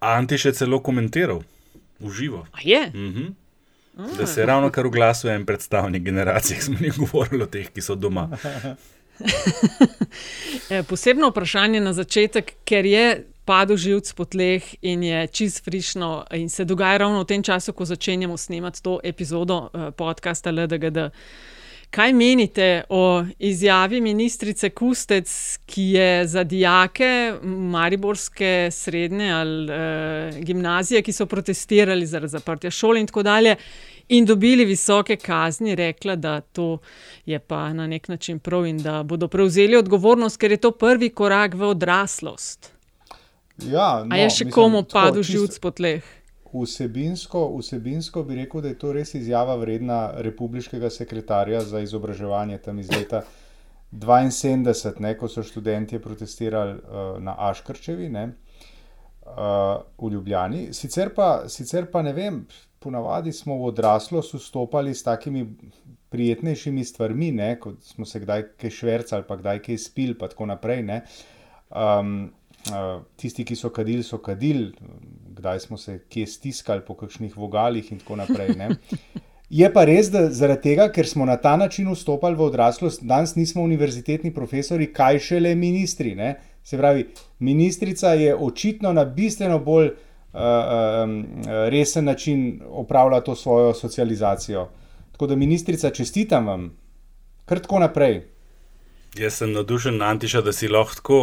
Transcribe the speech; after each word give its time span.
Antiš 0.00 0.44
je 0.44 0.52
celo 0.52 0.80
komentiral 0.82 1.42
v 2.00 2.12
živo. 2.12 2.46
A 2.52 2.58
je? 2.62 2.86
Mhm. 2.94 3.26
Da 4.18 4.26
se 4.26 4.40
je 4.40 4.46
ravno 4.46 4.70
kar 4.70 4.86
oglasil 4.86 5.30
en 5.30 5.46
predstavnik 5.46 6.02
generacije, 6.02 6.60
smo 6.64 6.76
jih 6.80 6.96
govorili 6.96 7.42
o 7.42 7.46
teh, 7.46 7.68
ki 7.68 7.80
so 7.80 7.94
doma. 7.94 8.28
E, 10.70 10.82
Posebno 10.82 11.28
vprašanje 11.28 11.80
na 11.80 11.92
začetek, 11.92 12.52
ker 12.64 12.86
je 12.86 13.24
padel 13.44 13.76
živc 13.76 14.12
po 14.16 14.24
tleh 14.24 14.64
in 14.80 15.02
je 15.02 15.26
čist 15.26 15.64
frišno, 15.64 16.24
in 16.32 16.48
se 16.48 16.64
dogaja 16.64 16.96
ravno 16.96 17.20
v 17.20 17.26
tem 17.26 17.42
času, 17.42 17.72
ko 17.72 17.84
začenjamo 17.84 18.36
snemati 18.36 18.82
to 18.82 19.00
epizodo 19.04 19.68
eh, 19.74 19.90
podcasta 19.90 20.50
LDGD. 20.50 21.10
Kaj 21.90 22.12
menite 22.12 22.82
o 22.88 23.24
izjavi 23.38 24.00
ministrice 24.00 24.70
Kustec, 24.70 25.58
ki 25.66 25.82
je 25.82 26.26
za 26.26 26.44
dijake 26.44 27.34
Mariborske 27.42 28.68
srednje 28.70 29.32
ali 29.32 29.72
eh, 29.72 30.40
gimnazije, 30.40 31.02
ki 31.02 31.12
so 31.12 31.26
protestirali 31.26 32.06
zaradi 32.06 32.30
zaprtja 32.30 32.70
šol 32.70 32.96
in 32.96 33.06
tako 33.06 33.22
dalje, 33.22 33.56
in 34.08 34.26
dobili 34.26 34.64
visoke 34.64 35.16
kazni, 35.16 35.74
rekla, 35.74 36.16
da 36.16 36.40
to 36.40 36.78
je 37.26 37.38
pa 37.38 37.72
na 37.72 37.86
nek 37.86 38.08
način 38.08 38.38
prav 38.38 38.66
in 38.66 38.78
da 38.78 39.02
bodo 39.02 39.28
prevzeli 39.28 39.76
odgovornost, 39.76 40.36
ker 40.36 40.50
je 40.50 40.56
to 40.56 40.70
prvi 40.70 41.08
korak 41.08 41.54
v 41.54 41.62
odraslost. 41.62 42.72
Ja, 43.66 44.04
no, 44.04 44.14
A 44.14 44.16
je 44.16 44.30
še 44.30 44.44
mislim, 44.44 44.52
komu 44.52 44.82
padel 44.82 45.22
živc 45.22 45.58
po 45.58 45.70
tleh? 45.70 46.19
Vsebinsko, 46.52 47.44
vsebinsko 47.58 48.22
bi 48.26 48.34
rekel, 48.34 48.60
da 48.64 48.68
je 48.68 48.78
to 48.78 48.92
res 48.92 49.14
izjava 49.14 49.54
vredna 49.60 50.00
republiškega 50.26 50.90
sekretarja 50.90 51.60
za 51.60 51.80
izobraževanje 51.80 52.58
tam 52.58 52.78
iz 52.78 52.90
leta 52.90 53.22
72, 53.92 55.00
ne, 55.00 55.14
ko 55.18 55.28
so 55.28 55.42
študenti 55.42 55.98
protestirali 55.98 56.74
uh, 56.78 57.18
na 57.22 57.34
Aškrčevi 57.50 58.08
ne, 58.08 58.24
uh, 58.30 59.82
v 59.98 60.12
Ljubljani. 60.12 60.68
Sicer 60.74 61.14
pa, 61.14 61.48
sicer 61.48 61.90
pa 61.90 62.02
ne 62.02 62.12
vem, 62.14 62.44
ponavadi 62.78 63.32
smo 63.32 63.58
v 63.58 63.70
odraslost 63.72 64.34
vstopali 64.34 64.94
s 64.94 65.02
takimi 65.02 65.46
prijetnejšimi 66.10 66.84
stvarmi, 66.84 67.32
ne, 67.32 67.54
kot 67.60 67.82
smo 67.86 68.06
se 68.06 68.20
kdaj 68.22 68.46
kaj 68.58 68.76
švercali, 68.78 69.26
pa 69.28 69.38
kdaj 69.38 69.62
kaj 69.66 69.78
spili, 69.78 70.18
pa 70.18 70.30
tako 70.30 70.50
naprej. 70.50 70.82
Ne. 70.82 71.02
Um, 71.70 72.30
Uh, 72.60 73.00
tisti, 73.16 73.40
ki 73.48 73.54
so 73.56 73.70
kadili, 73.72 74.02
so 74.04 74.18
kadili, 74.20 74.74
kdaj 75.40 75.60
smo 75.60 75.78
se 75.80 75.98
kje 76.08 76.26
stiskali 76.26 76.84
po 76.86 76.94
kakšnih 76.94 77.36
vogalih, 77.36 77.92
in 77.92 77.98
tako 77.98 78.20
naprej. 78.20 78.54
Ne? 78.60 78.68
Je 79.50 79.66
pa 79.72 79.82
res, 79.88 80.12
da 80.12 80.28
zaradi 80.30 80.68
tega, 80.68 80.86
ker 80.94 81.08
smo 81.08 81.26
na 81.26 81.34
ta 81.40 81.56
način 81.58 81.88
vstopali 81.90 82.38
v 82.38 82.44
odraslost, 82.46 83.02
danes 83.02 83.34
nismo 83.34 83.64
univerzitetni 83.66 84.30
profesori, 84.34 84.92
kaj 84.94 85.18
šele 85.26 85.54
ministri. 85.58 86.14
Ne? 86.14 86.36
Se 86.62 86.78
pravi, 86.78 87.08
ministrica 87.38 88.12
je 88.14 88.36
očitno 88.36 88.92
na 88.92 89.04
bistveno 89.04 89.58
bolj 89.58 89.88
uh, 89.90 90.40
um, 90.40 91.16
resen 91.72 92.04
način 92.04 92.60
opravlja 92.68 93.20
to 93.26 93.34
svojo 93.34 93.74
socializacijo. 93.74 94.68
Tako 95.12 95.26
da, 95.26 95.36
ministrica, 95.36 95.90
čestitam 95.90 96.46
vam, 96.46 96.70
kar 97.44 97.58
tako 97.58 97.80
naprej. 97.82 98.22
Jaz 99.18 99.40
sem 99.40 99.52
navdušen, 99.52 100.02
Antiša, 100.02 100.44
da 100.46 100.52
si 100.52 100.68
lahko 100.68 100.94
tako 100.94 101.18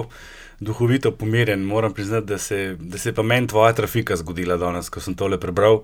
duhovito 0.60 1.12
pomirjen. 1.12 1.64
Moram 1.64 1.94
priznati, 1.94 2.28
da 2.28 2.38
se, 2.38 2.76
da 2.80 2.98
se 2.98 3.10
je 3.10 3.14
pa 3.14 3.24
meni 3.24 3.48
tvoja 3.48 3.74
trafika 3.74 4.16
zgodila 4.16 4.58
danes, 4.58 4.90
ko 4.90 5.00
sem 5.00 5.16
tole 5.16 5.40
prebral. 5.40 5.82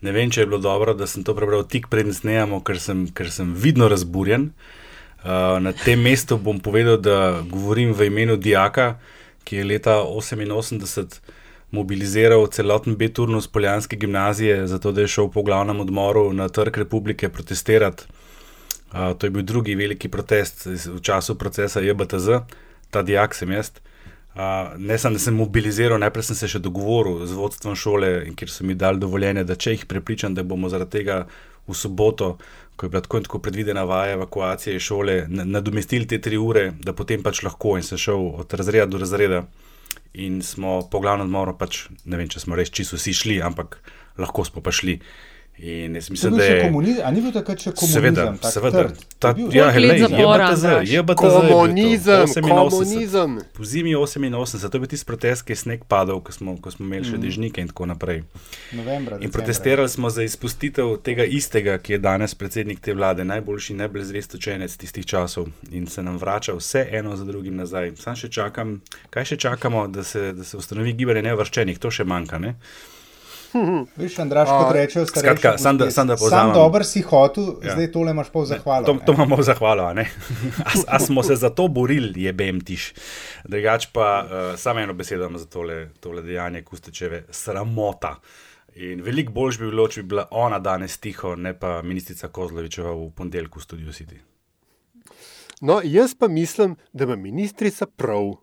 Ne 0.00 0.12
vem, 0.12 0.30
če 0.30 0.42
je 0.42 0.46
bilo 0.46 0.58
dobro, 0.58 0.94
da 0.94 1.06
sem 1.06 1.24
to 1.24 1.34
prebral 1.36 1.64
tik 1.68 1.88
pred 1.92 2.10
snemamo, 2.12 2.60
ker 2.64 2.80
ker 3.14 3.30
sem 3.30 3.54
vidno 3.54 3.88
razburjen. 3.88 4.50
Uh, 5.24 5.56
na 5.60 5.72
tem 5.72 6.00
mestu 6.00 6.36
bom 6.36 6.58
povedal, 6.60 6.98
da 7.00 7.40
govorim 7.48 7.94
v 7.96 8.10
imenu 8.10 8.36
Dijaka, 8.36 8.98
ki 9.44 9.56
je 9.56 9.64
leta 9.64 9.96
88 10.04 11.20
mobiliziral 11.72 12.44
celoten 12.52 12.96
B-turnus 12.96 13.48
Poljanske 13.48 13.96
gimnazije, 13.96 14.66
zato 14.66 14.92
da 14.92 15.00
je 15.00 15.08
šel 15.08 15.30
po 15.32 15.42
glavnem 15.42 15.80
odmoru 15.80 16.32
na 16.32 16.48
Trg 16.48 16.76
republike 16.76 17.28
protestirati. 17.28 18.04
Uh, 18.92 19.16
to 19.18 19.26
je 19.26 19.30
bil 19.30 19.42
drugi 19.42 19.74
veliki 19.74 20.08
protest 20.08 20.66
v 20.66 21.00
času 21.00 21.34
procesa 21.34 21.80
JBTZ, 21.80 22.44
ta 22.90 23.02
dijak 23.02 23.34
sem 23.34 23.52
jaz. 23.52 23.72
Uh, 23.72 23.93
ne 24.78 24.98
samo, 24.98 25.14
da 25.14 25.18
sem 25.18 25.34
mobiliziral, 25.34 25.98
najprej 26.02 26.28
sem 26.30 26.36
se 26.36 26.48
še 26.50 26.58
dogovoril 26.58 27.22
z 27.26 27.36
vodstvom 27.38 27.76
šole, 27.78 28.10
kjer 28.34 28.50
so 28.50 28.66
mi 28.66 28.74
dali 28.74 28.98
dovoljenje, 28.98 29.44
da 29.46 29.54
če 29.54 29.76
jih 29.76 29.84
prepričam, 29.86 30.34
da 30.34 30.42
bomo 30.42 30.68
zaradi 30.68 30.98
tega 30.98 31.24
v 31.68 31.74
soboto, 31.74 32.34
ko 32.76 32.86
je 32.86 32.90
bila 32.90 33.02
tako 33.04 33.20
in 33.20 33.28
tako 33.28 33.38
predvidena 33.38 33.84
vaja 33.86 34.16
evakuacije 34.18 34.74
iz 34.76 34.82
šole, 34.82 35.26
na- 35.28 35.44
nadomestili 35.44 36.06
te 36.06 36.18
tri 36.18 36.36
ure, 36.36 36.72
da 36.82 36.92
potem 36.92 37.22
pač 37.22 37.42
lahko 37.42 37.76
in 37.78 37.86
sem 37.86 37.98
šel 37.98 38.26
od 38.42 38.54
razreda 38.54 38.86
do 38.86 38.98
razreda. 38.98 39.44
In 40.14 40.42
smo 40.42 40.82
po 40.90 41.00
glavnem 41.00 41.26
odmoru, 41.26 41.56
pač, 41.58 41.86
ne 42.04 42.16
vem, 42.16 42.28
če 42.28 42.40
smo 42.40 42.56
res 42.56 42.70
čisto 42.70 42.96
vsi 42.96 43.14
šli, 43.14 43.40
ampak 43.42 43.78
lahko 44.18 44.44
smo 44.44 44.62
pa 44.62 44.70
šli. 44.70 45.00
In 45.58 45.94
jaz 45.94 46.08
je 46.08 46.12
mislim, 46.12 46.32
da 46.34 46.42
še 46.42 46.52
je. 46.52 46.62
komunizem, 46.62 47.02
a 47.06 47.10
ni 47.10 47.20
bil 47.22 47.30
takrat 47.30 47.58
še 47.58 47.70
komunizem? 47.72 48.02
Seveda, 48.02 48.22
tak 48.36 48.52
seveda. 48.52 48.80
trd? 48.80 49.02
Ta, 49.18 49.28
Je 49.30 49.54
ja, 49.54 49.68
JBTZ, 49.70 50.12
Andraž? 50.12 50.88
JBTZ 50.90 50.90
je 50.90 51.04
to, 51.06 51.48
Komunizem, 51.48 52.24
88. 52.24 52.40
komunizem. 52.42 53.38
Po 53.52 53.64
zimi 53.64 53.94
88, 53.94 54.34
to 54.60 54.76
je 54.76 54.80
bil 54.80 54.88
tisti 54.88 55.06
protest, 55.06 55.42
ki 55.42 55.52
je 55.52 55.56
sneg 55.56 55.84
padal, 55.84 56.18
ko 56.18 56.32
smo, 56.32 56.56
ko 56.58 56.70
smo 56.70 56.82
imeli 56.82 57.06
še 57.06 57.16
dežnike 57.16 57.62
in 57.62 57.70
tako 57.70 57.86
naprej. 57.86 58.24
Novembra, 58.72 59.20
In 59.20 59.30
protestirali 59.30 59.88
smo 59.88 60.10
za 60.10 60.22
izpustitev 60.22 60.96
tega 60.98 61.22
istega, 61.24 61.78
ki 61.78 61.92
je 61.92 61.98
danes 62.00 62.34
predsednik 62.34 62.80
te 62.80 62.90
vlade, 62.90 63.22
najboljši, 63.24 63.74
najbolj 63.76 64.04
zvest 64.04 64.34
učenec 64.34 64.74
tistih 64.74 65.06
časov 65.06 65.48
in 65.70 65.86
se 65.86 66.02
nam 66.02 66.18
vrača 66.18 66.52
vse 66.52 66.82
eno 66.92 67.14
za 67.16 67.24
drugim 67.24 67.54
nazaj. 67.56 67.94
Sam 67.96 68.16
še 68.16 68.28
čakam, 68.28 68.80
kaj 69.08 69.24
še 69.24 69.36
čakamo, 69.38 69.86
da 69.86 70.02
se, 70.02 70.32
da 70.32 70.42
se 70.42 70.56
ustanovi 70.56 70.92
gibanje 70.92 71.22
nevrščenih, 71.22 71.78
to 71.78 71.90
še 71.90 72.04
manjka. 72.04 72.38
Ne? 72.38 72.56
Veš, 73.96 74.18
Andraš, 74.18 74.48
kot 74.48 74.72
rečejo 74.72 75.06
starejši. 75.06 75.20
skratka, 75.38 75.58
sam 75.58 75.78
da- 75.78 75.90
sam 75.90 76.06
da 76.06 76.16
Sam 76.16 76.52
dober 76.52 76.84
si 76.84 77.02
hotel, 77.02 77.44
Ja. 77.62 77.72
zdaj 77.72 77.92
tole 77.92 78.10
imaš 78.10 78.28
pa 78.28 78.40
v 78.40 78.46
zahvalo. 78.46 78.84
To, 78.84 78.92
ne. 78.92 79.00
to 79.00 79.12
imamo 79.12 79.36
v 79.36 79.42
zahvalo, 79.42 79.84
a 79.84 79.92
ne? 79.92 80.10
A, 80.58 80.70
a 80.88 80.98
smo 80.98 81.22
se 81.22 81.36
za 81.36 81.50
to 81.50 81.68
borili, 81.68 82.22
je 82.22 82.32
BMTIš. 82.32 82.92
Drugač 83.44 83.86
pa 83.86 84.08
uh, 84.20 84.28
samo 84.56 84.80
eno 84.80 84.92
besedo 84.92 85.30
za 85.30 85.46
tole, 85.46 85.90
tole 86.00 86.22
dejanje 86.22 86.62
Kustečeve, 86.62 87.24
sramota. 87.30 88.16
In 88.76 89.00
veliko 89.00 89.32
boljš 89.32 89.58
bi 89.58 89.66
bilo, 89.66 89.88
če 89.88 90.02
bi 90.02 90.08
bila 90.08 90.26
ona 90.32 90.58
danes 90.58 90.98
tiho, 90.98 91.36
ne 91.36 91.54
pa 91.54 91.82
ministrica 91.82 92.28
Kozlovičeva 92.28 92.90
v 92.92 93.10
ponedeljku 93.12 93.58
v 93.58 93.62
Studio 93.62 93.92
City. 93.92 94.18
No, 95.60 95.80
jaz 95.80 96.14
pa 96.14 96.28
mislim, 96.28 96.74
da 96.92 97.04
ima 97.04 97.16
ministrica 97.16 97.86
prav, 97.86 98.34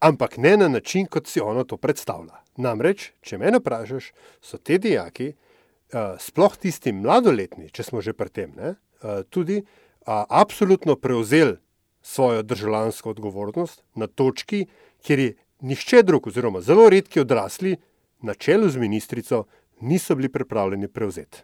ampak 0.00 0.36
ne 0.36 0.56
na 0.56 0.68
način, 0.68 1.06
kot 1.06 1.26
si 1.26 1.40
ona 1.40 1.64
to 1.64 1.76
predstavlja. 1.76 2.41
Namreč, 2.56 3.12
če 3.24 3.38
me 3.40 3.52
vprašaš, 3.56 4.10
so 4.44 4.58
te 4.58 4.78
dijaki, 4.78 5.32
uh, 5.32 6.18
sploh 6.20 6.56
tisti 6.60 6.92
mladoletni, 6.92 7.70
če 7.72 7.86
smo 7.88 8.02
že 8.04 8.12
pri 8.12 8.28
tem, 8.30 8.52
ne, 8.56 8.74
uh, 9.02 9.22
tudi 9.30 9.62
absolutno 10.02 10.96
prevzeli 10.98 11.56
svojo 12.02 12.42
državljansko 12.42 13.10
odgovornost 13.10 13.84
na 13.94 14.06
točki, 14.06 14.66
kjer 15.06 15.18
je 15.18 15.34
nihče 15.62 16.02
drug, 16.02 16.26
oziroma 16.26 16.60
zelo 16.60 16.88
redki 16.90 17.20
odrasli, 17.20 17.76
na 18.22 18.34
čelu 18.34 18.68
z 18.68 18.82
ministrico, 18.82 19.44
niso 19.80 20.14
bili 20.14 20.28
pripravljeni 20.28 20.88
prevzeti. 20.88 21.42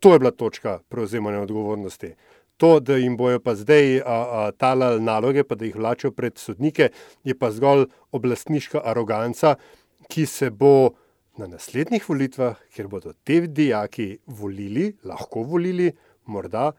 To 0.00 0.12
je 0.12 0.18
bila 0.18 0.30
točka 0.30 0.78
prevzemanja 0.88 1.40
odgovornosti. 1.40 2.14
To, 2.56 2.80
da 2.80 2.96
jim 2.96 3.16
bojo 3.16 3.40
pa 3.40 3.54
zdaj 3.54 3.98
a, 3.98 4.02
a, 4.06 4.50
talali 4.52 5.02
naloge, 5.02 5.44
pa 5.44 5.54
da 5.54 5.64
jih 5.64 5.76
vlačijo 5.76 6.10
pred 6.10 6.38
sodnike, 6.38 6.88
je 7.24 7.34
pa 7.38 7.50
zgolj 7.50 7.86
oblastniška 8.12 8.80
aroganca, 8.84 9.56
ki 10.08 10.26
se 10.26 10.50
bo 10.50 10.94
na 11.38 11.46
naslednjih 11.46 12.04
volitvah, 12.08 12.56
kjer 12.72 12.88
bodo 12.88 13.12
te 13.24 13.40
dijaki 13.46 14.18
volili, 14.26 14.92
lahko 15.04 15.42
volili, 15.44 15.90
morda 16.26 16.72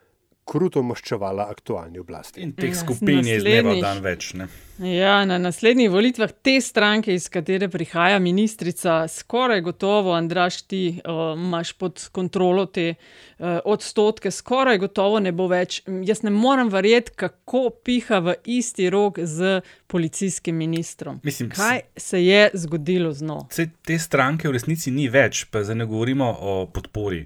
kruto 0.48 0.84
maščevala 0.84 1.48
aktualni 1.52 2.00
oblasti. 2.00 2.42
In 2.42 2.54
teh 2.56 2.72
Ja, 2.72 2.80
skupin 2.80 3.26
je 3.28 3.38
iz 3.40 3.44
dneva 3.44 3.76
v 3.76 3.84
dan 3.84 4.00
več. 4.04 4.32
Ne? 4.40 4.48
Ja, 4.78 5.26
na 5.26 5.40
naslednjih 5.42 5.90
volitvah 5.92 6.32
te 6.46 6.60
stranke, 6.62 7.16
iz 7.18 7.26
katere 7.34 7.68
prihaja 7.74 8.20
ministrica, 8.22 9.00
skoraj 9.10 9.64
gotovo, 9.66 10.14
Andraš, 10.14 10.62
ti 10.70 10.82
uh, 11.02 11.34
imaš 11.34 11.74
pod 11.82 12.04
kontrolo 12.14 12.68
te 12.70 12.92
uh, 12.94 13.58
odstotke, 13.66 14.32
skoraj 14.32 14.78
gotovo 14.86 15.20
ne 15.24 15.34
bo 15.36 15.50
več. 15.52 15.82
Jaz 16.06 16.22
ne 16.24 16.32
morem 16.34 16.70
verjeti, 16.74 17.16
kako 17.26 17.64
piha 17.84 18.22
v 18.24 18.38
isti 18.60 18.92
rok 18.94 19.20
z 19.24 19.60
policijskim 19.88 20.56
ministrom. 20.56 21.20
Mislim, 21.24 21.50
Kaj 21.50 21.82
se 21.98 22.22
je 22.24 22.50
zgodilo 22.54 23.12
z 23.14 23.26
njo? 23.26 23.42
Te 23.82 24.00
stranke 24.00 24.48
v 24.48 24.56
resnici 24.56 24.94
ni 24.94 25.10
več, 25.10 25.48
pa 25.52 25.66
zdaj 25.66 25.82
ne 25.82 25.90
govorimo 25.90 26.30
o 26.30 26.56
podpori, 26.72 27.26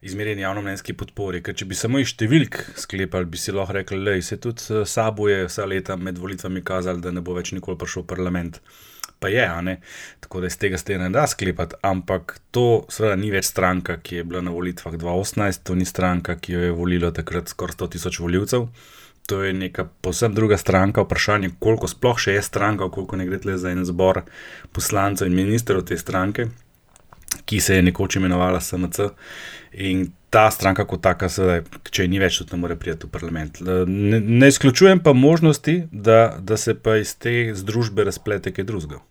izmerjeni 0.00 0.42
javnomnenjski 0.42 0.92
podpori. 0.92 1.42
Ker 1.42 1.56
če 1.56 1.68
bi 1.68 1.78
samo 1.78 2.00
iz 2.02 2.12
številk 2.12 2.58
sklepali, 2.76 3.30
bi 3.30 3.40
si 3.40 3.54
lahko 3.54 3.78
rekli, 3.78 4.02
da 4.04 4.16
se 4.22 4.40
tudi 4.42 4.66
eh, 4.74 4.84
Sabo 4.88 5.30
je 5.30 5.46
vsa 5.48 5.66
leta 5.68 5.96
med 5.96 6.18
volitvami 6.18 6.64
kazal, 6.64 7.00
da 7.00 7.14
ne 7.14 7.24
bo 7.24 7.36
več 7.36 7.54
nikoli 7.56 7.80
prišel 7.80 8.04
v 8.04 8.10
parlament. 8.12 8.60
Pa 9.18 9.30
je, 9.32 9.46
a 9.48 9.62
ne. 9.64 9.78
Tako 10.20 10.42
da 10.44 10.50
iz 10.50 10.58
tega 10.60 10.76
ste 10.76 10.98
ne 11.00 11.08
da 11.10 11.24
sklepati, 11.30 11.78
ampak 11.88 12.36
to 12.52 12.84
seveda 12.92 13.16
ni 13.16 13.30
več 13.32 13.48
stranka, 13.48 13.96
ki 14.04 14.20
je 14.20 14.26
bila 14.28 14.42
na 14.44 14.52
volitvah 14.52 14.98
2018, 15.00 15.64
to 15.64 15.78
ni 15.78 15.88
stranka, 15.88 16.36
ki 16.36 16.52
jo 16.52 16.66
je 16.66 16.76
volilo 16.76 17.10
takrat 17.16 17.48
skoraj 17.48 17.78
100 17.80 17.90
tisoč 17.96 18.20
voljivcev. 18.20 18.68
to 19.26 19.42
je 19.42 19.52
neka 19.52 19.84
posebno 20.00 20.34
druga 20.34 20.56
stranka. 20.56 21.02
Vprašanje, 21.02 21.50
koliko 21.58 21.88
sploh 21.88 22.18
še 22.18 22.36
je 22.36 22.42
stranka, 22.42 22.86
koliko 22.90 23.16
ne 23.16 23.26
gre 23.26 23.40
le 23.44 23.56
za 23.58 23.72
en 23.74 23.84
zbor 23.84 24.22
poslancev 24.72 25.26
in 25.26 25.34
ministrov 25.34 25.82
te 25.88 25.98
stranke, 25.98 26.46
ki 27.44 27.60
se 27.60 27.76
je 27.76 27.82
nekoč 27.82 28.16
imenovala 28.16 28.60
SMC. 28.60 29.10
In 29.72 30.06
ta 30.30 30.50
stranka, 30.50 30.84
kot 30.88 31.02
taka, 31.04 31.28
sedaj, 31.32 31.62
če 31.90 32.06
ni 32.08 32.20
več, 32.20 32.40
tudi 32.40 32.56
ne 32.56 32.62
more 32.62 32.76
priti 32.80 33.06
v 33.06 33.12
parlament. 33.12 33.60
Ne, 33.86 34.20
ne 34.20 34.48
izključujem 34.52 35.02
pa 35.04 35.12
možnosti, 35.12 35.82
da, 35.92 36.36
da 36.40 36.56
se 36.56 36.74
pa 36.74 36.96
iz 37.00 37.16
te 37.20 37.52
združbe 37.54 38.04
razplete 38.04 38.52
kaj 38.52 38.68
drugega. 38.68 39.02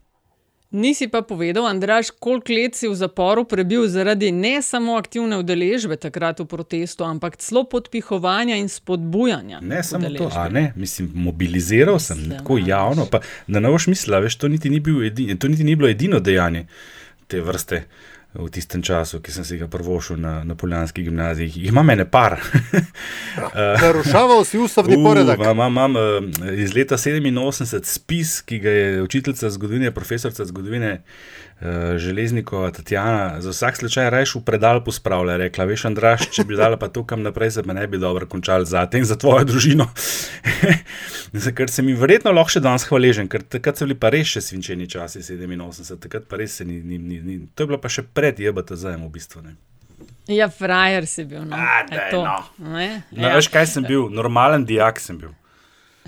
Nisi 0.75 1.07
pa 1.07 1.21
povedal, 1.21 1.67
Andraš, 1.69 2.09
koliko 2.19 2.53
let 2.53 2.75
si 2.75 2.87
v 2.87 2.95
zaporu 2.99 3.45
prebil 3.47 3.85
zaradi 3.87 4.31
ne 4.31 4.57
samo 4.61 4.97
aktivne 4.99 5.37
udeležbe 5.39 5.95
takrat 5.95 6.41
v 6.41 6.47
protestu, 6.51 7.05
ampak 7.07 7.37
celo 7.39 7.63
podpihovanja 7.69 8.57
in 8.59 8.67
spodbujanja. 8.69 9.61
Ne 9.61 9.83
samo 9.83 10.09
to, 10.17 10.27
a 10.35 10.49
ne, 10.49 10.73
mislim, 10.75 11.11
mobiliziral 11.13 11.99
sem 11.99 12.17
Mislim, 12.17 12.39
tako 12.39 12.57
javno. 12.57 13.05
Pa, 13.11 13.21
da 13.47 13.61
ne 13.63 13.71
boš 13.71 13.87
mislila, 13.87 14.19
veš, 14.25 14.35
to 14.41 14.51
niti 14.51 14.69
ni, 14.69 14.81
edin, 15.05 15.37
to 15.37 15.47
niti 15.47 15.63
ni 15.63 15.77
bilo 15.79 15.89
edino 15.89 16.19
dejanje 16.19 16.65
te 17.27 17.41
vrste 17.41 17.85
v 18.35 18.49
tistem 18.51 18.83
času, 18.83 19.21
ki 19.23 19.31
sem 19.31 19.45
si 19.47 19.57
ga 19.57 19.67
prvošil 19.71 20.19
na, 20.19 20.43
na 20.43 20.55
Poljanski 20.55 21.03
gimnaziji. 21.03 21.47
Jih 21.47 21.71
ima 21.71 21.83
mene 21.83 22.05
par. 22.09 22.37
Narušaval 23.83 24.43
si 24.45 24.59
ustavni 24.59 24.99
poredek. 24.99 25.39
Imam, 25.39 25.71
imam 25.71 25.97
eh, 25.97 26.61
iz 26.63 26.75
leta 26.75 26.97
87 26.97 27.83
spis, 27.83 28.41
ki 28.41 28.59
ga 28.59 28.69
je 28.69 29.01
učiteljica 29.01 29.49
zgodovine, 29.49 29.91
profesorica 29.91 30.45
zgodovine. 30.45 31.01
Uh, 31.55 31.55
Železnikova 31.97 32.71
Tatjana 32.71 33.41
za 33.41 33.49
vsak 33.49 33.77
slučaj 33.77 34.09
reš 34.09 34.35
v 34.35 34.41
predal 34.43 34.83
pospravlja. 34.83 35.37
Rekla, 35.37 35.65
veš, 35.65 35.85
Andraš, 35.87 36.25
če 36.35 36.43
bi 36.43 36.57
dala 36.59 36.75
pa 36.77 36.89
to 36.91 37.05
kam 37.07 37.23
naprej, 37.23 37.51
se 37.55 37.63
me 37.63 37.73
ne 37.73 37.87
bi 37.87 37.97
dobro 37.97 38.27
končal 38.27 38.65
za 38.65 38.83
te 38.85 38.99
in 38.99 39.05
za 39.05 39.15
tvojo 39.15 39.45
družino. 39.47 39.87
ker 41.55 41.71
se 41.71 41.81
mi 41.81 41.93
verjetno 41.95 42.33
lahko 42.35 42.57
še 42.57 42.59
danes 42.59 42.83
hvaležen, 42.89 43.29
ker 43.31 43.47
takrat 43.47 43.79
so 43.79 43.87
bili 43.87 43.95
pa 43.95 44.11
res 44.11 44.33
še 44.35 44.43
svinčeni 44.43 44.89
časi, 44.91 45.23
87, 45.23 45.95
takrat 46.03 46.27
pa 46.27 46.41
res 46.41 46.59
se 46.59 46.67
ni, 46.67 46.81
ni, 46.83 46.99
ni, 46.99 47.21
ni. 47.23 47.39
To 47.55 47.63
je 47.63 47.71
bilo 47.71 47.79
pa 47.79 47.87
še 47.87 48.03
pred 48.25 48.41
JBTZ-em 48.41 49.05
v 49.05 49.09
bistvu. 49.13 49.45
Ne. 49.45 49.55
Ja, 50.25 50.49
frajer 50.49 51.05
si 51.05 51.25
bil. 51.29 51.43
No. 51.45 51.53
A, 51.53 51.83
daj, 51.85 52.09
no. 52.17 52.37
Ne? 52.57 53.03
No, 53.13 53.27
ja. 53.27 53.35
Veš, 53.37 53.51
kaj 53.53 53.67
sem 53.75 53.85
bil? 53.85 54.07
Normalen 54.09 54.65
dijak 54.65 54.97
sem 54.99 55.19
bil. 55.21 55.35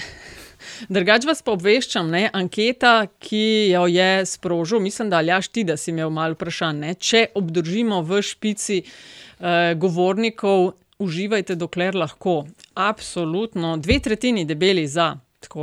Drugač 0.94 1.28
vas 1.30 1.44
pa 1.46 1.54
obveščam, 1.54 2.10
ne? 2.10 2.26
anketa, 2.34 3.06
ki 3.22 3.70
jo 3.76 3.86
je 3.90 4.26
sprožil, 4.26 4.82
mislim, 4.82 5.12
da 5.14 5.22
aljaš 5.22 5.52
ti, 5.54 5.66
da 5.68 5.78
si 5.78 5.92
imel 5.94 6.10
malo 6.14 6.34
vprašanj. 6.34 6.98
Če 6.98 7.28
obdržimo 7.38 8.02
v 8.02 8.24
špici 8.26 8.82
eh, 8.82 9.78
govornikov 9.78 10.72
uživajte, 10.98 11.54
dokler 11.56 11.96
lahko. 11.96 12.48
Absolutno, 12.74 13.76
dve 13.78 14.00
tretjini 14.02 14.46
debeli 14.50 14.88
za. 14.90 15.14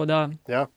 Da... 0.07 0.29
Ja, 0.49 0.69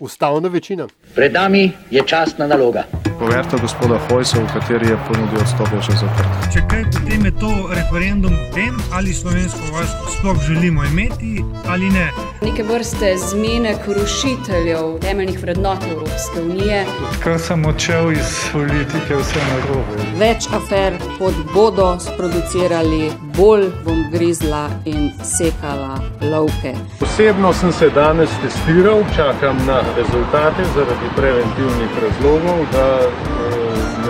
ustavna 0.00 0.48
večina. 0.48 0.88
Pred 1.14 1.32
nami 1.32 1.72
je 1.90 2.02
časna 2.06 2.46
naloga. 2.46 2.84
Poverta 3.18 3.56
gospoda 3.60 3.98
Hojsa, 4.08 4.40
v 4.40 4.46
kateri 4.52 4.88
je 4.88 4.96
ponudil 5.08 5.42
odstop, 5.42 5.68
še 5.84 5.92
zaprt. 6.00 6.46
Če 6.54 6.62
kaj, 6.70 6.84
potem 6.94 7.26
je 7.28 7.32
to 7.42 7.50
referendum 7.76 8.32
o 8.32 8.46
tem, 8.54 8.78
ali 8.96 9.12
slovensko 9.12 9.60
vojsko 9.74 10.12
sploh 10.14 10.38
želimo 10.46 10.84
imeti 10.84 11.44
ali 11.68 11.90
ne. 11.90 12.06
Neke 12.42 12.62
vrste 12.62 13.10
zmenek 13.20 13.84
rušiteljev 13.86 14.98
temeljnih 15.04 15.42
vrednot 15.42 15.84
Evropske 15.90 16.40
unije. 16.40 16.86
Kar 17.24 17.36
sem 17.38 17.66
odšel 17.68 18.12
iz 18.12 18.32
politike, 18.52 19.20
vse 19.20 19.44
na 19.50 19.58
robu. 19.68 20.00
Več 20.18 20.48
afer 20.56 20.96
pod 21.18 21.36
bodo 21.54 21.90
sproducirali, 22.00 23.10
bolj 23.36 23.68
bom 23.84 24.00
grizla 24.12 24.64
in 24.84 25.10
sekala 25.24 26.00
lovke. 26.22 26.72
Osebno 27.04 27.52
sem 27.52 27.72
se 27.72 27.90
danes 27.92 28.32
testiral, 28.42 29.04
čakam 29.16 29.60
na 29.66 29.82
rezultate 29.96 30.62
zaradi 30.74 31.08
preventivnih 31.16 31.90
razlogov 32.04 32.58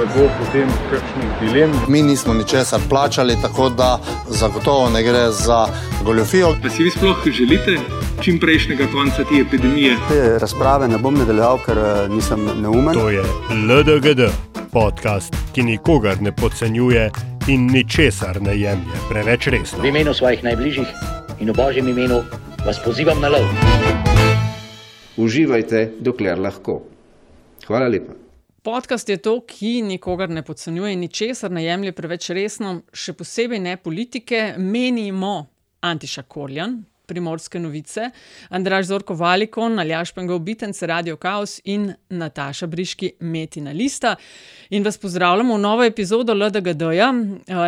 ne 0.01 0.07
bo 0.15 0.29
potem 0.39 0.69
kakšnih 0.91 1.31
dilem. 1.41 1.71
Mi 1.89 2.03
nismo 2.03 2.35
ničesar 2.35 2.81
plačali, 2.89 3.37
tako 3.43 3.69
da 3.69 4.01
zagotovo 4.29 4.91
ne 4.91 5.03
gre 5.03 5.31
za 5.31 5.67
goljofijo. 6.05 6.55
Pa 6.63 6.71
si 6.71 6.83
vi 6.83 6.91
sploh 6.91 7.17
želite 7.27 7.79
čim 8.23 8.41
prejšnjega 8.41 8.85
konca 8.93 9.25
te 9.25 9.41
epidemije? 9.41 9.97
Te 10.09 10.39
razprave 10.39 10.89
ne 10.89 10.99
bom 10.99 11.15
nadaljeval, 11.15 11.59
ker 11.67 11.79
eh, 11.79 12.09
nisem 12.09 12.49
neumen. 12.63 12.95
To 12.95 13.11
je 13.11 13.23
LDGD, 13.51 14.31
podcast, 14.73 15.37
ki 15.55 15.63
nikogar 15.63 16.23
ne 16.23 16.33
podcenjuje 16.37 17.11
in 17.49 17.67
ničesar 17.73 18.43
ne 18.43 18.61
jemlje 18.61 19.05
preveč 19.09 19.47
resno. 19.47 19.83
V 19.83 19.87
imenu 19.87 20.15
svojih 20.15 20.45
najbližjih 20.45 20.89
in 21.41 21.51
v 21.51 21.57
božjem 21.57 21.89
imenu 21.89 22.23
vas 22.67 22.79
pozivam 22.85 23.21
na 23.21 23.29
lov. 23.29 24.10
Uživajte, 25.21 25.91
dokler 26.01 26.39
lahko. 26.41 26.81
Hvala 27.67 27.89
lepa. 27.93 28.15
Podcast 28.65 29.09
je 29.09 29.17
to, 29.21 29.35
ki 29.45 29.83
nikogar 29.85 30.31
ne 30.33 30.43
podcenjuje, 30.43 30.95
ničesar 30.97 31.53
ne 31.53 31.65
jemlje 31.65 31.93
preveč 31.93 32.31
resno, 32.33 32.79
še 32.93 33.13
posebej 33.19 33.61
ne 33.61 33.75
politike. 33.77 34.55
Menimo 34.57 35.35
Antiša 35.85 36.25
Korjan, 36.25 36.79
primorske 37.09 37.61
novice, 37.61 38.09
Andraš 38.49 38.89
Zorko 38.89 39.17
Valikon, 39.19 39.77
Aljaš 39.83 40.15
Pengov 40.17 40.41
Bitence, 40.47 40.89
Radio 40.89 41.19
Chaos 41.21 41.59
in 41.65 41.91
Nataša 42.09 42.71
Briški, 42.73 43.13
Metina 43.21 43.77
Lista. 43.77 44.15
In 44.71 44.89
vas 44.89 44.97
pozdravljamo 44.99 45.57
v 45.57 45.65
novo 45.67 45.85
epizodo 45.85 46.33
LDGD-ja. 46.33 47.13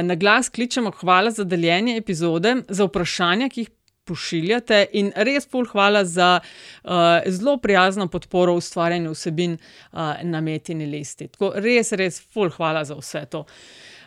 Na 0.09 0.17
glas 0.17 0.49
kličemo 0.49 0.95
hvala 1.03 1.31
za 1.31 1.45
deljenje 1.45 2.01
epizode, 2.01 2.63
za 2.69 2.89
vprašanja, 2.89 3.53
ki 3.53 3.67
jih 3.67 3.73
pošiljate. 4.05 4.87
In 4.99 5.13
res, 5.17 5.47
pol 5.47 5.67
hvala 5.71 6.05
za 6.05 6.41
uh, 6.41 6.91
zelo 7.27 7.57
prijazno 7.63 8.09
podporo 8.09 8.55
ustvarjanju 8.59 9.13
vsebin 9.15 9.57
uh, 9.59 9.99
na 10.23 10.41
metini 10.41 10.87
listi. 10.87 11.29
Tako, 11.29 11.53
res, 11.63 11.93
res, 11.93 12.21
pol 12.35 12.51
hvala 12.57 12.85
za 12.85 12.99
vse 12.99 13.25
to. 13.31 13.45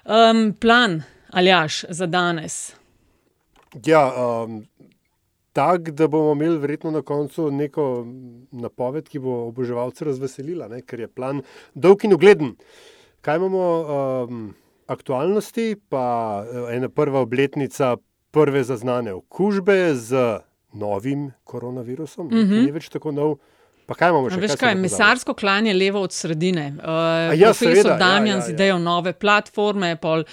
Um, 0.05 0.51
plan, 0.61 1.01
aljaš, 1.31 1.83
za 1.89 2.05
danes. 2.05 2.75
Ja, 3.85 4.05
um, 4.11 4.63
tak, 5.55 5.89
da 5.91 6.07
bomo 6.07 6.33
imeli 6.35 6.59
verjetno 6.59 6.91
na 6.91 7.01
koncu 7.01 7.49
neko 7.51 8.05
napoved, 8.51 9.07
ki 9.09 9.19
bo 9.23 9.45
oboževalce 9.47 10.05
razveselila, 10.05 10.67
ne? 10.71 10.83
ker 10.83 11.05
je 11.05 11.07
plan 11.11 11.41
dolg 11.73 12.05
in 12.05 12.15
ugleden. 12.15 12.53
Kaj 13.25 13.41
imamo? 13.41 13.65
Um, 13.97 14.45
Aktualnosti, 14.85 15.79
pa 15.89 16.45
ena 16.69 16.91
prva 16.93 17.23
obletnica 17.25 17.95
prve 18.35 18.63
zaznane 18.67 19.13
okužbe 19.15 19.95
z 19.95 20.39
novim 20.75 21.31
koronavirusom, 21.43 22.27
mm 22.27 22.37
-hmm. 22.37 22.65
ni 22.65 22.71
več 22.71 22.89
tako 22.89 23.11
nov. 23.11 23.37
Pa 23.85 23.93
kaj 23.93 24.09
imamo 24.09 24.29
še? 24.33 24.39
Veš 24.41 24.55
kaj, 24.55 24.57
kaj 24.63 24.75
mesarsko 24.81 25.33
klanje 25.37 25.73
levo 25.77 26.01
od 26.01 26.13
sredine. 26.13 26.63
Uh, 26.79 27.35
ja, 27.37 27.51
profesor 27.51 27.75
seveda, 27.75 27.97
Damjan 28.01 28.27
ja, 28.27 28.35
ja, 28.35 28.41
z 28.41 28.49
ja. 28.49 28.53
idejo 28.55 28.79
nove 28.81 29.13
platforme, 29.13 29.91
pol, 30.01 30.23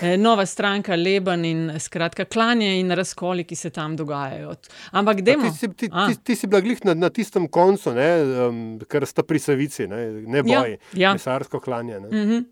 eh, 0.00 0.14
nova 0.16 0.46
stranka 0.46 0.94
Leben 0.94 1.44
in 1.44 1.64
skratka 1.78 2.24
klanje 2.24 2.70
in 2.80 2.94
razkoli, 2.94 3.44
ki 3.44 3.56
se 3.56 3.70
tam 3.74 3.96
dogajajo. 3.98 4.54
Ampak 5.02 5.24
demo. 5.26 5.50
Ti, 5.50 5.68
ti, 5.68 5.90
ti, 5.90 6.16
ti 6.24 6.36
si 6.36 6.46
bila 6.46 6.60
glih 6.60 6.84
na, 6.84 6.94
na 6.94 7.10
tistem 7.10 7.48
koncu, 7.48 7.92
ne, 7.98 8.10
um, 8.46 8.64
ker 8.86 9.06
sta 9.06 9.26
pri 9.26 9.42
savici, 9.42 9.90
ne, 9.90 10.06
ne 10.26 10.42
boj, 10.46 10.78
ja, 10.78 11.08
ja. 11.08 11.12
mesarsko 11.18 11.60
klanje. 11.60 11.98
Mm 11.98 12.10
-hmm. 12.10 12.44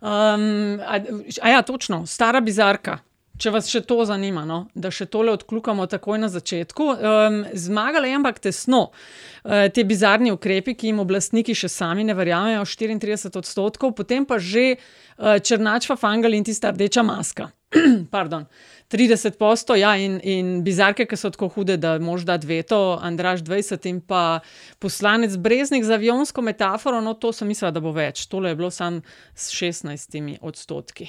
um, 0.00 0.80
a, 0.86 1.00
a 1.42 1.48
ja, 1.48 1.62
točno, 1.62 2.06
stara 2.06 2.40
bizarka. 2.40 2.98
Če 3.40 3.50
vas 3.50 3.68
še 3.70 3.80
to 3.88 3.96
zanima, 4.04 4.44
no? 4.44 4.66
da 4.74 4.90
še 4.92 5.06
tole 5.10 5.32
odkljukamo 5.32 5.86
takoj 5.90 6.20
na 6.20 6.28
začetku. 6.28 6.88
Um, 6.92 7.38
zmagale 7.56 8.10
je 8.10 8.18
ampak 8.18 8.42
tesno. 8.44 8.82
Uh, 9.42 9.66
te 9.72 9.86
bizarni 9.88 10.34
ukrepi, 10.34 10.76
ki 10.76 10.90
jim 10.90 11.00
oblastniki 11.02 11.56
še 11.56 11.70
sami 11.72 12.04
ne 12.04 12.16
verjamejo, 12.18 12.66
34 12.68 13.32
odstotkov, 13.40 13.96
potem 13.96 14.28
pa 14.28 14.36
že 14.36 14.76
uh, 14.76 15.40
črnačva 15.40 15.96
fangal 15.96 16.36
in 16.36 16.44
tista 16.44 16.74
rdeča 16.74 17.04
maska. 17.08 17.48
Pardon. 18.14 18.44
30 18.92 19.38
posto, 19.40 19.72
ja, 19.80 19.94
in, 19.96 20.18
in 20.20 20.60
bizarke, 20.66 21.06
ki 21.08 21.16
so 21.16 21.30
tako 21.32 21.48
hude, 21.54 21.78
da 21.80 21.94
mož 21.96 22.26
da 22.28 22.36
dveto, 22.36 22.98
Andraš 23.00 23.40
20 23.48 23.88
in 23.88 24.02
pa 24.04 24.42
poslanec 24.76 25.38
Breznik 25.40 25.88
za 25.88 25.96
avionsko 25.96 26.44
metaforo, 26.44 27.00
no 27.00 27.16
to 27.16 27.32
sem 27.32 27.48
mislila, 27.48 27.72
da 27.72 27.80
bo 27.80 27.94
več. 27.96 28.26
Tole 28.28 28.52
je 28.52 28.60
bilo 28.60 28.68
sam 28.68 29.00
s 29.32 29.48
16 29.56 30.36
odstotki. 30.44 31.08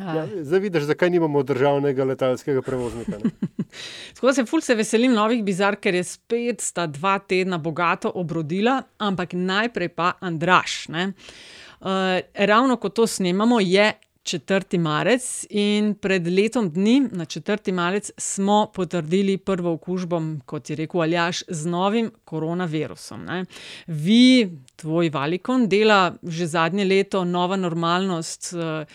Ja, 0.00 0.26
zdaj 0.42 0.60
vidiš, 0.60 0.82
zakaj 0.82 1.10
nimamo 1.10 1.42
državnega 1.42 2.04
letalskega 2.04 2.62
prevoznika. 2.62 3.18
Tako 4.14 4.32
se 4.32 4.44
fulj 4.44 4.60
se 4.60 4.74
veselim 4.74 5.12
novih 5.12 5.44
bizar, 5.44 5.76
ker 5.76 5.94
je 5.94 6.04
spet 6.04 6.60
sta 6.60 6.86
dva 6.86 7.18
tedna 7.18 7.58
bogato 7.58 8.12
obrodila, 8.14 8.82
ampak 8.98 9.32
najprej 9.32 9.88
pa 9.88 10.12
Andraš. 10.20 10.86
Uh, 10.88 12.20
ravno 12.34 12.76
ko 12.76 12.88
to 12.88 13.06
snemamo, 13.06 13.60
je 13.60 13.92
4. 14.24 14.78
marec 14.78 15.24
in 15.50 15.94
pred 15.98 16.26
letom 16.26 16.68
dni, 16.70 17.08
na 17.12 17.26
4. 17.26 17.72
marec, 17.74 18.10
smo 18.18 18.70
potrdili 18.74 19.36
prvo 19.38 19.72
okužbo, 19.72 20.20
kot 20.46 20.70
je 20.70 20.76
rekel 20.76 21.02
Aljaš, 21.02 21.42
z 21.48 21.66
novim 21.66 22.10
koronavirusom. 22.24 23.24
Ne. 23.24 23.44
Vi, 23.86 24.48
tvoj 24.76 25.10
Valikon, 25.10 25.66
dela 25.68 26.14
že 26.22 26.46
zadnje 26.46 26.84
leto 26.84 27.24
nova 27.24 27.56
normalnost. 27.56 28.54
Uh, 28.54 28.86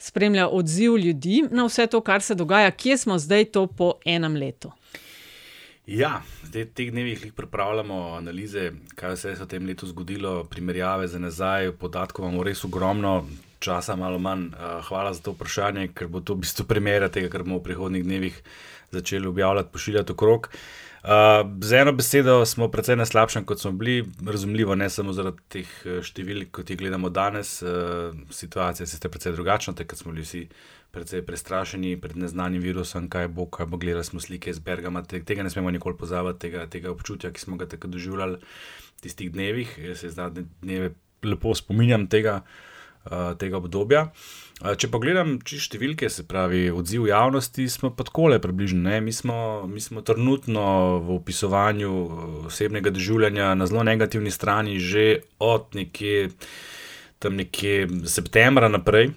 spremlja 0.00 0.48
odziv 0.48 0.96
ljudi 0.96 1.44
na 1.50 1.66
vse 1.68 1.86
to, 1.86 2.00
kar 2.00 2.22
se 2.22 2.34
dogaja, 2.34 2.70
kje 2.70 2.96
smo 2.98 3.18
zdaj, 3.18 3.44
to 3.44 3.66
po 3.66 3.92
enem 4.04 4.36
letu. 4.36 4.72
Ja, 5.86 6.22
zdaj 6.46 6.64
v 6.64 6.74
teh 6.74 6.90
dnevih 6.90 7.24
jih 7.24 7.32
pripravljamo 7.34 8.14
analize, 8.16 8.70
kaj 8.94 9.16
se 9.16 9.32
je 9.32 9.38
v 9.40 9.46
tem 9.50 9.66
letu 9.66 9.88
zgodilo, 9.90 10.44
primerjave 10.44 11.08
za 11.08 11.18
nazaj, 11.18 11.72
podatkov 11.78 12.28
imamo 12.28 12.44
res 12.46 12.64
ogromno, 12.64 13.24
časa 13.58 13.96
malo 13.96 14.18
manj. 14.18 14.52
Hvala 14.88 15.14
za 15.14 15.22
to 15.22 15.34
vprašanje, 15.34 15.90
ker 15.94 16.08
bo 16.08 16.20
to 16.20 16.36
v 16.36 16.46
bistvu 16.46 16.68
premjera 16.70 17.10
tega, 17.10 17.28
kar 17.28 17.42
bomo 17.42 17.58
v 17.58 17.66
prihodnih 17.68 18.04
dnevih 18.06 18.38
začeli 18.94 19.26
objavljati, 19.26 19.72
pošiljati 19.72 20.12
okrog. 20.12 20.48
Uh, 20.48 20.89
z 21.60 21.72
eno 21.72 21.92
besedo 21.92 22.46
smo 22.46 22.68
precej 22.68 22.96
na 22.96 23.06
slabšem, 23.06 23.44
kot 23.44 23.60
smo 23.60 23.72
bili, 23.72 24.04
razumljivo, 24.26 24.74
ne 24.74 24.90
samo 24.90 25.14
zaradi 25.16 25.40
teh 25.48 25.70
številk, 26.04 26.50
kot 26.52 26.70
jih 26.70 26.78
gledamo 26.78 27.08
danes. 27.08 27.60
Uh, 27.62 28.12
situacija 28.30 28.84
je 28.84 28.92
sicer 28.92 29.10
precej 29.10 29.32
drugačna, 29.32 29.74
takrat 29.74 30.02
smo 30.02 30.12
bili 30.12 30.26
vsi 30.26 30.44
precej 30.90 31.22
prestrašeni 31.22 31.94
pred 32.02 32.18
neznanim 32.18 32.60
virusom, 32.60 33.08
kaj 33.08 33.30
bo, 33.32 33.46
kaj 33.46 33.70
bo 33.70 33.78
gledali 33.80 34.04
smo 34.04 34.20
slike 34.20 34.50
iz 34.50 34.58
Bergama. 34.58 35.04
Tega 35.06 35.46
ne 35.46 35.52
smemo 35.52 35.70
nikoli 35.70 35.96
pozabiti, 35.96 36.48
tega, 36.48 36.66
tega 36.68 36.90
občutja, 36.92 37.30
ki 37.32 37.40
smo 37.40 37.56
ga 37.56 37.70
takrat 37.70 37.94
doživljali 37.94 38.40
v 38.40 39.06
tistih 39.06 39.30
dnevih. 39.32 39.78
Jaz 39.80 40.04
se 40.04 40.10
zadnje 40.12 40.48
dneve 40.60 40.92
lepo 41.24 41.54
spominjam 41.54 42.08
tega, 42.10 42.42
uh, 42.42 42.69
tega 43.38 43.58
obdobja. 43.60 44.08
Uh, 44.10 44.50
če 44.60 44.90
pogledam 44.92 45.38
čisto 45.40 45.70
številke, 45.70 46.10
se 46.12 46.26
pravi 46.28 46.66
odziv 46.74 47.06
javnosti, 47.08 47.64
smo 47.72 47.92
pa 47.96 48.04
tako 48.04 48.28
le 48.34 48.40
približni. 48.42 48.98
Mi 49.00 49.14
smo, 49.14 49.64
mi 49.64 49.80
smo 49.80 50.04
trenutno 50.04 50.64
v 51.06 51.16
opisovanju 51.16 51.92
osebnega 52.50 52.92
doživljanja 52.92 53.54
na 53.56 53.68
zelo 53.70 53.86
negativni 53.88 54.32
strani, 54.34 54.76
že 54.76 55.24
od 55.40 55.72
nekje, 55.78 56.28
nekje 57.24 57.88
septembra 58.04 58.68
naprej. 58.68 59.14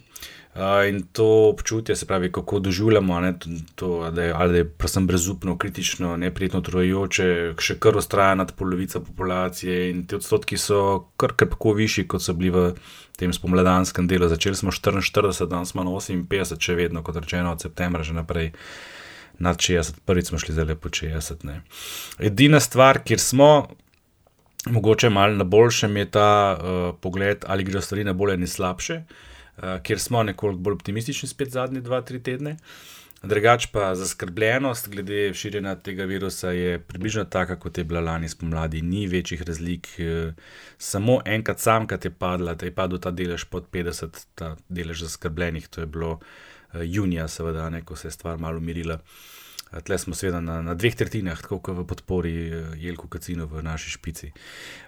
Uh, 0.53 0.85
in 0.85 1.01
to 1.11 1.49
občutje, 1.49 1.95
se 1.97 2.05
pravi, 2.05 2.29
kako 2.31 2.59
doživljamo, 2.61 3.19
ne, 3.19 3.31
to, 3.75 4.11
da 4.13 4.23
je, 4.23 4.33
ali 4.37 4.57
je 4.61 4.67
predvsem 4.69 5.07
brezupno, 5.09 5.57
kritično, 5.57 6.11
neprijetno, 6.21 6.61
trojujoče, 6.61 7.29
še 7.57 7.79
kar 7.81 7.97
ustraja 7.97 8.35
nad 8.37 8.53
polovico 8.53 9.01
populacije, 9.01 9.87
in 9.89 10.03
ti 10.05 10.19
odstotki 10.21 10.61
so 10.61 11.09
kar 11.17 11.33
krpko 11.35 11.73
višji, 11.73 12.05
kot 12.05 12.21
so 12.21 12.37
bili 12.37 12.53
v 12.53 12.67
tem 13.17 13.33
spomladanskem 13.33 14.07
delu. 14.07 14.27
Začeli 14.31 14.55
smo 14.55 14.71
44, 14.71 15.47
danes 15.47 15.73
smo 15.73 15.83
na 15.83 15.91
58, 15.91 16.59
še 16.59 16.75
vedno, 16.77 17.03
kot 17.03 17.19
rečeno, 17.21 17.53
od 17.53 17.61
septembra 17.61 18.03
že 18.03 18.13
naprej. 18.17 18.53
Nad 19.41 19.57
60, 19.57 20.03
prvič 20.05 20.29
smo 20.29 20.37
šli 20.37 20.53
zelo 20.53 20.75
po 20.77 20.89
60. 20.93 21.45
Ne. 21.49 21.61
Edina 22.21 22.59
stvar, 22.61 23.01
kjer 23.01 23.19
smo, 23.19 23.67
mogoče 24.69 25.09
malo 25.09 25.33
na 25.35 25.43
boljšem, 25.43 25.97
je 25.97 26.09
ta 26.13 26.29
uh, 26.53 26.81
pogled, 27.01 27.45
ali 27.49 27.65
gredo 27.65 27.81
stvari 27.81 28.05
na 28.05 28.13
bolje 28.13 28.37
ali 28.37 28.47
slabše. 28.47 29.01
Uh, 29.01 29.31
uh, 29.57 29.81
kjer 29.83 29.99
smo 29.99 30.23
nekoliko 30.23 30.59
bolj 30.59 30.73
optimistični, 30.73 31.29
spet 31.29 31.51
zadnje 31.51 31.81
dva, 31.81 32.01
tri 32.01 32.19
tedne. 32.23 32.57
Drugač 33.23 33.69
pa 33.71 33.93
zaskrbljenost 33.95 34.89
glede 34.91 35.33
širjenja 35.33 35.77
tega 35.79 36.03
virusa 36.03 36.49
je 36.51 36.79
približno 36.79 37.23
taka, 37.23 37.55
kot 37.55 37.77
je 37.77 37.83
bila 37.87 38.01
lani 38.03 38.29
spomladi. 38.29 38.81
Ni 38.81 39.05
večjih 39.07 39.41
razlik, 39.41 39.87
eh, 39.99 40.33
samo 40.77 41.21
enkrat 41.25 41.59
sam, 41.59 41.87
kad 41.87 42.05
je 42.05 42.11
padla, 42.11 42.53
da 42.53 42.65
je 42.65 42.75
padel 42.75 42.99
ta 42.99 43.11
delež 43.11 43.45
pod 43.45 43.69
50, 43.71 44.25
ta 44.35 44.57
delež 44.69 45.05
zaskrbljenih, 45.05 45.67
to 45.67 45.81
je 45.81 45.87
bilo 45.87 46.19
eh, 46.19 46.79
junija, 46.83 47.27
seveda, 47.27 47.69
ne, 47.69 47.81
ko 47.85 47.95
se 47.95 48.07
je 48.07 48.11
stvar 48.11 48.37
malo 48.37 48.57
umirila. 48.57 48.99
Tle 49.81 49.97
smo 49.97 50.15
seveda 50.15 50.41
na, 50.41 50.61
na 50.61 50.73
dveh 50.77 50.95
tretjinah, 50.95 51.41
tako 51.41 51.59
kot 51.59 51.77
v 51.77 51.85
podpori 51.87 52.33
Jelku 52.77 53.07
Kacinu 53.07 53.47
v 53.49 53.63
naši 53.65 53.89
špici. 53.95 54.31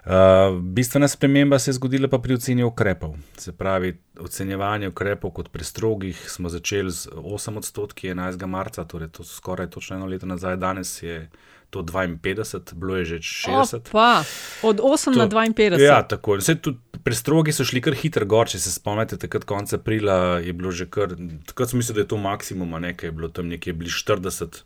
Uh, 0.06 0.60
bistvena 0.62 1.08
sprememba 1.08 1.58
se 1.58 1.70
je 1.70 1.78
zgodila 1.80 2.08
pa 2.08 2.18
pri 2.18 2.38
oceni 2.38 2.64
ukrepov. 2.64 3.16
Se 3.38 3.52
pravi, 3.52 3.96
ocenjevanje 4.20 4.88
ukrepov 4.88 5.30
kot 5.30 5.50
prestrogih 5.52 6.20
smo 6.30 6.48
začeli 6.48 6.90
z 6.90 7.10
8 7.12 7.58
odstotki 7.58 8.14
11. 8.14 8.46
marca, 8.46 8.84
torej 8.84 9.08
to 9.08 9.24
skoraj 9.24 9.70
točno 9.70 9.96
eno 9.96 10.06
leto 10.06 10.26
nazaj, 10.26 10.56
danes 10.56 11.02
je 11.02 11.28
to 11.70 11.82
52, 11.82 12.74
bilo 12.74 12.96
je 12.96 13.04
že 13.04 13.18
60. 13.18 13.88
Opa, 13.88 14.24
od 14.62 14.80
8 14.80 15.04
to, 15.04 15.18
na 15.18 15.28
52. 15.28 15.80
Ja, 15.80 16.02
tako. 16.02 16.36
Vse 16.40 16.54
tudi 16.54 16.78
prestrogi 17.04 17.52
so 17.52 17.64
šli 17.64 17.80
kar 17.84 17.94
hitro 17.94 18.26
gor, 18.26 18.48
če 18.50 18.58
se 18.62 18.72
spomnite, 18.72 19.18
takrat 19.20 19.44
konec 19.44 19.72
aprila 19.76 20.38
je 20.42 20.52
bilo 20.56 20.72
že 20.74 20.88
kar, 20.90 21.14
takrat 21.46 21.70
sem 21.70 21.82
mislil, 21.82 21.98
da 21.98 22.06
je 22.06 22.12
to 22.14 22.20
maksimum, 22.20 22.76
nekaj 22.82 23.08
je 23.08 23.16
bilo 23.16 23.28
tam 23.28 23.50
nekje 23.52 23.74
bliž 23.76 24.02
40. 24.06 24.62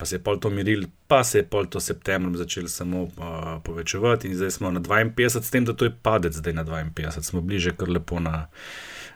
Pa 0.00 0.06
se 0.08 0.16
je 0.16 0.22
pol 0.24 0.38
to 0.40 0.48
miril, 0.48 0.86
pa 1.08 1.20
se 1.24 1.42
je 1.42 1.44
pol 1.44 1.66
to 1.68 1.80
septembrom 1.80 2.32
začel 2.32 2.70
samo 2.72 3.02
uh, 3.04 3.58
povečevati, 3.64 4.30
in 4.30 4.36
zdaj 4.38 4.54
smo 4.56 4.70
na 4.72 4.80
52, 4.80 5.42
s 5.44 5.50
tem, 5.52 5.66
da 5.68 5.74
to 5.76 5.84
je 5.84 5.92
padec, 5.92 6.32
zdaj 6.32 6.56
na 6.56 6.64
52, 6.64 7.20
smo 7.20 7.44
bliže 7.44 7.74
kar 7.76 7.90
lepo 7.92 8.16
na, 8.16 8.46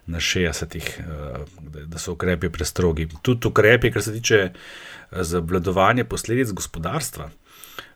na 0.06 0.20
60, 0.20 0.76
uh, 0.76 1.87
da 1.87 1.99
so 1.99 2.12
ukrepi 2.12 2.50
prestrogi. 2.52 3.08
Tudi 3.23 3.49
ukrepi, 3.49 3.92
kar 3.92 4.02
se 4.02 4.12
tiče 4.12 4.52
za 5.11 5.38
obvladovanje 5.38 6.04
posledic 6.04 6.52
gospodarstva. 6.52 7.30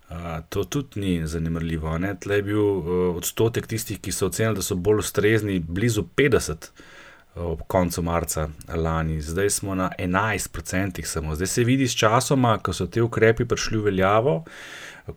Uh, 0.09 0.17
to 0.49 0.65
tudi 0.65 1.01
ni 1.01 1.27
zanimljivo. 1.27 1.99
Tle 2.21 2.37
je 2.37 2.43
bil 2.43 2.63
uh, 2.63 3.17
odstotek 3.17 3.67
tistih, 3.67 4.01
ki 4.01 4.13
so 4.13 4.27
ocenili, 4.27 4.57
da 4.57 4.63
so 4.63 4.75
bolj 4.75 5.05
ustrezni, 5.05 5.59
blizu 5.59 6.07
50 6.17 6.53
uh, 6.53 6.87
ob 7.39 7.63
koncu 7.67 8.03
marca 8.03 8.49
lani, 8.75 9.21
zdaj 9.23 9.51
smo 9.51 9.75
na 9.75 9.91
11%. 9.99 11.05
Samo. 11.05 11.35
Zdaj 11.35 11.47
se 11.47 11.65
vidi 11.65 11.89
s 11.89 11.97
časoma, 11.97 12.59
ko 12.59 12.73
so 12.73 12.87
te 12.87 13.03
ukrepi 13.03 13.45
prišli 13.45 13.79
v 13.79 13.85
veljavo, 13.91 14.45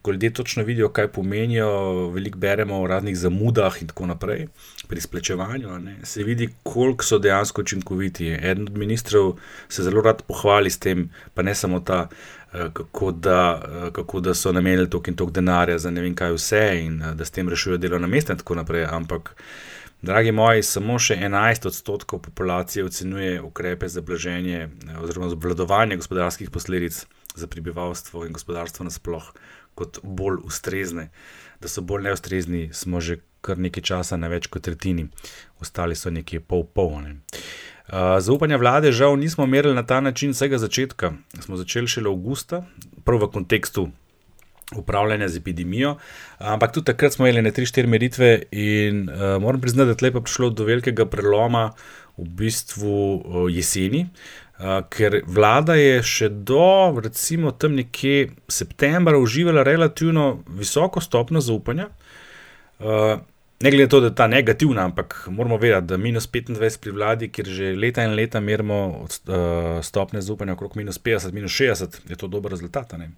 ko 0.02 0.12
ljudje 0.12 0.34
točno 0.34 0.64
vidijo, 0.64 0.90
kaj 0.90 1.08
pomenijo, 1.08 1.70
veliko 2.10 2.40
beremo 2.40 2.82
o 2.82 2.88
raznih 2.88 3.18
zamudah 3.18 3.82
in 3.82 3.88
tako 3.88 4.06
naprej 4.06 4.48
pri 4.88 4.98
izplačevanju. 4.98 5.70
Se 6.04 6.24
vidi, 6.24 6.50
koliko 6.64 7.04
so 7.04 7.20
dejansko 7.20 7.62
učinkoviti. 7.62 8.28
Eden 8.28 8.68
od 8.68 8.78
ministrov 8.78 9.34
se 9.70 9.84
zelo 9.84 10.02
rad 10.02 10.22
pohvali 10.28 10.70
s 10.70 10.80
tem, 10.80 11.10
pa 11.34 11.42
ne 11.42 11.56
samo 11.56 11.80
ta. 11.80 12.08
Eh, 12.54 12.70
kako 12.74 13.12
da, 13.12 13.62
eh, 13.66 13.92
kako 13.92 14.20
da 14.20 14.34
so 14.34 14.52
namenili 14.52 14.90
toliko 14.90 15.10
in 15.10 15.16
toliko 15.16 15.32
denarja 15.32 15.78
za 15.78 15.92
ne 15.92 16.02
vem 16.02 16.16
kaj 16.16 16.34
vse, 16.34 16.82
in 16.84 17.02
eh, 17.02 17.14
da 17.16 17.26
s 17.26 17.32
tem 17.32 17.50
rešujejo 17.50 17.78
delovna 17.78 18.08
mesta, 18.08 18.34
in 18.34 18.40
tako 18.40 18.56
naprej. 18.56 18.86
Ampak, 18.90 19.36
dragi 20.02 20.32
moji, 20.32 20.64
samo 20.64 21.00
še 21.00 21.16
11 21.16 21.68
odstotkov 21.68 22.20
populacije 22.20 22.86
ocenjuje 22.86 23.42
ukrepe 23.42 23.88
za 23.88 24.02
blaženje 24.02 24.70
oziroma 25.00 25.30
za 25.30 25.36
obvladovanje 25.36 25.96
gospodarskih 25.96 26.50
posledic 26.50 27.06
za 27.36 27.48
prebivalstvo 27.48 28.26
in 28.26 28.34
gospodarstvo 28.34 28.84
nasploh 28.84 29.32
kot 29.76 30.00
bolj 30.04 30.42
ustrezne. 30.48 31.10
Da 31.62 31.70
so 31.70 31.82
bolj 31.82 32.10
neustrezni, 32.10 32.70
smo 32.74 33.02
že 33.02 33.22
kar 33.42 33.58
nekaj 33.58 33.84
časa 33.84 34.18
na 34.18 34.30
več 34.30 34.48
kot 34.54 34.66
tretjini, 34.66 35.08
ostali 35.62 35.98
so 35.98 36.14
nekje 36.14 36.42
pol-polne. 36.46 37.18
Uh, 37.92 38.22
zaupanja 38.24 38.60
vlade, 38.62 38.94
žal, 38.96 39.18
nismo 39.20 39.46
merili 39.50 39.76
na 39.76 39.84
ta 39.84 40.00
način 40.02 40.32
vsega 40.32 40.62
začetka. 40.62 41.14
Smo 41.42 41.58
začeli 41.60 41.90
šele 41.90 42.12
avgusta, 42.14 42.64
prav 43.04 43.26
v 43.26 43.32
kontekstu 43.34 43.90
upravljanja 44.76 45.28
z 45.28 45.42
epidemijo, 45.42 45.98
ampak 46.40 46.72
tudi 46.72 46.86
takrat 46.86 47.14
smo 47.14 47.28
imeli 47.28 47.42
ne 47.42 47.52
tri, 47.52 47.66
štiri 47.68 47.90
meritve 47.92 48.30
in 48.52 49.10
uh, 49.10 49.36
moram 49.42 49.62
priznati, 49.62 49.98
da 50.00 50.08
je 50.08 50.22
prišlo 50.22 50.50
do 50.50 50.64
velikega 50.64 51.06
preloma 51.06 51.72
v 52.18 52.30
bistvu 52.40 52.96
uh, 53.16 53.50
jeseni. 53.52 54.06
Uh, 54.62 54.84
ker 54.94 55.24
vlada 55.26 55.74
je 55.74 56.04
še 56.06 56.28
do, 56.30 56.94
recimo, 57.02 57.50
tam 57.52 57.74
nekje 57.80 58.30
septembra 58.46 59.18
uživala 59.18 59.64
relativno 59.66 60.44
visoko 60.54 61.02
stopno 61.02 61.42
zaupanja, 61.42 61.88
uh, 62.86 63.16
Ne 63.62 63.70
glede 63.72 63.84
na 63.84 63.90
to, 63.90 64.00
da 64.00 64.08
je 64.08 64.16
ta 64.16 64.28
negativna, 64.28 64.84
ampak 64.86 65.28
moramo 65.30 65.58
vedeti, 65.58 65.88
da 65.88 65.98
minus 65.98 66.30
25 66.30 66.80
pri 66.82 66.92
vladi, 66.92 67.30
kjer 67.30 67.48
že 67.48 67.74
leta 67.78 68.04
in 68.04 68.16
leta 68.18 68.40
merimo 68.40 68.78
uh, 69.06 69.36
stopne 69.86 70.22
zaupanja 70.22 70.54
okrog 70.54 70.76
minus 70.76 70.98
50, 70.98 71.32
minus 71.32 71.52
60, 71.52 72.00
je 72.10 72.16
to 72.16 72.28
dober 72.28 72.52
rezultat. 72.52 72.94
Ne? 72.98 73.12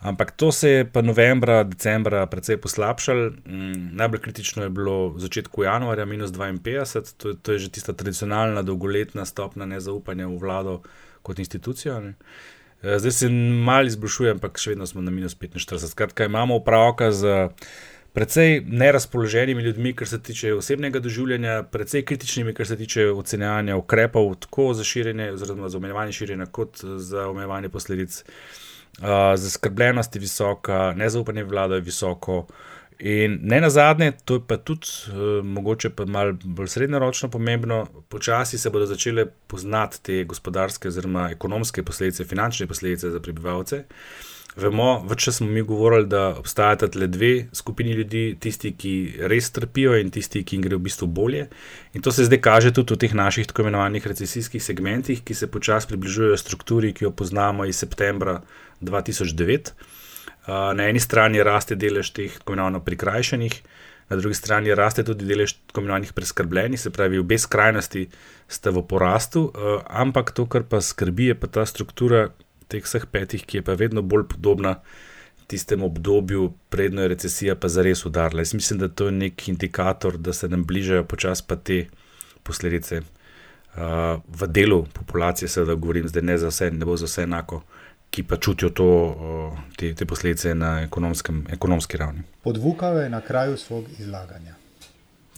Ampak 0.00 0.30
to 0.30 0.52
se 0.52 0.68
je 0.70 0.84
pa 0.92 1.02
novembra, 1.02 1.64
decembra 1.64 2.26
precej 2.26 2.60
poslabšalo. 2.62 3.30
Mm, 3.30 3.96
najbolj 3.98 4.20
kritično 4.20 4.62
je 4.62 4.70
bilo 4.70 5.08
v 5.08 5.18
začetku 5.20 5.62
januarja, 5.62 6.04
minus 6.04 6.30
52, 6.30 7.16
to, 7.16 7.34
to 7.34 7.52
je 7.52 7.58
že 7.58 7.70
tista 7.70 7.92
tradicionalna 7.92 8.62
dolgoletna 8.62 9.24
stopna 9.24 9.66
nezaupanja 9.66 10.26
v 10.26 10.38
vlado 10.38 10.82
kot 11.22 11.38
institucijo. 11.38 12.00
Ne? 12.00 12.14
Eh, 12.82 12.98
zdaj 12.98 13.12
se 13.12 13.28
malo 13.64 13.90
izboljšuje, 13.90 14.30
ampak 14.38 14.58
še 14.58 14.70
vedno 14.70 14.86
smo 14.86 15.02
na 15.02 15.10
minus 15.10 15.34
45. 15.34 15.90
Skratka, 15.90 16.30
imamo 16.30 16.60
upravka 16.62 17.10
z 17.12 17.48
precej 18.14 18.62
nerazpoloženimi 18.66 19.62
ljudmi, 19.62 19.92
kar 19.98 20.08
se 20.08 20.22
tiče 20.22 20.54
osebnega 20.54 21.02
doživljanja, 21.02 21.62
precej 21.72 22.04
kritičnimi, 22.04 22.54
kar 22.54 22.66
se 22.66 22.76
tiče 22.76 23.10
ocenjevanja 23.10 23.76
ukrepov, 23.76 24.34
tako 24.46 24.72
za 24.74 24.84
širjenje, 24.84 25.32
oziroma 25.32 25.68
za 25.68 25.78
omejevanje 25.78 26.12
širjenja, 26.12 26.46
kot 26.46 26.80
za 26.82 27.28
omejevanje 27.28 27.68
posledic. 27.68 28.22
Uh, 28.98 29.08
zaskrbljenost 29.34 30.16
je 30.16 30.20
visoka, 30.20 30.92
nezaupanje 30.96 31.44
vlado 31.44 31.74
je 31.74 31.80
visoko. 31.80 32.46
In 32.98 33.38
ne 33.42 33.60
na 33.60 33.70
zadnje, 33.70 34.12
to 34.24 34.34
je 34.34 34.40
pa 34.46 34.56
tudi 34.56 34.86
uh, 35.08 35.44
mogoče 35.44 35.90
pa 35.90 36.06
malo 36.06 36.32
bolj 36.44 36.66
srednjeročno 36.68 37.28
pomembno, 37.30 37.86
počasi 38.08 38.58
se 38.58 38.70
bodo 38.70 38.86
začele 38.86 39.26
poznati 39.46 40.02
te 40.02 40.24
gospodarske 40.24 40.88
oziroma 40.88 41.28
ekonomske 41.30 41.82
posledice, 41.82 42.24
finančne 42.24 42.66
posledice 42.66 43.10
za 43.10 43.20
prebivalce. 43.20 43.84
Vemo, 44.58 45.04
več 45.06 45.28
smo 45.30 45.46
mi 45.46 45.62
govorili, 45.62 46.08
da 46.10 46.32
obstajata 46.34 46.88
le 46.98 47.06
dve 47.06 47.32
skupini 47.54 47.92
ljudi, 47.94 48.22
tisti, 48.42 48.72
ki 48.74 48.92
res 49.30 49.52
trpijo 49.54 49.94
in 50.00 50.10
tisti, 50.10 50.42
ki 50.42 50.56
jim 50.56 50.64
gre 50.64 50.74
v 50.74 50.82
bistvu 50.88 51.06
bolje. 51.06 51.44
In 51.94 52.02
to 52.02 52.10
se 52.10 52.26
zdaj 52.26 52.40
kaže 52.42 52.72
tudi 52.74 52.96
v 52.96 53.02
teh 53.04 53.14
naših 53.14 53.46
tako 53.46 53.62
imenovanih 53.62 54.06
recesijskih 54.10 54.64
segmentih, 54.64 55.22
ki 55.22 55.36
se 55.38 55.46
počasi 55.46 55.92
približujejo 55.92 56.40
strukturi, 56.42 56.90
ki 56.90 57.06
jo 57.06 57.12
poznamo 57.14 57.68
iz 57.70 57.78
septembra 57.78 58.40
2009. 58.80 59.72
Uh, 60.48 60.72
na 60.74 60.88
eni 60.88 61.00
strani 61.00 61.42
raste 61.44 61.76
delež 61.76 62.10
teh 62.16 62.38
tako 62.38 62.54
imenovanih 62.54 62.84
prikrajšanih, 62.84 63.54
na 64.08 64.16
drugi 64.16 64.34
strani 64.34 64.74
raste 64.74 65.04
tudi 65.04 65.26
delež 65.28 65.52
tako 65.68 65.84
imenovanih 65.84 66.12
preskrbljenih, 66.12 66.80
se 66.80 66.90
pravi, 66.90 67.18
obe 67.18 67.38
skrajnosti 67.38 68.06
sta 68.48 68.72
v 68.72 68.82
porastu, 68.88 69.50
uh, 69.50 69.82
ampak 69.86 70.32
to, 70.32 70.46
kar 70.46 70.64
pa 70.64 70.80
skrbi, 70.80 71.32
je 71.32 71.36
pa 71.36 71.50
ta 71.52 71.66
struktura 71.66 72.28
teh 72.68 72.84
vseh 72.84 73.04
petih, 73.10 73.44
ki 73.44 73.60
je 73.60 73.64
pa 73.64 73.76
vedno 73.76 74.02
bolj 74.02 74.28
podobna 74.28 74.78
tistemu 75.48 75.86
obdobju, 75.86 76.52
predno 76.68 77.02
je 77.02 77.08
recesija 77.08 77.56
pa 77.56 77.68
zares 77.68 78.04
udarila. 78.06 78.40
Jaz 78.40 78.54
mislim, 78.54 78.78
da 78.78 78.88
to 78.88 79.06
je 79.06 79.12
nek 79.12 79.48
indikator, 79.48 80.18
da 80.18 80.32
se 80.32 80.48
nam 80.48 80.64
bližajo 80.64 81.04
počasi 81.04 81.44
pa 81.46 81.56
te 81.56 81.86
posledice. 82.42 83.00
Uh, 83.78 84.20
v 84.28 84.46
delu 84.46 84.86
populacije, 84.92 85.48
seveda, 85.48 85.74
govorim, 85.74 86.08
zdaj 86.08 86.22
ne 86.22 86.38
za 86.38 86.48
vse, 86.48 86.70
ne 86.70 86.84
bo 86.84 86.96
za 86.96 87.06
vse 87.06 87.22
enako, 87.22 87.62
ki 88.18 88.22
pa 88.26 88.36
čutijo 88.36 88.70
to, 88.70 88.86
te, 89.78 89.94
te 89.94 90.06
posledice 90.06 90.54
na 90.54 90.80
ekonomski 91.52 91.96
ravni. 91.96 92.22
Podvukave 92.42 93.08
na 93.08 93.20
kraju 93.20 93.56
svog 93.56 93.84
izlaganja. 93.98 94.54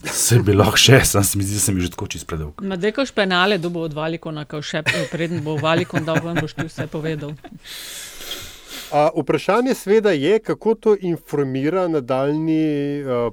Se 0.04 0.38
bi 0.40 0.54
lahko 0.56 0.80
še, 0.80 1.02
sem 1.04 1.24
se 1.24 1.36
mi 1.36 1.44
zdi, 1.44 1.58
da 1.58 1.60
sem 1.60 1.80
že 1.80 1.90
tako 1.92 2.06
čist 2.08 2.24
predolg. 2.24 2.62
Na 2.64 2.78
dekaš 2.80 3.12
penale, 3.12 3.58
da 3.60 3.68
bo 3.68 3.82
od 3.84 3.92
Valikona, 3.92 4.46
ko 4.48 4.62
še 4.64 4.80
preden 5.12 5.42
bo 5.44 5.58
Valikon 5.60 6.06
dal, 6.08 6.22
vam 6.24 6.40
boš 6.40 6.56
ti 6.56 6.64
vse 6.70 6.86
povedal. 6.88 7.34
A, 8.96 9.10
vprašanje 9.12 9.74
sveda 9.76 10.14
je, 10.16 10.38
kako 10.40 10.74
to 10.74 10.94
informira 10.96 11.84
nadaljni 11.88 13.04
uh, 13.04 13.28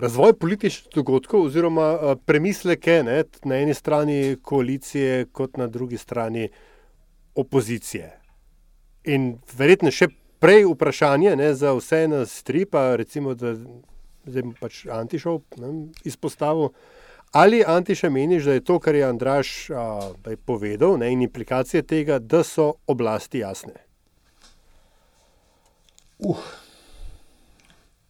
razvoj 0.00 0.32
političnih 0.40 0.94
dogodkov 0.96 1.44
oziroma 1.50 1.90
uh, 1.92 2.14
premisleke 2.24 3.02
ne, 3.04 3.20
na 3.44 3.60
eni 3.60 3.76
strani 3.76 4.38
koalicije, 4.42 5.26
kot 5.28 5.60
na 5.60 5.68
drugi 5.68 6.00
strani 6.00 6.48
opozicije. 7.36 8.17
In 9.08 9.38
verjetno 9.56 9.90
še 9.94 10.10
prej 10.42 10.66
vprašanje 10.68 11.34
ne, 11.40 11.52
za 11.56 11.72
vse 11.76 12.04
nas 12.12 12.42
tri, 12.46 12.66
pa 12.68 12.92
recimo, 13.00 13.34
da 13.34 13.54
zdaj 14.28 14.54
pač 14.60 14.84
Antišov 14.92 15.40
izpostavil. 16.04 16.72
Ali 17.32 17.60
Antiša 17.66 18.08
meniš, 18.10 18.44
da 18.48 18.56
je 18.56 18.64
to, 18.64 18.78
kar 18.80 18.96
je 18.96 19.04
Andraš 19.04 19.70
a, 19.70 20.12
je 20.28 20.36
povedal, 20.36 20.96
ne, 21.00 21.10
in 21.12 21.22
implikacije 21.22 21.82
tega, 21.82 22.18
da 22.18 22.40
so 22.44 22.72
oblasti 22.86 23.44
jasne? 23.44 23.76
Uh. 26.18 26.40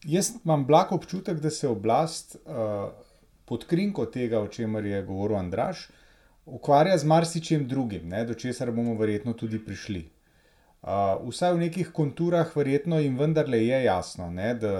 Jaz 0.06 0.30
imam 0.44 0.62
blag 0.66 0.92
občutek, 0.94 1.40
da 1.42 1.50
se 1.50 1.68
oblast 1.68 2.36
uh, 2.36 2.90
pod 3.44 3.66
krinko 3.66 4.06
tega, 4.06 4.40
o 4.40 4.46
čemer 4.48 4.86
je 4.86 5.02
govoril 5.02 5.36
Andraš, 5.36 5.88
ukvarja 6.46 6.98
z 6.98 7.04
marsičem 7.04 7.66
drugim, 7.68 8.06
ne, 8.08 8.22
do 8.24 8.34
česar 8.34 8.70
bomo 8.72 8.94
verjetno 8.94 9.34
tudi 9.34 9.58
prišli. 9.58 10.06
Uh, 10.88 11.28
vsaj 11.28 11.52
v 11.52 11.58
nekih 11.66 11.88
konturah, 11.92 12.48
verjetno 12.56 12.96
jim 12.98 13.18
vendarle 13.18 13.58
je 13.60 13.82
jasno, 13.84 14.30
ne, 14.30 14.54
da 14.54 14.70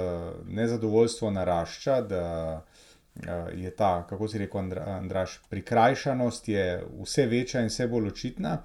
nezadovoljstvo 0.49 1.31
narašča, 1.31 2.01
da 2.01 2.23
uh, 2.57 3.25
je 3.53 3.71
ta, 3.77 4.07
kako 4.09 4.29
si 4.29 4.39
rekel, 4.39 4.61
Andra, 4.61 4.85
Andraš, 4.95 5.41
prikrajšanost 5.51 6.49
je 6.49 6.85
vse 7.03 7.27
večja 7.27 7.61
in 7.61 7.69
vse 7.69 7.89
bolj 7.89 8.09
očitna. 8.15 8.63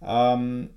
Um, 0.00 0.68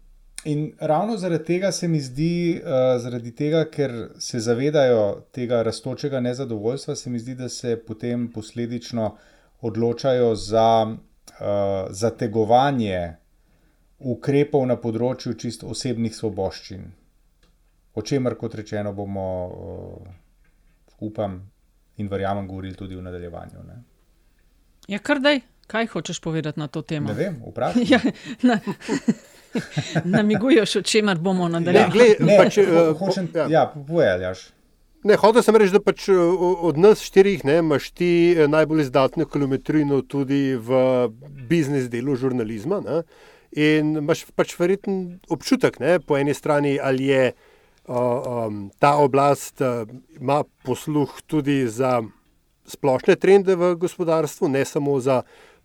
In 0.45 0.73
ravno 0.79 1.17
zaradi 1.17 1.43
tega 1.43 1.71
se 1.71 1.87
mi 1.87 1.99
zdi, 1.99 2.61
uh, 2.61 3.01
zaradi 3.01 3.31
tega, 3.35 3.63
ker 3.65 3.93
se 4.19 4.39
zavedajo 4.39 5.23
tega 5.33 5.63
raztočega 5.65 6.19
nezadovoljstva, 6.19 6.95
se 6.95 7.09
mi 7.09 7.19
zdi, 7.19 7.33
da 7.35 7.49
se 7.49 7.79
potem 7.87 8.27
posledično 8.31 9.15
odločajo 9.61 10.35
za 10.35 10.85
uh, 10.85 10.97
zategovanje 11.89 13.15
ukrepov 13.99 14.65
na 14.67 14.77
področju 14.79 15.35
čisto 15.39 15.69
osebnih 15.71 16.15
svoboščin. 16.15 16.85
O 17.95 18.03
čemer, 18.03 18.35
kot 18.35 18.55
rečeno, 18.59 18.91
bomo, 18.93 19.27
uh, 19.47 20.07
upam 20.99 21.39
in 21.97 22.09
verjamem, 22.11 22.47
govorili 22.47 22.75
tudi 22.75 22.95
v 22.95 23.05
nadaljevanju. 23.05 23.63
Ne? 23.67 23.77
Ja, 24.91 24.99
kar 24.99 25.21
daj, 25.23 25.39
kaj 25.71 25.87
hočeš 25.93 26.19
povedati 26.21 26.59
na 26.59 26.67
to 26.67 26.81
temo? 26.81 27.07
Ne 27.13 27.15
vem, 27.15 27.39
vprašaj. 27.45 27.87
Ja, 27.93 28.59
Namiguješ, 30.17 30.75
o 30.75 30.81
čemer 30.83 31.17
bomo 31.23 31.47
nadaljevali. 31.47 32.09
Pač, 32.35 32.57
uh, 32.59 33.45
ja, 33.47 33.63
povedal. 33.71 34.35
Ne, 35.05 35.15
hotel 35.21 35.43
sem 35.45 35.55
reči, 35.55 35.71
da 35.71 35.79
pač 35.85 36.07
od 36.09 36.79
nas 36.81 37.03
štirih 37.05 37.43
ne, 37.45 37.59
imaš 37.61 37.91
ti 37.93 38.09
eh, 38.33 38.47
najbolj 38.49 38.87
izdatno 38.87 39.27
kilometrino 39.29 40.01
tudi 40.01 40.57
v 40.57 40.79
biznis 41.45 41.91
delu 41.93 42.15
žurnalizma. 42.17 42.81
Ne, 42.81 43.03
in 43.55 43.95
imaš 43.97 44.25
pač 44.35 44.53
verjeten 44.59 45.19
občutek, 45.31 45.79
ne, 45.79 45.99
po 45.99 46.17
eni 46.19 46.33
strani, 46.35 46.75
ali 46.79 47.07
je 47.07 47.31
uh, 47.31 47.95
um, 47.95 48.69
ta 48.79 48.95
oblast 48.99 49.61
uh, 49.63 49.87
ima 50.19 50.43
posluh 50.63 51.09
tudi 51.27 51.63
za 51.67 52.01
splošne 52.67 53.15
trende 53.15 53.55
v 53.55 53.75
gospodarstvu, 53.79 54.49
ne 54.49 54.65
samo 54.65 54.99
za 54.99 55.23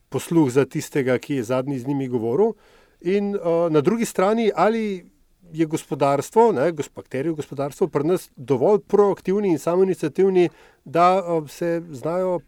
posluh 0.09 0.51
za 0.51 0.65
tistega, 0.65 1.19
ki 1.19 1.41
je 1.41 1.49
zadnji 1.51 1.79
z 1.79 1.87
njimi 1.87 2.09
govoril. 2.09 2.55
In 3.01 3.35
uh, 3.35 3.67
na 3.73 3.81
drugi 3.81 4.05
strani, 4.05 4.51
ali 4.55 5.07
je 5.53 5.67
gospodarstvo, 5.67 6.53
bakterije 6.95 7.33
v 7.33 7.41
gospodarstvu, 7.43 7.89
pri 7.89 8.05
nas 8.05 8.31
dovolj 8.37 8.85
proaktivni 8.87 9.51
in 9.51 9.59
samoinicijativni, 9.59 10.49
da 10.85 11.19
uh, 11.19 11.49
se 11.51 11.83
znajo 11.91 12.41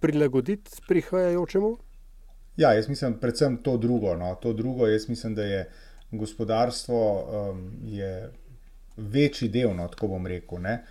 prilagoditi 0.00 0.70
prihajajočemu? 0.88 1.76
Ja, 2.58 2.72
jaz 2.74 2.88
mislim, 2.90 3.14
predvsem 3.22 3.56
to 3.62 3.76
drugo. 3.76 4.16
No. 4.16 4.34
To 4.42 4.52
drugo, 4.52 4.86
jaz 4.86 5.08
mislim, 5.08 5.34
da 5.34 5.44
je 5.46 5.68
gospodarstvo 6.10 7.02
um, 7.50 7.70
je 7.86 8.30
večji 8.96 9.48
del, 9.48 9.76
no, 9.76 9.88
tako 9.88 10.08
bom 10.08 10.26
rekel. 10.26 10.58
Ne. 10.62 10.82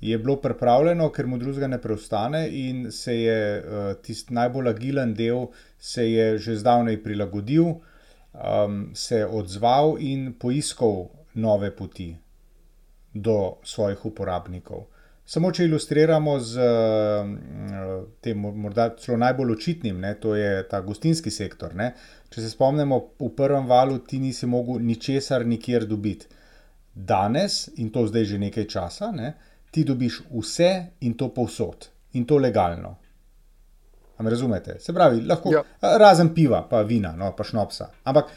Je 0.00 0.18
bilo 0.18 0.36
pripravljeno, 0.38 1.10
ker 1.10 1.26
mu 1.26 1.38
drugega 1.38 1.66
ne 1.66 1.80
preostane, 1.82 2.44
in 2.48 2.92
se 2.92 3.16
je 3.20 3.38
uh, 3.58 3.96
tisti 4.02 4.34
najbolj 4.34 4.68
agilen 4.70 5.14
del, 5.14 5.48
se 5.78 6.06
je 6.12 6.38
že 6.38 6.56
zdavnaj 6.56 7.02
prilagodil 7.02 7.74
um, 8.32 8.90
se 8.94 9.26
odzval 9.26 9.96
in 10.00 10.32
poiskal 10.38 11.08
nove 11.34 11.76
poti 11.76 12.16
do 13.14 13.56
svojih 13.62 14.04
uporabnikov. 14.06 14.86
Samo 15.28 15.50
če 15.52 15.66
ilustriramo 15.68 16.38
z 16.40 16.64
uh, 16.64 17.98
tem, 18.24 18.38
morda 18.40 18.86
celo 18.96 19.18
najbolj 19.20 19.52
očitnim, 19.58 19.98
ne, 20.00 20.14
to 20.16 20.32
je 20.38 20.62
ta 20.70 20.80
gostinski 20.80 21.28
sektor. 21.30 21.74
Ne. 21.76 21.90
Če 22.32 22.46
se 22.46 22.52
spomnimo, 22.54 23.00
v 23.20 23.28
prvem 23.36 23.68
valu 23.68 23.98
ti 24.08 24.22
nisi 24.22 24.48
mogel 24.48 24.80
ničesar 24.80 25.44
nikjer 25.46 25.84
dobiti. 25.90 26.30
Danes, 26.94 27.66
in 27.76 27.92
to 27.92 28.06
zdaj 28.08 28.24
že 28.30 28.40
nekaj 28.40 28.66
časa, 28.72 29.10
ne, 29.12 29.34
ti 29.70 29.84
dobiš 29.84 30.22
vse 30.32 30.70
in 31.04 31.12
to 31.20 31.28
povsod, 31.36 31.90
in 32.16 32.24
to 32.24 32.40
legalno. 32.40 32.96
Am 34.18 34.26
razumete? 34.26 34.78
Se 34.80 34.96
pravi, 34.96 35.20
lahko 35.28 35.52
ja. 35.52 35.62
razen 36.00 36.32
piva, 36.34 36.64
pa 36.70 36.80
vina, 36.82 37.12
no, 37.14 37.34
pa 37.36 37.44
šnopsa. 37.44 37.92
Ampak 38.08 38.32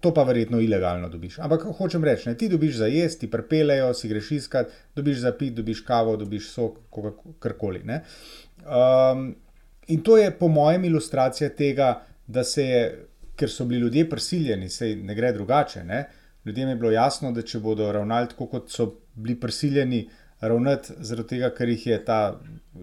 to 0.00 0.14
pa 0.14 0.22
verjetno 0.22 0.60
ilegalno 0.60 1.08
dobiš. 1.08 1.38
Ampak 1.38 1.66
hočem 1.78 2.04
reči, 2.04 2.28
ne, 2.28 2.34
ti 2.38 2.48
dobiš 2.48 2.76
za 2.76 2.86
jesti, 2.86 3.20
ti 3.26 3.30
prepelejo, 3.30 3.94
si 3.94 4.08
greš 4.08 4.30
iskat, 4.30 4.72
dobiš 4.96 5.18
za 5.24 5.32
pit, 5.32 5.54
dobiš 5.54 5.80
kavo, 5.86 6.16
dobiš 6.16 6.50
sok, 6.50 6.78
karkoli. 7.38 7.82
Um, 7.86 9.34
in 9.86 10.02
to 10.02 10.16
je 10.18 10.30
po 10.30 10.48
mojem 10.48 10.84
ilustracija 10.84 11.48
tega, 11.48 12.02
da 12.26 12.44
se 12.44 12.64
je, 12.64 12.84
ker 13.36 13.50
so 13.50 13.64
bili 13.64 13.80
ljudje 13.80 14.08
prisiljeni, 14.10 14.68
se 14.68 14.96
ne 14.96 15.14
gre 15.14 15.32
drugače. 15.32 15.84
Ne? 15.84 16.06
Ljudem 16.44 16.68
je 16.68 16.76
bilo 16.76 16.90
jasno, 16.90 17.32
da 17.32 17.42
če 17.42 17.58
bodo 17.60 17.92
ravnali 17.92 18.28
tako, 18.28 18.46
kot 18.46 18.70
so 18.70 18.92
bili 19.14 19.40
prisiljeni 19.40 20.08
ravnati, 20.40 20.92
zaradi 20.98 21.28
tega, 21.28 21.50
ker 21.54 21.68
jih 21.68 21.86
je 21.86 22.04
ta 22.04 22.40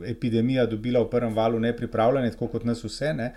epidemija 0.07 0.65
dobila 0.65 1.03
v 1.03 1.09
prvem 1.09 1.35
valu 1.35 1.59
nepripravljene, 1.59 2.31
tako 2.31 2.47
kot 2.55 2.65
nas 2.65 2.83
vse, 2.83 3.13
ne, 3.13 3.33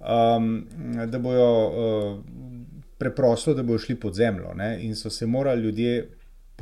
um, 0.00 0.66
da 1.10 1.18
bojo 1.18 1.50
uh, 1.68 2.57
preprosto, 2.98 3.54
da 3.54 3.62
bojo 3.62 3.78
šli 3.78 3.96
pod 4.00 4.14
zemljo. 4.14 4.54
Ne, 4.54 4.78
in 4.84 4.96
so 4.96 5.10
se 5.10 5.26
morali 5.26 5.62
ljudje, 5.62 6.08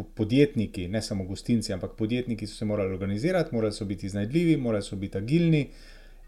podjetniki, 0.04 0.88
ne 0.88 1.02
samo 1.02 1.24
gostinci, 1.24 1.72
ampak 1.72 1.96
podjetniki 1.96 2.46
so 2.46 2.54
se 2.56 2.64
morali 2.64 2.92
organizirati, 2.92 3.54
morali 3.54 3.72
so 3.72 3.84
biti 3.84 4.06
iznajdljivi, 4.06 4.56
morali 4.56 4.84
so 4.84 4.96
biti 4.96 5.18
agilni 5.18 5.68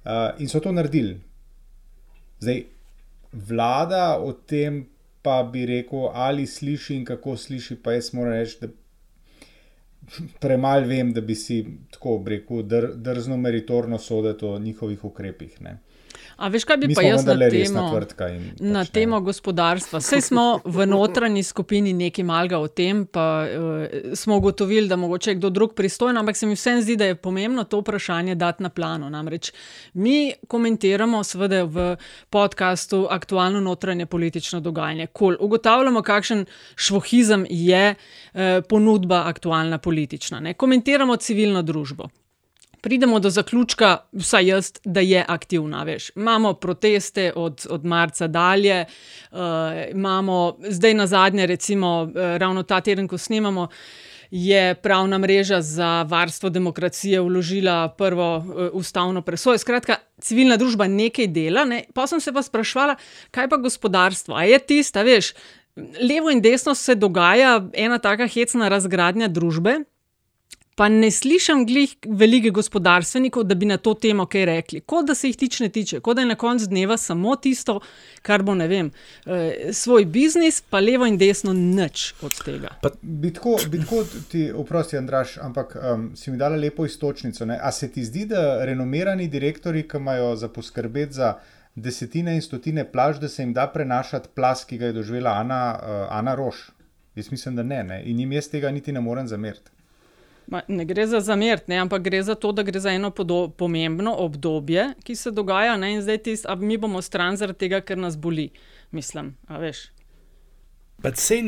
uh, 0.05 0.11
in 0.39 0.49
so 0.49 0.61
to 0.61 0.73
naredili. 0.73 1.21
Zdaj, 2.41 2.63
vlada 3.33 4.19
o 4.19 4.33
tem 4.33 4.87
pa 5.23 5.43
bi 5.53 5.67
rekel, 5.67 6.09
ali 6.13 6.47
sliši 6.47 6.97
in 6.97 7.05
kako 7.05 7.37
sliši, 7.37 7.77
pa 7.83 7.93
jaz 7.93 8.13
moram 8.15 8.33
reči, 8.33 8.57
da 8.61 8.69
premalo 10.41 10.87
vem, 10.87 11.13
da 11.13 11.21
bi 11.21 11.35
si 11.35 11.59
tako 11.93 12.23
rekel, 12.27 12.63
dr, 12.63 12.93
drzno 12.95 13.37
meritorno 13.37 13.99
soditi 13.99 14.45
o 14.45 14.59
njihovih 14.59 15.05
ukrepih. 15.05 15.61
Ne. 15.63 15.79
A 16.39 16.49
veš, 16.49 16.65
kaj 16.65 16.77
bi 16.77 16.87
Mi 16.87 16.95
pa 16.95 17.03
jaz 17.03 17.25
na 17.27 17.35
temo, 17.35 17.85
in 18.31 18.45
na 18.71 18.85
pač 18.85 18.93
temo 18.95 19.19
gospodarstva? 19.27 19.99
Sej 19.99 20.21
smo 20.29 20.61
v 20.63 20.85
notranji 20.87 21.43
skupini 21.43 21.91
nekaj 21.99 22.25
malega 22.25 22.61
o 22.63 22.69
tem, 22.71 23.01
pa 23.11 23.25
uh, 23.43 24.13
smo 24.15 24.37
ugotovili, 24.39 24.87
da 24.89 24.97
mogoče 24.97 25.33
je 25.33 25.39
kdo 25.41 25.51
drug 25.51 25.75
pristojen, 25.75 26.17
ampak 26.17 26.39
se 26.39 26.47
mi 26.47 26.55
vsem 26.55 26.79
zdi, 26.83 26.95
da 26.97 27.09
je 27.11 27.17
pomembno 27.19 27.65
to 27.65 27.81
vprašanje 27.83 28.37
dati 28.39 28.63
na 28.63 28.71
plano. 28.71 29.11
Namreč 29.11 29.51
mi 29.95 30.31
komentiramo, 30.47 31.25
seveda 31.27 31.65
v 31.65 31.89
podkastu, 32.31 33.09
aktualno 33.11 33.61
notranje 33.61 34.07
politično 34.07 34.61
dogajanje. 34.61 35.09
Kol, 35.13 35.35
ugotavljamo, 35.41 36.05
kakšen 36.07 36.47
švohizem 36.77 37.47
je 37.51 37.83
uh, 37.95 38.41
ponudba 38.69 39.25
aktualna 39.27 39.79
politična. 39.79 40.41
Ne? 40.41 40.55
Komentiramo 40.55 41.17
civilno 41.17 41.63
družbo. 41.63 42.09
Pridemo 42.81 43.19
do 43.19 43.31
zaključka, 43.31 43.97
vsaj 44.13 44.47
jaz, 44.47 44.73
da 44.85 45.01
je 45.01 45.25
aktivna. 45.29 45.83
Veš. 45.83 46.11
Imamo 46.17 46.53
proteste 46.55 47.33
od, 47.37 47.67
od 47.71 47.85
marca 47.85 48.27
dalje, 48.27 48.85
uh, 49.31 49.39
imamo 49.91 50.57
zdaj 50.69 50.95
na 50.95 51.07
zadnje, 51.07 51.47
recimo, 51.47 52.03
uh, 52.03 52.37
ravno 52.37 52.63
ta 52.63 52.81
teden, 52.81 53.09
ko 53.09 53.19
snemamo. 53.19 53.69
Je 54.31 54.75
pravna 54.75 55.19
mreža 55.19 55.63
za 55.63 56.03
varstvo 56.03 56.51
demokracije 56.51 57.21
vložila 57.21 57.89
prvo 57.89 58.37
uh, 58.37 58.45
ustavno 58.73 59.23
presojo. 59.23 59.59
Skratka, 59.59 59.97
civilna 60.21 60.57
družba 60.57 60.87
nekaj 60.87 61.27
dela. 61.27 61.65
Ne? 61.65 61.85
Pa 61.95 62.07
sem 62.07 62.21
se 62.21 62.33
pa 62.33 62.43
sprašvala, 62.43 62.97
kaj 63.31 63.49
pa 63.49 63.57
gospodarstvo? 63.57 64.37
A 64.37 64.45
je 64.45 64.59
tista, 64.59 65.03
veš, 65.03 65.33
levo 66.01 66.31
in 66.31 66.41
desno 66.41 66.75
se 66.75 66.95
dogaja 66.95 67.69
ena 67.73 67.99
taka 67.99 68.27
hecna 68.27 68.69
razgradnja 68.69 69.29
družbe, 69.29 69.79
pa 70.79 70.87
ne 70.89 71.11
slišim 71.11 71.65
glih 71.67 71.97
velikih 72.07 72.53
gospodarstvenikov, 72.55 73.43
da 73.51 73.55
bi 73.59 73.67
na 73.67 73.77
to 73.83 73.97
temo 73.99 74.29
kaj 74.31 74.45
rekli. 74.47 74.81
Kot 74.81 75.09
da 75.09 75.15
se 75.19 75.27
jih 75.27 75.37
tič 75.37 75.59
ne 75.65 75.69
tiče, 75.75 75.99
kot 76.01 76.17
da 76.17 76.23
je 76.23 76.29
na 76.31 76.37
koncu 76.39 76.69
dneva 76.71 76.97
samo 76.97 77.35
tisto, 77.37 77.81
kar 78.23 78.45
bo, 78.47 78.55
ne 78.55 78.69
vem, 78.71 78.91
eh, 79.27 79.73
svoj 79.75 80.05
biznis, 80.05 80.61
pa 80.61 80.79
levo 80.79 81.07
in 81.07 81.17
desno 81.19 81.53
nič 81.53 82.13
od 82.23 82.37
tega. 82.45 82.77
Bi 83.03 83.33
tako, 83.35 83.57
bi 83.71 83.81
tako 83.83 84.05
ti, 84.31 84.45
oprosti, 84.55 85.01
Andraš, 85.01 85.33
ampak 85.43 85.75
um, 85.75 86.05
si 86.17 86.31
mi 86.31 86.39
dala 86.39 86.57
lepo 86.57 86.87
istočnico. 86.87 87.47
Ne? 87.47 87.59
A 87.63 87.73
se 87.73 87.89
ti 87.93 88.05
zdi, 88.05 88.29
da 88.31 88.65
renomirani 88.65 89.27
direktori, 89.29 89.83
ki 89.89 89.99
imajo 89.99 90.37
za 90.37 90.49
poskrbeti 90.49 91.19
za 91.19 91.33
desetine 91.75 92.37
in 92.39 92.43
stotine 92.43 92.85
plaž, 92.93 93.19
da 93.19 93.29
se 93.29 93.43
jim 93.43 93.53
da 93.53 93.67
prenašati 93.67 94.31
plas, 94.35 94.63
ki 94.65 94.79
ga 94.79 94.93
je 94.93 94.99
doživela 95.01 95.35
Ana, 95.43 95.65
uh, 95.75 96.07
Ana 96.19 96.37
Roš? 96.39 96.69
Jaz 97.19 97.33
mislim, 97.35 97.57
da 97.57 97.67
ne, 97.67 97.83
ne. 97.83 98.03
In 98.07 98.21
jim 98.21 98.33
jaz 98.33 98.47
tega 98.49 98.71
niti 98.71 98.95
ne 98.95 99.03
morem 99.03 99.27
zameriti. 99.27 99.75
Ma, 100.49 100.63
ne 100.69 100.85
gre 100.89 101.05
za 101.07 101.21
zamert, 101.21 101.67
ne, 101.69 101.77
ampak 101.77 102.03
gre 102.03 102.23
za 102.25 102.35
to, 102.35 102.55
da 102.57 102.63
gre 102.65 102.81
za 102.81 102.95
eno 102.97 103.11
pomembno 103.57 104.15
obdobje, 104.25 104.95
ki 105.05 105.17
se 105.17 105.31
dogaja, 105.31 105.77
ne, 105.77 105.93
in 105.93 106.03
zdaj 106.03 106.23
tist, 106.25 106.49
mi 106.57 106.79
bomo 106.81 107.03
stran 107.05 107.37
zaradi 107.37 107.67
tega, 107.67 107.83
ker 107.85 108.01
nas 108.01 108.17
boli. 108.17 108.49
Mislim, 108.91 109.35
a 109.49 109.61
veš. 109.61 109.91
Pa 111.01 111.13
sej, 111.13 111.43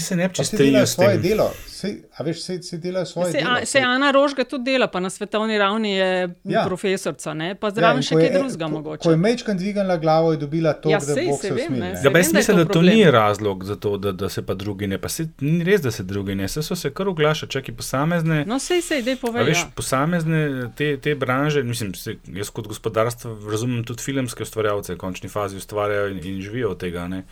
se 0.00 0.16
ne 0.16 0.24
bi 0.24 0.32
delajo 0.32 0.44
strinjal 0.46 0.86
svoje 0.86 1.18
delo, 1.18 1.46
sej, 1.68 1.90
a 2.10 2.22
veš, 2.22 2.38
se, 2.40 2.62
se 2.62 2.78
delajo 2.78 3.04
svoje 3.06 3.32
Se, 3.32 3.38
delo. 3.38 3.50
a, 3.52 3.66
se 3.66 3.78
Ana 3.80 4.10
Rožga 4.10 4.44
tudi 4.44 4.64
dela, 4.66 4.86
pa 4.86 5.00
na 5.00 5.10
svetovni 5.10 5.58
ravni 5.58 5.92
je 5.92 6.06
Ja. 6.22 6.28
ja. 6.44 6.64
profesorica, 6.64 7.34
ne? 7.34 7.54
pa 7.54 7.70
zraven 7.70 7.96
in 7.96 7.98
ja, 7.98 8.02
še 8.02 8.14
kaj 8.16 8.26
e- 8.26 8.32
drugega 8.32 8.64
ko- 8.64 8.70
mogoče. 8.70 9.02
Ko 9.02 9.10
je 9.10 9.16
Mečkan 9.18 9.56
dvignila 9.56 9.96
glavo, 9.98 10.32
je 10.32 10.38
dobila 10.38 10.72
to, 10.72 10.88
Ja, 10.88 10.98
da 10.98 11.04
sej, 11.06 11.28
sej 11.34 11.36
se 11.40 11.50
vem. 11.52 11.76
Ja, 11.76 12.10
pa 12.10 12.18
jaz 12.18 12.32
da 12.32 12.38
mislim, 12.38 12.56
da 12.56 12.64
to 12.64 12.72
problem. 12.72 12.94
ni 12.94 13.04
razlog 13.06 13.64
za 13.64 13.76
to, 13.76 13.96
da, 13.98 14.12
da 14.14 14.28
se 14.28 14.42
pa 14.42 14.54
drugi 14.54 14.86
ne. 14.86 14.98
Pa 14.98 15.08
se, 15.08 15.28
ni 15.40 15.60
res, 15.62 15.80
da 15.82 15.90
se 15.90 16.02
drugi 16.04 16.34
ne. 16.34 16.48
Se 16.48 16.62
so 16.62 16.74
se 16.74 16.88
kar 16.90 17.08
oglašali, 17.08 17.50
čak 17.50 17.68
in 17.68 17.76
posamezne. 17.76 18.44
No, 18.46 18.58
sej, 18.58 18.80
sej, 18.80 19.02
dej 19.02 19.14
A 19.14 19.16
povej. 19.18 19.44
veš, 19.44 19.58
Ja. 19.58 19.68
posamezne 19.74 20.40
te, 20.74 20.96
te 20.96 21.14
branže, 21.14 21.62
mislim, 21.62 21.92
se, 21.94 22.16
jaz 22.26 22.48
kot 22.50 22.66
gospodarstvo 22.66 23.36
razumem 23.46 23.84
tudi 23.84 24.00
filmske 24.02 24.42
ustvarjalce, 24.42 24.94
v 24.94 24.98
končni 24.98 25.28
fazi 25.28 25.56
ustvarjajo 25.56 26.08
in, 26.08 26.24
in 26.24 26.40
živijo 26.40 26.70
od 26.70 26.80
tega. 26.80 27.04
Ne? 27.08 27.22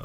Uh, 0.00 0.04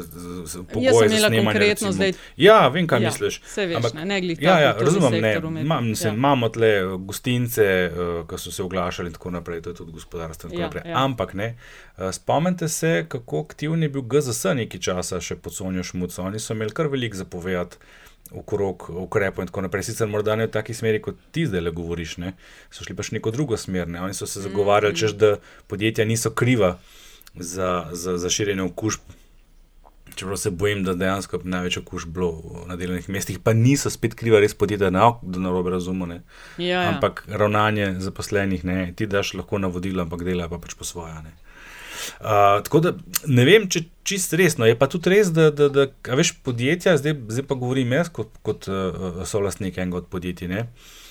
z- 0.00 0.08
z- 0.46 0.62
pogoje 0.64 1.08
sem 1.08 1.08
imela 1.10 1.28
konkretno 1.30 1.58
recimo. 1.60 1.92
zdaj- 1.92 2.14
Ja, 2.36 2.68
vem, 2.68 2.86
kaj 2.86 2.98
Ja, 2.98 3.08
misliš. 3.08 3.40
saj 3.44 3.66
veš, 3.66 3.92
ne, 3.94 4.04
ne 4.04 4.20
glih 4.20 4.42
ja, 4.42 4.58
ja, 4.60 4.72
razumem, 4.74 5.12
ne. 5.14 5.34
Imam, 5.60 5.86
mislim, 5.86 6.08
Ja. 6.08 6.16
imamo 6.16 6.48
tle 6.48 6.84
uh, 6.84 7.00
gostince, 7.00 7.66
uh, 7.88 8.26
ki 8.26 8.34
so 8.36 8.50
se 8.50 8.62
oglašali 8.62 9.08
in 9.08 9.12
tako 9.12 9.30
naprej, 9.30 9.62
to 9.62 9.70
je 9.70 9.76
tudi 9.76 9.92
gospodarstvo. 9.92 10.46
in 10.46 10.50
tako 10.50 10.60
Ja, 10.60 10.66
naprej. 10.66 10.82
ja. 10.86 11.04
Ampak 11.04 11.34
ne, 11.34 11.56
uh, 11.96 12.10
spomnite 12.10 12.68
se, 12.68 13.06
kako 13.08 13.40
aktiven 13.42 13.82
je 13.82 13.88
bil 13.88 14.02
GZS 14.02 14.44
nekaj 14.54 14.80
časa 14.80 15.20
še 15.20 15.36
pod 15.36 15.54
Sonjo 15.54 15.82
Šmuco. 15.82 16.22
Oni 16.22 16.38
so 16.38 16.52
imeli 16.52 16.70
kar 16.72 16.86
veliko 16.88 17.16
zapovedati. 17.16 17.76
Okrog 18.32 18.90
ukrepov 18.90 19.42
in 19.42 19.46
tako 19.46 19.60
naprej. 19.60 19.82
Sicer 19.84 20.08
morda 20.08 20.34
ne 20.34 20.46
v 20.46 20.50
taki 20.50 20.74
smeri, 20.74 20.98
kot 20.98 21.14
ti 21.30 21.46
zdaj 21.46 21.60
le 21.60 21.70
govoriš, 21.72 22.16
ne? 22.16 22.32
so 22.70 22.82
šli 22.82 22.96
pa 22.96 23.02
še 23.02 23.12
neko 23.12 23.30
drugo 23.30 23.54
smer. 23.56 23.86
Ne? 23.86 24.00
Oni 24.00 24.14
so 24.14 24.26
se 24.26 24.40
zagovarjali, 24.40 24.92
Mm. 24.92 24.96
češ, 24.96 25.12
da 25.12 25.36
podjetja 25.66 26.04
niso 26.04 26.30
kriva 26.32 26.78
za, 27.36 27.86
za, 27.92 28.18
za 28.18 28.30
širjenje 28.30 28.62
okužb. 28.62 29.00
Čeprav 30.14 30.36
se 30.36 30.50
bojim, 30.50 30.84
da 30.84 30.94
dejansko 30.94 31.36
je 31.36 31.42
največ 31.44 31.76
okužb 31.76 32.08
bilo 32.08 32.64
na 32.68 32.76
delovnih 32.76 33.08
mestih, 33.08 33.38
pa 33.42 33.52
niso 33.52 33.90
spet 33.90 34.14
kriva 34.14 34.38
res 34.40 34.54
podjetja, 34.54 34.90
na, 34.94 35.08
da 35.22 35.40
narobe 35.42 35.70
razumemo. 35.70 36.20
Ja, 36.58 36.66
ja. 36.66 36.82
Ampak 36.92 37.24
ravnanje 37.28 37.96
zaposlenih, 37.98 38.64
ne, 38.64 38.92
ti 38.96 39.06
daš 39.10 39.34
lahko 39.34 39.58
navodila, 39.58 40.06
ampak 40.06 40.22
dela 40.22 40.48
pa 40.48 40.60
pač 40.62 40.76
po 40.78 40.86
svoje. 40.86 41.14
Uh, 42.20 42.60
tako 42.62 42.80
da 42.80 42.92
ne 43.26 43.44
vem, 43.48 43.66
če 43.68 43.86
čist 44.06 44.36
resno. 44.38 44.68
Je 44.68 44.78
pa 44.78 44.86
tudi 44.86 45.10
res, 45.10 45.32
da, 45.34 45.48
da, 45.50 45.68
da 45.72 45.88
veš, 46.14 46.36
podjetja, 46.46 46.94
zdaj, 47.00 47.16
zdaj 47.32 47.48
pa 47.48 47.58
govorim 47.58 47.96
jaz 47.96 48.12
kot, 48.12 48.30
kot 48.46 48.68
uh, 48.70 49.24
solastnik 49.26 49.80
enega 49.82 50.04
od 50.04 50.12
podjetij. 50.12 50.52
Ne, 50.52 50.68
Uh, 50.68 51.03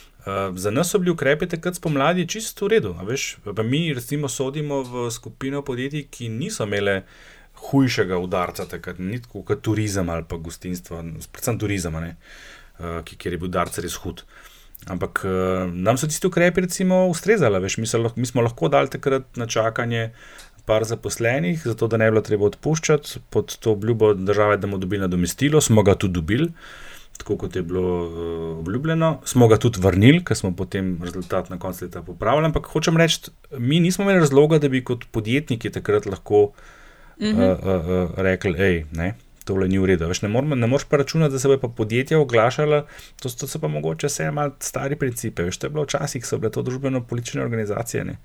za 0.56 0.72
nas 0.72 0.90
so 0.90 1.00
bili 1.00 1.12
ukrepi 1.12 1.48
takrat 1.48 1.76
spomladi 1.76 2.28
čisto 2.28 2.66
v 2.66 2.70
redu. 2.70 2.96
Veš, 3.04 3.38
pa 3.56 3.64
mi 3.64 3.94
recimo 3.94 4.28
sodimo 4.30 4.82
v 4.84 5.10
skupino 5.12 5.62
podjetij, 5.62 6.08
ki 6.12 6.30
niso 6.30 6.64
imele 6.64 7.04
hujšega 7.64 8.18
udarca, 8.18 8.66
takrat, 8.66 9.00
ni 9.00 9.20
tako 9.22 9.44
kot 9.44 9.62
turizem 9.62 10.10
ali 10.10 10.24
pa 10.28 10.38
gostinstvo, 10.38 11.04
predvsem 11.32 11.60
turizem, 11.60 11.94
ne, 12.02 12.16
uh, 12.80 13.02
ki- 13.06 13.16
kjer 13.18 13.34
je 13.36 13.40
bil 13.40 13.48
udarc 13.52 13.78
res 13.84 13.96
hud. 14.04 14.24
Ampak 14.88 15.22
uh, 15.24 15.68
nam 15.72 15.98
so 15.98 16.08
tisti 16.08 16.28
ukrepi 16.28 16.66
recimo 16.66 17.06
ustrezali, 17.08 17.60
veš, 17.64 17.78
mi, 17.78 17.86
lahko- 17.88 18.20
mi 18.20 18.26
smo 18.26 18.42
lahko 18.42 18.68
dali 18.74 18.90
takrat 18.90 19.38
na 19.40 19.48
čakanje 19.48 20.10
par 20.66 20.84
zaposlenih, 20.88 21.62
zato 21.64 21.88
da 21.88 21.98
ne 21.98 22.08
bi 22.08 22.16
bilo 22.16 22.22
treba 22.24 22.46
odpuščati 22.48 23.20
pod 23.30 23.58
to 23.60 23.72
obljubo 23.72 24.14
države, 24.14 24.58
da 24.58 24.68
bomo 24.68 24.78
dobili 24.78 25.02
nadomestilo, 25.04 25.62
smo 25.62 25.84
ga 25.84 25.96
tudi 25.96 26.14
dobili. 26.14 26.50
Tako 27.18 27.38
kot 27.38 27.56
je 27.56 27.62
bilo 27.64 27.84
uh, 28.04 28.60
obljubljeno, 28.60 29.22
smo 29.26 29.48
ga 29.48 29.58
tudi 29.58 29.80
vrnili, 29.82 30.24
ker 30.26 30.38
smo 30.38 30.52
potem 30.56 30.98
rezultat 31.04 31.50
na 31.50 31.60
koncu 31.60 31.86
leta 31.86 32.02
popravili. 32.02 32.46
Ampak 32.46 32.66
hočem 32.68 32.98
reči, 32.98 33.32
mi 33.58 33.80
nismo 33.80 34.04
imeli 34.04 34.20
razloga, 34.20 34.60
da 34.60 34.70
bi 34.70 34.84
kot 34.84 35.06
podjetniki 35.12 35.70
takrat 35.72 36.06
lahko 36.06 36.52
Mhm. 37.22 37.42
uh, 37.42 37.60
uh, 37.60 37.86
uh, 37.88 38.10
rekli, 38.18 38.54
hej, 38.58 38.86
ne. 38.92 39.14
Tole 39.46 39.68
ni 39.68 39.78
v 39.78 39.86
redu. 39.86 40.08
Veš, 40.08 40.22
ne, 40.24 40.30
moramo, 40.32 40.56
ne 40.56 40.68
moreš 40.68 40.86
pa 40.90 40.98
računati, 40.98 41.34
da 41.36 41.40
se 41.40 41.48
bo 41.48 41.58
pa 41.58 41.68
podjetja 41.68 42.20
oglašala, 42.20 42.86
to, 43.22 43.30
to 43.30 43.48
so 43.48 43.60
pa 43.60 43.68
mogoče 43.68 44.08
vse 44.08 44.32
malo 44.32 44.56
stari 44.60 44.96
principe. 44.96 45.44
Veš, 45.44 45.58
to 45.58 45.68
je 45.68 45.70
bilo 45.70 45.84
včasih, 45.84 46.26
so 46.26 46.38
bile 46.40 46.52
to 46.52 46.64
družbeno-politične 46.64 47.44
organizacije. 47.44 48.06
Ne. 48.06 48.18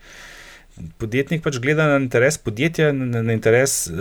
Podjetnik 0.98 1.42
pač 1.42 1.58
gleda 1.58 1.86
na 1.86 1.96
interes 1.98 2.38
podjetja, 2.38 2.92
na, 2.92 3.22
na 3.22 3.32
interes 3.32 3.86
uh, 3.86 3.98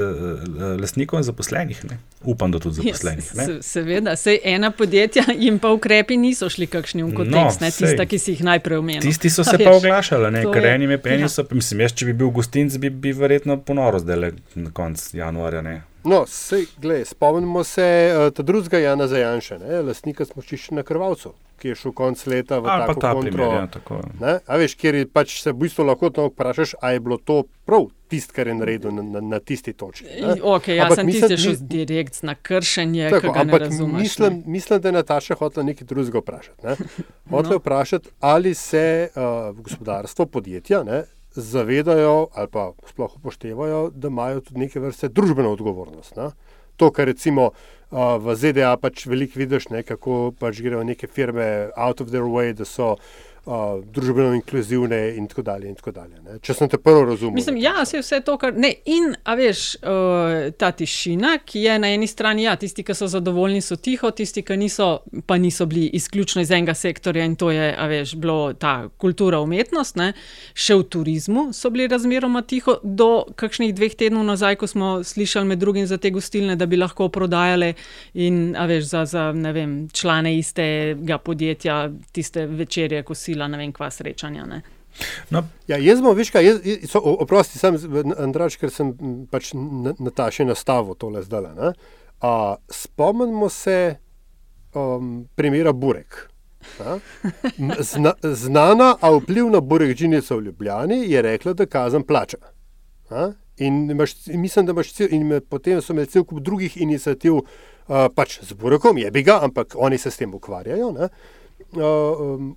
lastnikov 0.82 1.20
in 1.20 1.24
zaposlenih. 1.24 1.80
Ne. 1.90 1.98
Upam, 2.24 2.52
da 2.52 2.60
tudi 2.60 2.76
zaposlenih. 2.82 3.24
Se, 3.24 3.58
seveda, 3.62 4.16
sej 4.16 4.40
ena 4.44 4.72
podjetja 4.72 5.24
jim 5.38 5.60
pa 5.60 5.72
ukrepi 5.72 6.18
niso 6.18 6.50
šli 6.50 6.68
kakšni 6.68 7.04
v 7.04 7.14
kontekst, 7.14 7.62
No, 7.62 7.68
no, 7.68 7.72
tista, 7.72 7.88
sej. 7.94 8.06
ki 8.06 8.20
si 8.20 8.32
jih 8.32 8.44
najprej 8.44 8.78
omenil. 8.78 9.02
Tisti 9.02 9.30
so 9.30 9.44
se 9.44 9.58
pa 9.58 9.72
oglašali, 9.72 10.32
ne, 10.32 10.46
ker 10.54 10.66
enim 10.66 10.92
je 10.92 11.02
eni 11.06 11.22
Ja. 11.22 11.30
so, 11.30 11.46
mislim, 11.52 11.82
jaz, 11.82 11.94
če 11.94 12.06
bi 12.06 12.14
bil 12.14 12.30
gostinc, 12.30 12.78
bi, 12.78 12.90
bi 12.90 13.12
verjetno 13.12 13.58
ponoro 13.58 14.00
zdaj 14.00 14.18
le 14.18 14.32
na 14.56 14.72
koncu 14.74 15.18
januarja. 15.18 15.62
Ne. 15.62 15.82
No, 16.08 16.24
sej, 16.28 16.66
glej, 16.78 17.06
spomnimo 17.06 17.64
se 17.64 18.14
uh, 18.38 18.46
drugega 18.46 18.80
Jana 18.80 19.08
Zajanša, 19.08 19.58
ne, 19.58 19.82
lastnika 19.82 20.26
smočišča 20.26 20.76
na 20.76 20.84
Krvavcu, 20.84 21.34
ki 21.60 21.68
je 21.68 21.76
šel 21.76 21.92
konc 21.92 22.22
leta 22.32 22.62
v 22.64 22.70
Ali 22.72 22.86
pa 22.86 22.88
tako 22.88 23.02
ta 23.02 23.12
kontro. 23.14 23.32
primer, 23.32 23.56
ja, 23.56 23.68
tako. 23.68 24.00
Ne, 24.22 24.38
a 24.46 24.58
veš, 24.58 24.76
kjer 24.80 24.96
je 24.96 25.08
pač 25.12 25.42
se 25.42 25.52
v 25.52 25.66
bistvu 25.66 25.84
lahko 25.84 26.12
vprašaš, 26.30 26.78
a 26.82 26.94
je 26.96 27.02
bilo 27.04 27.18
to 27.18 27.44
prav 27.66 27.90
tisto, 28.08 28.32
kar 28.36 28.48
je 28.48 28.56
naredil 28.56 28.96
na, 28.96 29.04
na, 29.04 29.22
na 29.36 29.40
tisti 29.40 29.74
točki. 29.74 30.08
ne. 30.22 30.38
Okay, 30.40 30.78
ja, 30.80 30.88
Ampak 30.88 31.02
sem 31.02 31.12
tisti 31.12 31.38
šel 31.44 31.60
direkt 31.60 32.24
na 32.24 32.36
kršenje, 32.36 33.10
Tako, 33.10 33.34
ne 33.34 33.42
ampak 33.42 33.62
razumeš. 33.68 34.02
mislim, 34.02 34.44
mislim, 34.46 34.82
da 34.82 34.88
je 34.88 34.94
Nataša 35.02 35.36
hotela 35.36 35.66
nekaj 35.66 35.88
drugega 35.88 36.24
vprašati. 36.24 36.68
Ne? 36.68 36.76
Hotela 37.36 37.60
no. 37.60 37.60
vprašati, 37.60 38.10
ali 38.20 38.54
se 38.54 39.10
uh, 39.12 39.60
gospodarstvo, 39.60 40.26
podjetja 40.26 40.84
ne, 40.84 41.04
zavedajo 41.42 42.28
ali 42.34 42.52
pa 42.52 42.72
sploh 42.90 43.16
upoštevajo, 43.20 43.90
da 43.96 44.08
imajo 44.08 44.42
tudi 44.42 44.66
neke 44.66 44.80
vrste 44.80 45.10
družbeno 45.10 45.52
odgovornost. 45.58 46.16
Ne? 46.16 46.32
To, 46.78 46.92
kar 46.94 47.10
recimo 47.10 47.52
uh, 47.52 48.18
v 48.22 48.36
ZDA 48.36 48.76
pač 48.78 49.08
veliko 49.10 49.40
vidiš, 49.40 49.70
ne, 49.74 49.82
kako 49.84 50.32
pač 50.40 50.62
grejo 50.62 50.84
neke 50.86 51.08
firme 51.08 51.72
out 51.76 52.02
of 52.02 52.12
their 52.14 52.30
way, 52.30 52.54
da 52.54 52.66
so 52.66 52.94
uh, 52.94 53.27
družbeno 53.48 54.34
inkluzivne 54.36 55.16
in 55.16 55.28
tako 55.28 55.42
dalje. 55.42 55.70
In 55.70 55.76
tako 55.76 55.92
dalje. 55.92 56.40
Če 56.44 56.54
sem 56.54 56.70
te 56.70 56.78
prvo 56.78 57.06
razumel. 57.08 57.36
Mislim, 57.38 57.58
ja, 57.62 57.86
se 57.86 58.02
vse 58.02 58.20
to, 58.26 58.38
kar. 58.38 58.56
Ne, 58.58 58.74
in, 58.92 59.14
a 59.24 59.36
veš, 59.40 59.64
uh, 59.80 60.50
ta 60.60 60.72
tišina, 60.76 61.38
ki 61.48 61.64
je 61.64 61.78
na 61.80 61.92
eni 61.96 62.08
strani, 62.08 62.44
ja, 62.44 62.56
tisti, 62.60 62.84
ki 62.84 62.96
so 62.98 63.08
zadovoljni, 63.12 63.62
so 63.64 63.78
tiho, 63.80 64.12
tisti, 64.12 64.44
ki 64.44 64.58
niso, 64.60 64.90
pa 65.26 65.38
niso 65.40 65.66
bili 65.70 65.88
izključno 65.98 66.44
iz 66.44 66.52
enega 66.52 66.76
sektorja 66.76 67.24
in 67.26 67.38
to 67.40 67.52
je, 67.56 67.70
a 67.72 67.88
veš, 67.88 68.16
bilo 68.20 68.54
ta 68.54 68.90
kultura, 69.00 69.40
umetnost. 69.40 69.96
Ne. 70.02 70.12
Še 70.58 70.80
v 70.82 70.88
turizmu 70.98 71.48
so 71.56 71.72
bili 71.74 71.88
razmeroma 71.92 72.44
tiho, 72.48 72.78
do 72.84 73.28
kakšnih 73.40 73.72
dveh 73.78 73.96
tednov 73.96 74.28
nazaj, 74.28 74.60
ko 74.60 74.68
smo 74.68 74.92
slišali 75.08 75.48
med 75.54 75.64
drugim 75.64 75.88
za 75.88 75.98
te 76.02 76.12
gostilne, 76.12 76.58
da 76.60 76.68
bi 76.68 76.80
lahko 76.80 77.08
prodajale 77.14 77.74
in, 78.14 78.58
a 78.60 78.68
veš, 78.68 78.92
za, 78.92 79.06
za 79.08 79.26
ne 79.32 79.54
vem, 79.56 79.78
člane 79.94 80.36
istega 80.38 81.18
podjetja 81.24 81.80
tiste 82.12 82.46
večerje, 82.46 83.04
kosila, 83.08 83.37
ne 83.46 83.60
vem, 83.62 83.74
kva 83.76 83.92
srečanja. 83.94 84.48
Ne. 84.50 84.64
No. 85.30 85.44
Ja, 85.70 85.78
jaz 85.78 86.02
bom, 86.02 86.16
veš, 86.18 86.32
kaj, 86.34 86.46
jaz, 86.48 86.60
jaz, 86.66 86.90
so, 86.90 87.02
oprosti, 87.22 87.60
sem 87.62 87.78
Andrač, 88.18 88.58
ker 88.58 88.74
sem 88.74 88.96
pač 89.30 89.52
Nataši 89.54 90.48
nastavil 90.48 90.98
tole 90.98 91.22
zdaj. 91.22 91.76
Spomnimo 92.74 93.50
se 93.54 93.78
um, 94.74 95.28
primera 95.36 95.74
Burek. 95.74 96.24
Zna, 97.80 98.14
znana, 98.24 98.96
a 99.02 99.12
vplivna 99.16 99.62
Burekžinica 99.62 100.36
v 100.36 100.50
Ljubljani 100.50 100.98
je 101.08 101.22
rekla, 101.22 101.54
da 101.54 101.66
kazen 101.66 102.04
plača. 102.04 102.38
A? 103.10 103.30
In, 103.58 103.92
imaš, 103.92 104.28
in 104.28 104.42
mislim, 104.42 104.66
da 104.66 104.76
imaš 104.76 104.92
cel, 104.94 105.08
in 105.12 105.42
potem 105.50 105.82
so 105.82 105.94
imeli 105.94 106.10
cel 106.12 106.26
kup 106.28 106.42
drugih 106.44 106.76
inicijativ, 106.82 107.40
uh, 107.40 108.10
pač 108.16 108.40
z 108.42 108.54
Burekom, 108.54 108.98
je 108.98 109.12
bi 109.12 109.24
ga, 109.24 109.40
ampak 109.46 109.78
oni 109.78 109.98
se 109.98 110.12
s 110.12 110.18
tem 110.18 110.34
ukvarjajo. 110.34 110.92
Uh, 111.58 112.54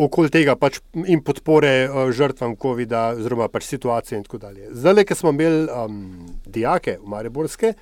okoli 0.00 0.30
tega 0.32 0.56
pač 0.56 0.80
in 1.06 1.20
podpore 1.22 1.84
uh, 1.86 2.08
žrtvam 2.10 2.56
COVID-a, 2.60 3.12
oziroma 3.14 3.46
pač 3.52 3.68
situacije 3.68 4.18
in 4.18 4.24
tako 4.24 4.40
dalje. 4.42 4.70
Zdaj, 4.74 5.04
ki 5.04 5.14
smo 5.14 5.30
imeli 5.30 5.66
um, 5.68 6.00
dijake 6.46 6.96
v 7.02 7.12
Mariborske, 7.12 7.74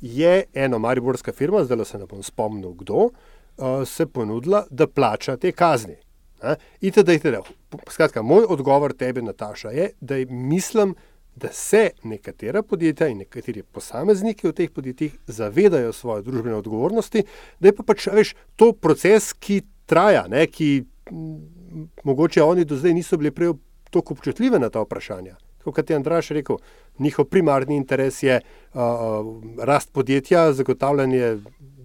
je 0.00 0.44
ena 0.54 0.78
mariborska 0.78 1.32
firma, 1.32 1.64
zdaj 1.64 1.84
se 1.84 1.98
ne 1.98 2.08
bom 2.08 2.22
spomnil, 2.22 2.72
kdo, 2.80 3.10
uh, 3.10 3.84
se 3.86 4.06
ponudila, 4.06 4.64
da 4.70 4.88
plača 4.88 5.36
te 5.36 5.52
kazni. 5.52 5.96
Itd., 6.80 7.16
itd. 7.20 7.36
Skratka, 7.90 8.22
moj 8.22 8.48
odgovor 8.48 8.92
tebi, 8.92 9.22
Nataša, 9.22 9.70
je, 9.70 9.90
da 10.00 10.16
mislim, 10.30 10.94
da 11.36 11.52
se 11.52 11.90
nekatera 12.02 12.62
podjetja 12.62 13.08
in 13.08 13.18
nekateri 13.18 13.62
posamezniki 13.62 14.48
v 14.48 14.52
teh 14.52 14.70
podjetjih 14.72 15.16
zavedajo 15.26 15.92
svoje 15.92 16.22
družbene 16.22 16.56
odgovornosti, 16.56 17.24
da 17.60 17.68
je 17.68 17.76
pa 17.76 17.84
pač 17.84 18.08
veš, 18.12 18.34
to 18.56 18.72
proces, 18.72 19.32
ki 19.32 19.60
traja, 19.86 20.26
ne, 20.28 20.46
ki 20.46 20.84
m, 21.10 21.38
mogoče 22.04 22.42
oni 22.42 22.64
do 22.64 22.76
zdaj 22.76 22.94
niso 22.94 23.16
bili 23.16 23.30
prej 23.30 23.54
tako 23.90 24.14
občutljivi 24.14 24.58
na 24.58 24.70
ta 24.70 24.82
vprašanja. 24.82 25.36
Kot 25.64 25.90
je 25.90 25.96
Andraš 25.96 26.28
rekel, 26.30 26.56
njihov 26.98 27.24
primarni 27.26 27.76
interes 27.76 28.22
je 28.22 28.40
uh, 28.40 28.80
rast 29.58 29.92
podjetja, 29.92 30.52
zagotavljanje 30.52 31.38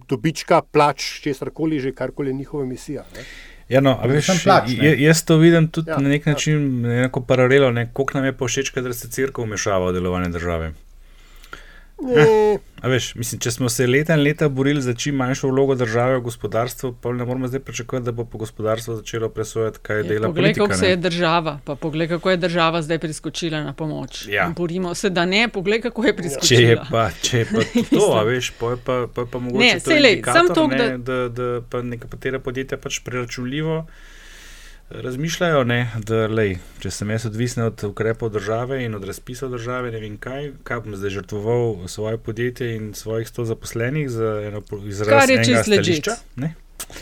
dobička, 0.08 0.60
plač, 0.62 1.20
česar 1.22 1.50
koli 1.50 1.80
že, 1.80 1.92
karkoli 1.92 2.30
je 2.30 2.34
njihova 2.34 2.64
misija. 2.64 3.02
Ne. 3.16 3.24
Ja, 3.68 3.80
no, 3.80 3.96
veš, 4.06 4.28
plač, 4.44 4.70
jaz 4.98 5.24
to 5.24 5.36
vidim 5.40 5.68
tudi 5.72 5.90
ja, 5.90 5.98
na 5.98 6.08
nek 6.08 6.26
način, 6.26 6.84
ja. 6.84 7.02
neko 7.06 7.22
paralelo, 7.26 7.70
ne, 7.72 7.88
koliko 7.92 8.18
nam 8.18 8.24
je 8.28 8.36
pa 8.36 8.46
všeč, 8.46 8.72
da 8.74 8.92
se 8.92 9.10
crkva 9.10 9.44
vmešava 9.44 9.90
v 9.90 9.94
delovanje 9.98 10.28
države. 10.28 10.72
Eh, 12.02 12.88
veš, 12.88 13.14
mislim, 13.14 13.40
če 13.40 13.50
smo 13.50 13.68
se 13.70 13.86
leta 13.86 14.14
in 14.14 14.22
leta 14.24 14.48
borili 14.48 14.82
za 14.82 14.94
čim 14.94 15.14
manjšo 15.14 15.48
vlogo 15.48 15.74
države 15.74 16.16
v 16.16 16.20
gospodarstvu, 16.26 16.92
pa 17.00 17.12
ne 17.12 17.24
moramo 17.24 17.48
zdaj 17.48 17.60
pričakovati, 17.60 18.04
da 18.04 18.12
bo 18.12 18.24
po 18.24 18.38
gospodarstvu 18.38 18.96
začelo 18.96 19.28
presojati, 19.28 19.78
kaj 19.82 19.96
je 19.96 20.02
dela. 20.02 20.28
Poglej, 20.28 20.54
kako 20.54 20.74
se 20.74 20.90
je 20.90 20.96
država, 20.96 21.58
pa 21.64 21.74
poglej, 21.74 22.08
kako 22.08 22.30
je 22.30 22.36
država 22.36 22.82
zdaj 22.82 22.98
priskočila 22.98 23.62
na 23.62 23.72
pomoč. 23.72 24.26
Ja. 24.28 24.52
Borimo 24.56 24.94
se, 24.94 25.10
da 25.10 25.24
ne, 25.26 25.48
poglej, 25.48 25.80
kako 25.80 26.06
je 26.06 26.16
priskočila. 26.16 26.58
Če 26.58 26.64
je 26.64 26.78
pa, 26.90 27.10
če 27.22 27.38
je 27.38 27.46
pa 27.52 27.66
to, 27.96 28.06
a 28.18 28.22
veš, 28.26 28.52
pa 28.58 28.74
je 28.74 28.80
pa, 28.84 28.98
pa, 29.14 29.26
pa 29.26 29.38
mogoče 29.38 29.66
ne, 29.66 29.80
to 29.80 29.90
lej, 29.90 30.22
to, 30.54 30.66
ne, 30.66 30.78
da, 30.78 30.96
da, 30.98 31.28
da 31.28 31.52
pa 31.70 31.82
nekatera 31.82 32.42
podjetja 32.42 32.78
pač 32.82 32.98
preračunljivo 33.06 33.84
razmišljajo, 34.94 35.64
ne, 35.64 35.90
da 36.06 36.26
lej, 36.26 36.56
če 36.82 36.90
sem 36.90 37.10
jaz 37.10 37.26
odvisen 37.26 37.64
od 37.64 37.84
ukrepov 37.84 38.30
države 38.34 38.82
in 38.84 38.94
od 38.94 39.04
razpisov 39.04 39.50
države, 39.50 39.90
ne 39.94 40.00
vem 40.00 40.16
kaj, 40.20 40.50
kaj 40.66 40.80
bom 40.84 40.96
zdaj 40.96 41.10
žrtvoval 41.16 41.88
svoje 41.88 42.18
podjetje 42.18 42.74
in 42.76 42.92
svojih 42.94 43.28
sto 43.28 43.44
zaposlenih 43.44 44.10
za 44.10 44.34
eno. 44.48 44.62
Kar 45.08 45.30
je 45.30 45.44
čist 45.44 45.68
ležit. 45.68 46.08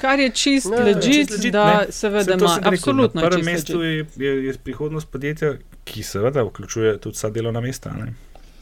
Kar 0.00 0.20
je 0.20 0.30
čist 0.30 0.70
ležit, 0.70 1.52
da 1.52 1.66
ne. 1.66 1.92
seveda 1.92 2.34
ima 2.34 2.58
absolutno. 2.62 3.20
Na 3.20 3.28
prvem 3.28 3.44
mestu 3.44 3.82
je, 3.82 4.06
je, 4.16 4.34
je 4.46 4.54
prihodnost 4.64 5.10
podjetja, 5.10 5.54
ki 5.84 6.02
seveda 6.02 6.42
vključuje 6.42 6.98
tudi 6.98 7.16
vsa 7.16 7.30
delovna 7.30 7.60
mesta. 7.60 7.92
Ne. 7.98 8.12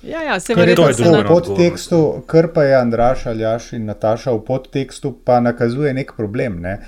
Ja, 0.03 0.23
ja, 0.23 0.41
se 0.41 0.55
verjetno 0.55 0.87
v 0.87 1.25
podtekstu, 1.27 2.23
kar 2.27 2.53
pa 2.55 2.62
je 2.64 2.75
Andraš, 2.77 3.27
Aljaš 3.27 3.73
in 3.73 3.85
Nataša 3.85 4.31
v 4.33 4.45
podtekstu, 4.47 5.12
pa 5.25 5.41
nakazuje 5.41 5.95
nek 5.95 6.12
problem. 6.17 6.61
Ne? 6.62 6.79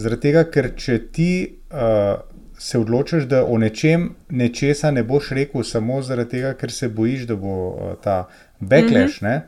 Zaradi 0.00 0.28
tega, 0.28 0.44
ker 0.48 0.70
če 0.76 0.98
ti 1.12 1.30
uh, 1.72 2.20
se 2.58 2.78
odločiš, 2.78 3.26
da 3.28 3.44
o 3.44 3.58
nečem 3.60 4.10
nečesa 4.28 4.90
ne 4.90 5.04
boš 5.04 5.32
rekel, 5.36 5.64
samo 5.64 6.00
zaradi 6.02 6.38
tega, 6.38 6.54
ker 6.56 6.72
se 6.72 6.88
bojiš, 6.88 7.26
da 7.28 7.36
bo 7.36 7.56
uh, 7.68 7.94
ta 8.04 8.22
backlash. 8.60 9.22
Mm 9.22 9.26
-hmm. 9.26 9.40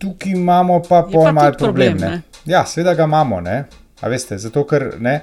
Tukaj 0.00 0.32
imamo 0.32 0.82
pa 0.88 1.02
pol 1.12 1.32
malo 1.32 1.52
problem. 1.58 1.98
problem 1.98 2.22
ja, 2.46 2.66
seveda 2.66 2.94
ga 2.94 3.04
imamo. 3.04 3.40
Veste, 4.02 4.38
zato, 4.38 4.64
ker, 4.66 4.94
ne, 4.98 5.20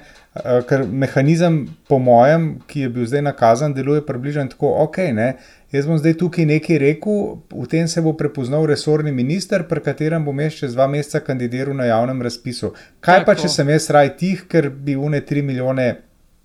ker 0.69 0.83
mehanizem, 0.85 1.67
po 1.89 1.99
mojem, 1.99 2.59
ki 2.67 2.85
je 2.85 2.89
bil 2.93 3.05
zdaj 3.09 3.23
nakazan, 3.25 3.73
deluje 3.73 4.05
približno 4.05 4.47
tako, 4.51 4.73
ok. 4.85 4.97
Ne, 5.17 5.31
Jaz 5.71 5.83
bom 5.83 5.97
zdaj 5.99 6.13
tukaj 6.21 6.45
nekaj 6.47 6.77
rekel, 6.79 7.23
v 7.51 7.65
tem 7.67 7.87
se 7.91 8.01
bo 8.01 8.13
prepoznal 8.15 8.63
resorni 8.69 9.11
minister, 9.11 9.65
pri 9.67 9.83
katerem 9.83 10.23
bom 10.23 10.39
jaz 10.39 10.61
čez 10.61 10.77
dva 10.77 10.87
meseca 10.87 11.19
kandidiral 11.19 11.75
na 11.75 11.89
javnem 11.89 12.21
razpisu. 12.23 12.71
Kaj 13.03 13.19
Tako. 13.19 13.27
pa, 13.27 13.35
če 13.41 13.51
sem 13.51 13.71
jaz 13.75 13.89
raj 13.91 14.13
tih, 14.15 14.45
ker 14.47 14.69
bi 14.71 14.95
une 14.95 15.19
tri 15.27 15.43
milijone 15.43 15.89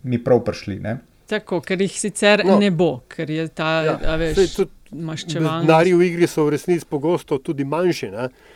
mi 0.03 0.19
prav 0.19 0.43
prišli? 0.43 0.81
Ne? 0.83 0.97
Tako, 1.31 1.61
ker 1.63 1.87
jih 1.87 1.95
sicer 1.95 2.43
no. 2.45 2.59
ne 2.59 2.73
bo, 2.75 3.05
ker 3.07 3.31
je 3.31 3.47
ta, 3.55 3.71
ja. 3.87 4.17
veš, 4.19 4.59
maščevalnost. 4.93 5.67
Denarji 5.67 5.95
v 5.97 6.09
igri 6.09 6.29
so 6.31 6.47
v 6.47 6.55
resnici 6.57 6.87
pogosto 6.89 7.39
tudi 7.39 7.65
manjši. 7.65 8.11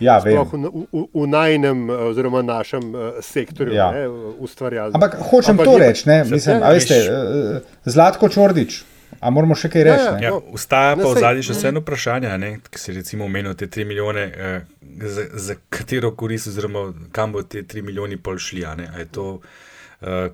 Ja, 0.05 0.19
v, 0.23 0.37
v, 0.53 1.05
v 1.15 1.29
najnem, 1.31 1.87
oziroma 2.11 2.43
našem 2.47 2.91
uh, 2.95 3.23
sektorju, 3.25 3.75
ja. 3.77 3.91
ustvarjalnem. 4.39 4.99
Ampak 4.99 5.17
hočem 5.31 5.57
Ampak 5.57 5.71
to 5.71 5.79
reči, 5.81 6.05
mislim, 6.31 6.61
veste, 6.67 7.01
uh, 7.09 7.81
Zlatko 7.85 8.29
Čordič. 8.29 8.85
A 9.21 9.31
moramo 9.33 9.57
še 9.57 9.71
kaj 9.73 9.85
reči? 9.87 10.05
Ja, 10.05 10.17
ja, 10.21 10.31
ja, 10.35 10.41
Ustaja 10.53 10.97
pa 10.99 11.09
v 11.09 11.21
zadnji 11.23 11.47
še 11.47 11.55
vseeno 11.57 11.81
vprašanje, 11.81 12.33
ki 12.69 12.81
se 12.81 12.97
recimo 12.97 13.25
omenil 13.29 13.55
te 13.59 13.69
3 13.73 13.87
milijone, 13.89 14.25
eh, 14.27 14.59
za, 15.01 15.25
za 15.33 15.57
katero 15.73 16.13
korist, 16.19 16.51
oziroma 16.51 16.91
kam 17.17 17.33
bo 17.33 17.43
te 17.43 17.63
3 17.65 17.87
milijoni 17.87 18.19
pol 18.21 18.39
šli. 18.43 18.67
Ali 18.67 18.85
je 18.85 19.07
to 19.17 19.27
eh, 19.39 19.76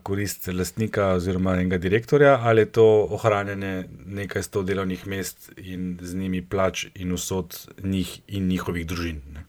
korist 0.03 0.49
lastnika 0.53 1.13
oziroma 1.17 1.55
enega 1.57 1.79
direktorja, 1.79 2.39
ali 2.43 2.67
je 2.67 2.73
to 2.79 2.87
ohranjanje 3.11 3.89
nekaj 4.07 4.43
sto 4.43 4.63
delovnih 4.63 5.07
mest 5.07 5.53
in 5.57 5.97
z 6.01 6.15
njimi 6.17 6.43
plač 6.43 6.87
in 6.95 7.13
usod 7.13 7.57
njih 7.83 8.21
in 8.27 8.49
njihovih 8.49 8.87
družin. 8.87 9.23
Ne? 9.33 9.47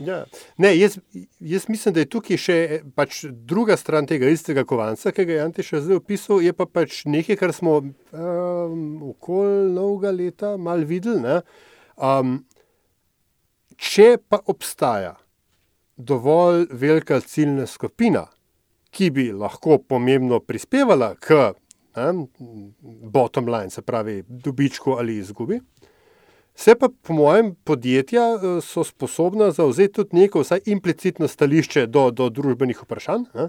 Ja. 0.00 0.24
Ne, 0.56 0.78
jaz, 0.78 0.98
jaz 1.40 1.68
mislim, 1.68 1.94
da 1.94 2.00
je 2.00 2.08
tukaj 2.08 2.40
še 2.40 2.56
pač 2.96 3.24
druga 3.28 3.76
stran 3.76 4.08
tega 4.08 4.30
istega 4.32 4.64
kovanca, 4.64 5.12
ki 5.12 5.26
ga 5.28 5.34
je 5.34 5.42
Antiš 5.44 5.72
zdaj 5.84 6.00
opisal. 6.00 6.40
Je 6.40 6.54
pa 6.56 6.64
pač 6.64 7.02
nekaj, 7.04 7.36
kar 7.36 7.52
smo 7.52 7.76
um, 7.82 8.86
okoli 9.12 9.68
novega 9.74 10.14
leta 10.16 10.54
mal 10.56 10.86
videli. 10.88 11.40
Um, 12.00 12.38
če 13.76 14.14
pa 14.28 14.40
obstaja 14.48 15.18
dovolj 16.00 16.66
velika 16.72 17.20
ciljna 17.20 17.66
skupina, 17.68 18.24
ki 18.90 19.10
bi 19.10 19.30
lahko 19.32 19.78
pomembno 19.78 20.40
prispevala 20.40 21.14
k 21.14 21.52
um, 21.96 22.26
bottom 23.02 23.48
line, 23.48 23.70
se 23.70 23.82
pravi, 23.82 24.22
dobičku 24.28 24.96
ali 24.98 25.16
izgubi. 25.16 25.60
Se 26.54 26.74
pa, 26.74 26.88
po 27.02 27.14
mojem, 27.14 27.54
podjetja 27.64 28.24
eh, 28.34 28.60
so 28.60 28.84
sposobna 28.84 29.50
zauzeti 29.50 29.94
tudi 29.94 30.16
neko, 30.16 30.42
vsaj 30.44 30.60
implicitno 30.66 31.28
stališče 31.28 31.86
do, 31.86 32.10
do 32.10 32.28
družbenih 32.28 32.82
vprašanj. 32.82 33.24
Ne? 33.34 33.48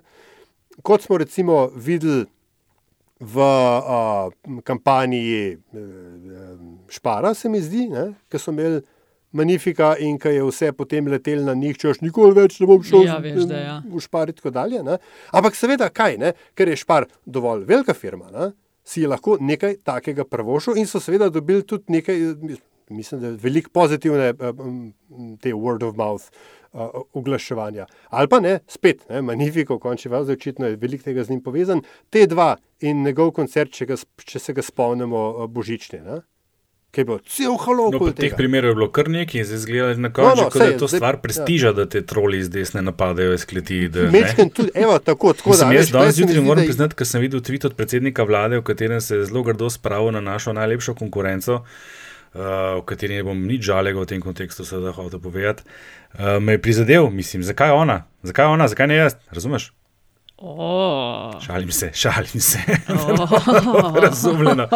Kot 0.82 1.04
smo 1.04 1.17
recimo 1.19 1.65
videli 1.75 2.25
v 3.21 3.41
a, 3.41 4.30
kampanji 4.63 5.25
e, 5.51 5.58
Špara, 6.89 7.34
se 7.34 7.49
mi 7.49 7.60
zdi, 7.62 7.84
ki 8.32 8.39
so 8.39 8.49
imeli 8.49 8.82
Manifika 9.32 9.94
in 10.00 10.17
ki 10.20 10.36
je 10.36 10.48
vse 10.48 10.72
potem 10.76 11.08
letel 11.08 11.46
na 11.46 11.54
njih, 11.58 11.78
češ 11.78 12.02
nikoli 12.04 12.36
več 12.36 12.60
ne 12.60 12.67
bom 12.67 12.82
šel 12.84 13.06
ja, 13.08 13.20
veš, 13.24 13.46
da, 13.50 13.62
ja. 13.62 13.78
v 13.86 14.02
Špar 14.04 14.32
in 14.32 14.39
tako 14.39 14.52
dalje. 14.56 14.82
Ne? 14.84 14.98
Ampak 15.32 15.56
seveda, 15.56 15.88
kaj, 15.89 16.17
ne? 16.20 16.34
ker 16.56 16.72
je 16.72 16.80
Špar 16.82 17.08
dovolj 17.26 17.63
velika 17.70 17.96
firma, 17.96 18.32
ne? 18.34 18.52
si 18.84 19.04
je 19.04 19.08
lahko 19.08 19.38
nekaj 19.39 19.78
takega 19.86 20.26
prvošil 20.26 20.80
in 20.82 20.88
so 20.89 21.00
seveda 21.00 21.30
dobili 21.30 21.62
tudi 21.63 21.94
nekaj 21.94 22.17
mislim, 22.91 23.22
da 23.22 23.30
veliko 23.30 23.70
pozitivne 23.74 24.34
te 25.41 25.54
word 25.54 25.84
of 25.88 25.96
mouth 25.96 26.24
uh, 26.72 26.89
oglaševanja. 27.13 27.86
Ali 28.10 28.28
pa 28.28 28.39
ne, 28.39 28.60
spet, 28.67 29.06
ne, 29.10 29.22
Magnifiko, 29.22 29.80
končni 29.80 30.12
zdaj 30.12 30.34
očitno 30.34 30.67
je 30.67 30.76
veliko 30.76 31.04
tega 31.04 31.24
z 31.24 31.30
njim 31.30 31.44
povezan, 31.44 31.82
te 32.10 32.26
dva 32.28 32.56
in 32.80 33.04
njegov 33.04 33.32
koncert, 33.32 33.72
če, 33.72 33.86
ga, 33.86 33.98
če 34.26 34.39
se 34.39 34.54
ga 34.54 34.65
spomnimo, 34.65 35.24
uh, 35.30 35.50
božični. 35.50 36.02
Ne? 36.06 36.22
Ki 36.91 37.01
je 37.01 37.08
bil 37.08 37.19
cel 37.23 37.54
halop. 37.56 37.95
No, 37.95 38.12
teh 38.12 38.34
primerih 38.36 38.73
je 38.73 38.75
bilo 38.75 38.89
kar 38.91 39.08
nekaj 39.08 39.39
in 39.39 39.45
zdaj 39.47 39.62
zgleda 39.63 39.93
na 39.95 40.10
koncu, 40.12 40.41
no, 40.41 40.49
no, 40.49 40.60
da 40.60 40.65
je 40.67 40.77
to 40.82 40.89
zdaj, 40.91 40.99
stvar 40.99 41.17
prestiža, 41.23 41.71
ja. 41.71 41.77
da 41.77 41.86
te 41.88 42.01
troli 42.04 42.41
iz 42.43 42.49
desne 42.51 42.84
napadajo 42.84 43.38
iz 43.38 43.45
kleti. 43.47 43.80
Mečken 44.12 44.51
tudi, 44.51 44.73
evo, 44.75 44.99
tako, 44.99 45.32
tako 45.34 45.56
da. 45.56 45.69
Jaz 45.71 45.93
danes 45.95 46.19
zjutraj 46.19 46.43
moram 46.43 46.67
priznati, 46.67 46.97
ker 46.99 47.08
sem 47.08 47.23
videl 47.23 47.39
tweet 47.47 47.69
od 47.69 47.80
predsednika 47.80 48.27
vlade, 48.27 48.60
v 48.60 48.67
katerem 48.67 48.99
se 49.01 49.21
je 49.21 49.25
zelo 49.32 49.43
grdo 49.47 49.71
spravil 49.71 50.12
na 50.12 50.21
našo 50.21 50.51
najlepšo 50.58 50.97
konkurenco. 50.99 51.62
Uh, 52.32 52.80
v 52.80 52.86
kateri 52.88 53.19
ne 53.19 53.23
bom 53.27 53.39
nič 53.47 53.63
žalega 53.67 53.99
v 53.99 54.08
tem 54.08 54.21
kontekstu, 54.23 54.63
da 54.63 54.91
je 54.91 54.95
hotel 54.95 55.19
povedati, 55.19 55.63
uh, 56.15 56.39
me 56.39 56.56
je 56.56 56.62
prizadel, 56.63 57.10
mislim, 57.12 57.43
zakaj 57.43 57.71
ona, 57.75 58.06
zakaj 58.23 58.51
ona, 58.51 58.67
zakaj 58.71 58.88
ne 58.88 58.99
jaz, 59.04 59.19
razumeš? 59.36 59.71
Oh. 60.43 61.41
Šalim 61.45 61.71
se, 61.71 61.91
šalim 61.93 62.41
se. 62.41 62.60
Oh. 62.89 63.95
Razumljeno. 64.04 64.67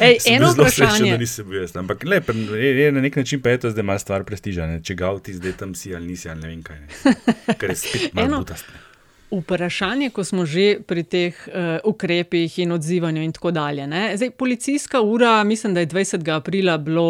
Ej, 0.00 0.16
eno 0.26 0.52
vprašanje. 0.52 0.90
Srečen, 0.90 1.10
da 1.10 1.16
nisem 1.16 1.48
bil 1.48 1.60
jaz. 1.60 1.76
Ampak 1.76 2.04
le, 2.04 2.22
je, 2.58 2.92
na 2.92 3.00
nek 3.00 3.16
način 3.16 3.42
pa 3.42 3.50
je 3.50 3.60
to 3.60 3.70
zdaj 3.70 3.82
malo 3.82 3.98
stvar 3.98 4.24
prestiža. 4.24 4.66
Ne? 4.66 4.82
Če 4.82 4.94
ga 4.94 5.12
vti 5.14 5.34
zdaj 5.34 5.52
tam 5.52 5.74
si 5.74 5.94
ali 5.94 6.06
nisi 6.06 6.30
ali 6.30 6.40
ne 6.40 6.48
vem 6.48 6.62
kaj. 6.66 6.80
Ne? 6.80 7.14
Ker 7.54 7.70
je 7.70 7.76
spet 7.76 8.14
malo 8.14 8.42
butastne. 8.42 8.85
Vprašanje, 9.30 10.10
ko 10.14 10.24
smo 10.24 10.44
že 10.46 10.78
pri 10.86 11.02
teh 11.02 11.34
uh, 11.34 11.82
ukrepih 11.84 12.58
in 12.62 12.72
odzivanju, 12.72 13.22
in 13.22 13.32
tako 13.32 13.50
dalje. 13.50 13.86
Zdaj, 14.16 14.30
policijska 14.30 15.00
ura, 15.00 15.44
mislim, 15.44 15.74
da 15.74 15.80
je 15.80 15.86
20. 15.86 16.34
aprila 16.36 16.78
bilo 16.78 17.02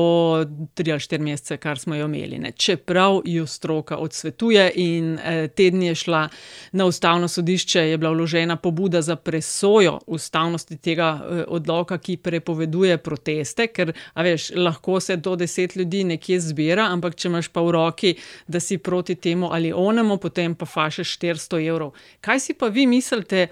3 0.44 0.90
ali 0.90 1.00
4 1.00 1.18
mesece, 1.18 1.56
kar 1.56 1.78
smo 1.78 1.94
jo 1.94 2.06
imeli. 2.06 2.38
Ne? 2.38 2.52
Čeprav 2.52 3.20
jo 3.24 3.46
stroka 3.46 3.96
odsvetuje, 3.96 4.72
in 4.74 5.12
uh, 5.14 5.50
teden 5.54 5.82
je 5.82 5.94
šla 5.94 6.28
na 6.72 6.84
ustavno 6.86 7.28
sodišče, 7.28 7.80
je 7.80 7.98
bila 7.98 8.10
vložena 8.10 8.56
pobuda 8.56 9.02
za 9.02 9.16
presojo 9.16 9.98
ustavnosti 10.06 10.76
tega 10.76 11.20
uh, 11.20 11.42
odloka, 11.48 11.98
ki 11.98 12.16
prepoveduje 12.16 12.96
proteste, 12.98 13.66
ker 13.66 13.92
veš, 14.16 14.50
lahko 14.56 15.00
se 15.00 15.16
do 15.16 15.36
10 15.36 15.76
ljudi 15.78 16.04
nekje 16.04 16.40
zbira, 16.40 16.88
ampak 16.88 17.14
če 17.14 17.28
imaš 17.28 17.48
pa 17.48 17.60
v 17.60 17.76
roki, 17.76 18.16
da 18.46 18.60
si 18.60 18.78
proti 18.78 19.14
temu 19.14 19.52
ali 19.52 19.72
onemu, 19.72 20.16
potem 20.16 20.54
pa 20.54 20.64
fašeš 20.66 21.18
400 21.18 21.66
evrov. 21.68 21.92
Kaj 22.20 22.40
si 22.40 22.54
pa 22.54 22.68
vi 22.68 22.86
mislite 22.86 23.48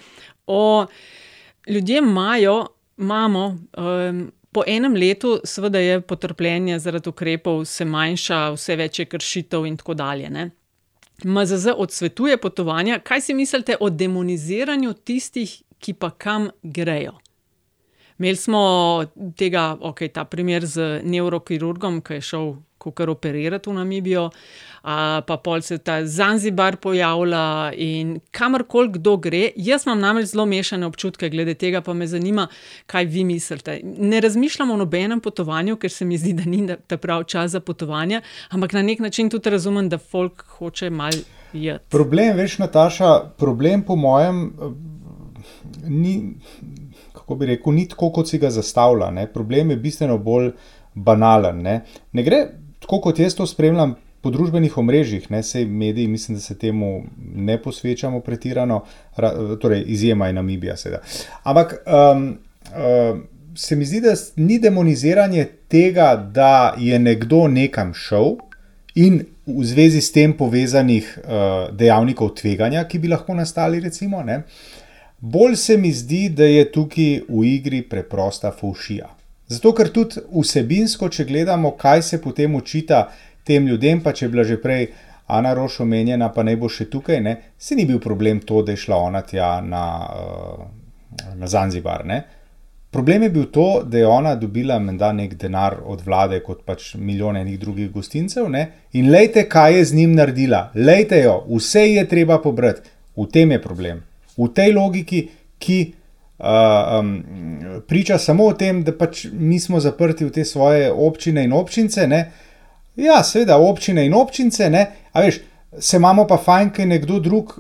o 0.47 0.87
ljudeh, 1.69 2.03
imajo, 2.03 2.67
imamo. 2.99 3.59
Um, 3.77 4.33
Po 4.55 4.63
enem 4.67 4.95
letu, 4.95 5.41
seveda, 5.45 5.81
je 5.83 6.01
potrpljenje 6.01 6.79
zaradi 6.79 7.09
ukrepov 7.11 7.65
se 7.67 7.85
manjša, 7.85 8.37
vse 8.55 8.77
več 8.79 9.01
je 9.01 9.07
kršitev, 9.11 9.67
in 9.67 9.75
tako 9.77 9.97
dalje. 9.99 10.29
Ne? 10.31 10.45
MZZ 11.25 11.75
odsvetuje 11.77 12.37
potovanja. 12.39 13.01
Kaj 13.03 13.21
si 13.21 13.35
mislite 13.35 13.77
o 13.81 13.91
demoniziranju 13.91 14.93
tistih, 14.95 15.57
ki 15.79 15.97
pa 15.99 16.11
kam 16.11 16.53
grejo? 16.63 17.17
Imeli 18.19 18.39
smo 18.39 18.61
tega, 19.37 19.73
ok, 19.81 20.07
ta 20.15 20.23
primer 20.25 20.67
z 20.67 21.01
neurokirurgom, 21.03 21.99
ki 22.07 22.21
je 22.21 22.27
šel 22.31 22.55
kar 22.91 23.11
operirati 23.11 23.71
v 23.71 23.75
Namibijo. 23.75 24.25
Uh, 24.85 24.91
pa 25.25 25.37
pol 25.41 25.63
se 25.65 25.79
ta 25.79 26.03
Zanzibar 26.07 26.77
pojavlja 26.77 27.73
in 27.81 28.19
kamorkoli 28.31 28.93
kdo 28.99 29.17
gre. 29.17 29.47
Jaz 29.57 29.87
imam 29.87 30.01
namreč 30.01 30.27
zelo 30.35 30.45
mešane 30.47 30.85
občutke 30.87 31.31
glede 31.33 31.55
tega, 31.55 31.81
pa 31.81 31.95
me 31.95 32.07
zanima, 32.07 32.47
kaj 32.87 33.05
vi 33.05 33.25
mislite. 33.25 33.79
Ne 33.83 34.21
razmišljam 34.21 34.71
o 34.71 34.77
nobenem 34.77 35.21
potovanju, 35.25 35.79
ker 35.81 35.91
se 35.91 36.05
mi 36.05 36.19
zdi, 36.21 36.35
da 36.37 36.45
ni 36.45 36.67
ta 36.87 36.99
pravi 37.01 37.25
čas 37.25 37.51
za 37.51 37.61
potovanje, 37.61 38.21
ampak 38.51 38.73
na 38.73 38.83
nek 38.83 39.01
način 39.01 39.31
tudi 39.31 39.51
razumem, 39.51 39.89
da 39.89 39.99
folk 39.99 40.45
hoče 40.59 40.91
mal 40.91 41.17
jeti. 41.53 41.85
Problem, 41.89 42.37
veš, 42.37 42.59
Nataša, 42.59 43.15
problem 43.39 43.83
po 43.83 43.97
mojem. 43.97 44.53
Ni, 45.89 46.35
kako 47.13 47.35
bi 47.41 47.47
rekel, 47.47 47.73
ni 47.73 47.87
tako, 47.89 48.11
kot 48.13 48.29
si 48.29 48.39
ga 48.39 48.51
zastavlja. 48.51 49.11
Ne? 49.11 49.27
Problem 49.33 49.71
je 49.71 49.77
bistveno 49.77 50.19
bolj 50.19 50.53
banalen. 50.95 51.63
Ne, 51.63 51.81
ne 52.13 52.23
gre 52.23 52.45
tako, 52.85 53.01
kot 53.09 53.19
jaz 53.19 53.37
to 53.37 53.47
spremljam, 53.49 53.97
po 54.25 54.31
družbenih 54.33 54.79
omrežjih, 54.81 55.27
ne 55.29 55.43
vse 55.43 55.67
mediji, 55.69 56.09
mislim, 56.09 56.39
da 56.39 56.41
se 56.41 56.57
temu 56.59 57.03
ne 57.37 57.59
posvečamo 57.63 58.23
pretirano, 58.25 58.81
torej 59.61 59.85
izjema 59.93 60.31
je 60.31 60.37
Namibija, 60.39 60.77
seveda. 60.81 61.03
Ampak 61.43 61.75
um, 61.85 62.23
um, 62.73 63.21
se 63.57 63.77
mi 63.77 63.85
zdi, 63.85 64.01
da 64.01 64.15
ni 64.37 64.59
demoniziranje 64.59 65.45
tega, 65.69 66.15
da 66.17 66.75
je 66.79 66.99
nekdo 66.99 67.45
nekam 67.49 67.93
šel 67.95 68.39
in 68.95 69.21
v 69.47 69.65
zvezi 69.69 70.01
s 70.01 70.13
tem 70.13 70.33
povezanih 70.33 71.11
uh, 71.19 71.69
dejavnikov 71.77 72.33
tveganja, 72.41 72.87
ki 72.89 73.03
bi 73.03 73.13
lahko 73.13 73.37
nastali, 73.37 73.81
recimo. 73.85 74.23
Ne? 74.25 74.43
Bolj 75.21 75.57
se 75.57 75.77
mi 75.77 75.93
zdi, 75.93 76.31
da 76.33 76.49
je 76.49 76.65
tukaj 76.73 77.21
v 77.29 77.45
igri 77.59 77.83
preprosta 77.83 78.53
fušija. 78.57 79.13
Zato, 79.47 79.75
ker 79.77 79.91
tudi 79.93 80.23
vsebinsko, 80.33 81.09
če 81.13 81.27
gledamo, 81.29 81.75
kaj 81.77 82.03
se 82.03 82.21
potem 82.23 82.55
učita 82.55 83.09
tem 83.45 83.67
ljudem, 83.69 84.01
pa 84.01 84.15
če 84.17 84.25
je 84.25 84.31
bila 84.33 84.45
že 84.45 84.57
prej 84.61 84.89
Ana 85.27 85.55
Roš 85.57 85.81
omenjena, 85.85 86.31
pa 86.33 86.43
ne 86.45 86.57
bo 86.57 86.69
še 86.69 86.87
tukaj, 86.93 87.21
ne, 87.25 87.37
se 87.59 87.77
ni 87.77 87.85
bil 87.89 88.01
problem 88.01 88.41
to, 88.45 88.63
da 88.63 88.73
je 88.73 88.83
šla 88.85 88.97
ona 89.07 89.23
tja 89.25 89.59
na, 89.65 89.85
uh, 90.13 90.65
na 91.37 91.49
Zanzibar. 91.49 92.05
Ne. 92.09 92.23
Problem 92.95 93.25
je 93.27 93.31
bil 93.31 93.47
to, 93.51 93.83
da 93.83 93.99
je 93.99 94.07
ona 94.07 94.35
dobila 94.39 94.79
menda 94.79 95.11
nek 95.13 95.33
denar 95.41 95.81
od 95.83 96.05
vlade, 96.07 96.39
kot 96.45 96.61
pač 96.65 96.93
milijone 96.95 97.43
nekih 97.45 97.61
drugih 97.61 97.89
gostincev. 97.91 98.47
Ne? 98.53 98.69
In 98.93 99.09
lejte, 99.11 99.49
kaj 99.51 99.79
je 99.79 99.85
z 99.91 99.99
njim 99.99 100.13
naredila, 100.15 100.69
lejte 100.75 101.19
jo, 101.25 101.41
vse 101.57 101.83
je 101.89 102.05
treba 102.09 102.39
pobrati. 102.39 102.93
V 103.17 103.27
tem 103.33 103.51
je 103.51 103.61
problem. 103.63 104.03
V 104.37 104.49
tej 104.55 104.73
logiki, 104.77 105.25
ki 105.59 105.79
uh, 106.45 107.01
um, 107.01 107.25
priča 107.89 108.19
samo 108.19 108.47
o 108.47 108.53
tem, 108.53 108.83
da 108.85 108.93
pač 108.93 109.27
mi 109.33 109.61
smo 109.61 109.81
zaprti 109.81 110.25
v 110.25 110.31
te 110.31 110.45
svoje 110.45 110.93
občine 110.93 111.45
in 111.45 111.53
občince. 111.53 112.07
Ne? 112.07 112.33
Ja, 112.97 113.23
seveda, 113.25 113.59
občine 113.59 114.05
in 114.07 114.15
občince, 114.15 114.69
ne, 114.71 114.87
a 115.13 115.23
veš, 115.25 115.41
se 115.79 115.97
imamo 115.97 116.27
pa 116.31 116.37
fajn, 116.39 116.71
ker 116.71 116.85
je 116.85 116.93
nekdo 116.93 117.19
drug 117.21 117.57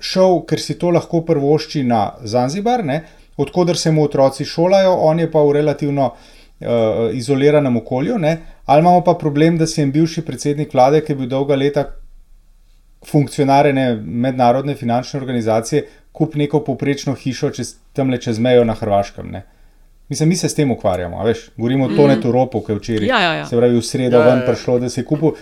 šel, 0.00 0.40
ker 0.48 0.60
si 0.60 0.78
to 0.80 0.92
lahko 0.94 1.20
prvošči 1.26 1.82
na 1.84 2.14
Zanzibar, 2.24 2.84
ne, 2.84 3.02
odkudar 3.36 3.76
se 3.76 3.92
mu 3.92 4.06
otroci 4.06 4.44
šolajo, 4.44 4.94
on 5.04 5.20
je 5.20 5.28
pa 5.30 5.42
v 5.44 5.52
relativno 5.58 6.06
uh, 6.14 7.12
izoliranem 7.12 7.76
okolju, 7.76 8.18
ne, 8.18 8.38
ali 8.64 8.80
imamo 8.80 9.04
pa 9.04 9.18
problem, 9.20 9.58
da 9.58 9.66
si 9.66 9.82
jim 9.82 9.92
bivši 9.92 10.24
predsednik 10.24 10.72
vlade, 10.74 11.02
ki 11.04 11.12
je 11.12 11.16
bil 11.20 11.28
dolga 11.28 11.60
leta 11.60 11.84
funkcionar 13.10 13.72
mednarodne 14.04 14.74
finančne 14.74 15.20
organizacije, 15.20 15.84
kup 16.12 16.34
neko 16.34 16.60
poprečno 16.64 17.14
hišo 17.14 17.50
čez, 17.50 17.74
tamle 17.92 18.20
čez 18.20 18.38
mejo 18.38 18.64
na 18.64 18.74
Hrvaškem. 18.74 19.30
Ne. 19.30 19.42
Mislim, 20.08 20.28
mi 20.28 20.36
se 20.36 20.48
s 20.48 20.54
tem 20.54 20.70
ukvarjamo, 20.70 21.24
veš, 21.24 21.48
govorimo 21.56 21.84
o 21.84 21.88
mm. 21.88 21.96
Tonetu 21.96 22.32
Ropu, 22.32 22.60
ki 22.60 22.72
je 22.72 22.76
včeraj, 22.78 23.08
ja, 23.08 23.20
ja, 23.20 23.32
ja. 23.34 23.46
se 23.46 23.56
pravi, 23.56 23.78
v 23.78 23.82
sredo 23.82 24.18
ja, 24.18 24.24
ven 24.24 24.38
ja, 24.38 24.40
ja. 24.44 24.46
prišlo, 24.46 24.78
da 24.78 24.88
si 24.88 25.00
je 25.00 25.04
kupil. 25.04 25.32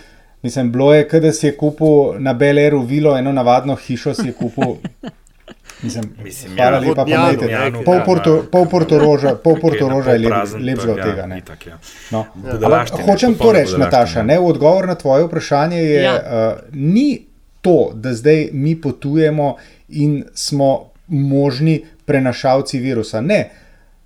Mislim, 0.43 0.71
bilo 0.71 0.93
je, 0.93 1.03
da 1.19 1.31
si 1.31 1.47
je 1.47 1.57
kupil 1.57 2.19
na 2.19 2.33
Beleru 2.33 2.81
vilo, 2.81 3.17
eno 3.17 3.31
navadno 3.31 3.75
hišo 3.75 4.13
si 4.13 4.27
je 4.27 4.33
kupil. 4.33 4.75
Mislim, 5.83 6.03
Mislim 6.23 6.55
hvala 6.55 6.77
ja, 6.77 6.79
lepa, 6.79 7.05
Janu, 7.07 7.39
pa 7.39 7.45
Janu, 7.51 7.81
pol 7.85 7.95
ja, 7.95 8.03
porto, 8.05 8.35
ja. 8.35 8.43
pol 8.51 8.65
portoroža, 8.71 9.35
pol 9.35 9.59
portoroža 9.61 10.11
je 10.11 10.19
lep, 10.19 10.79
trg, 10.79 10.89
od 10.91 10.97
ja, 10.97 11.03
tega. 11.03 11.25
Ne? 11.27 11.37
itak, 11.37 11.67
ja. 11.67 11.77
No. 12.11 12.25
Ja. 12.45 12.55
Ampak 12.55 13.01
Hočem 13.05 13.35
to 13.35 13.51
reči. 13.51 13.75
Nataša, 13.77 14.23
ne, 14.23 14.39
v 14.39 14.47
odgovor 14.47 14.87
na 14.87 14.95
tvoje 14.95 15.27
vprašanje 15.27 15.77
je, 15.77 16.01
Ja. 16.03 16.13
uh, 16.15 16.63
ni 16.71 17.25
to, 17.63 17.91
da 17.95 18.13
zdaj 18.13 18.49
mi 18.53 18.75
potujemo 18.75 19.55
in 19.89 20.23
smo 20.33 20.91
možni 21.07 21.81
prenašalci 22.05 22.79
virusa. 22.79 23.21
Ne. 23.21 23.49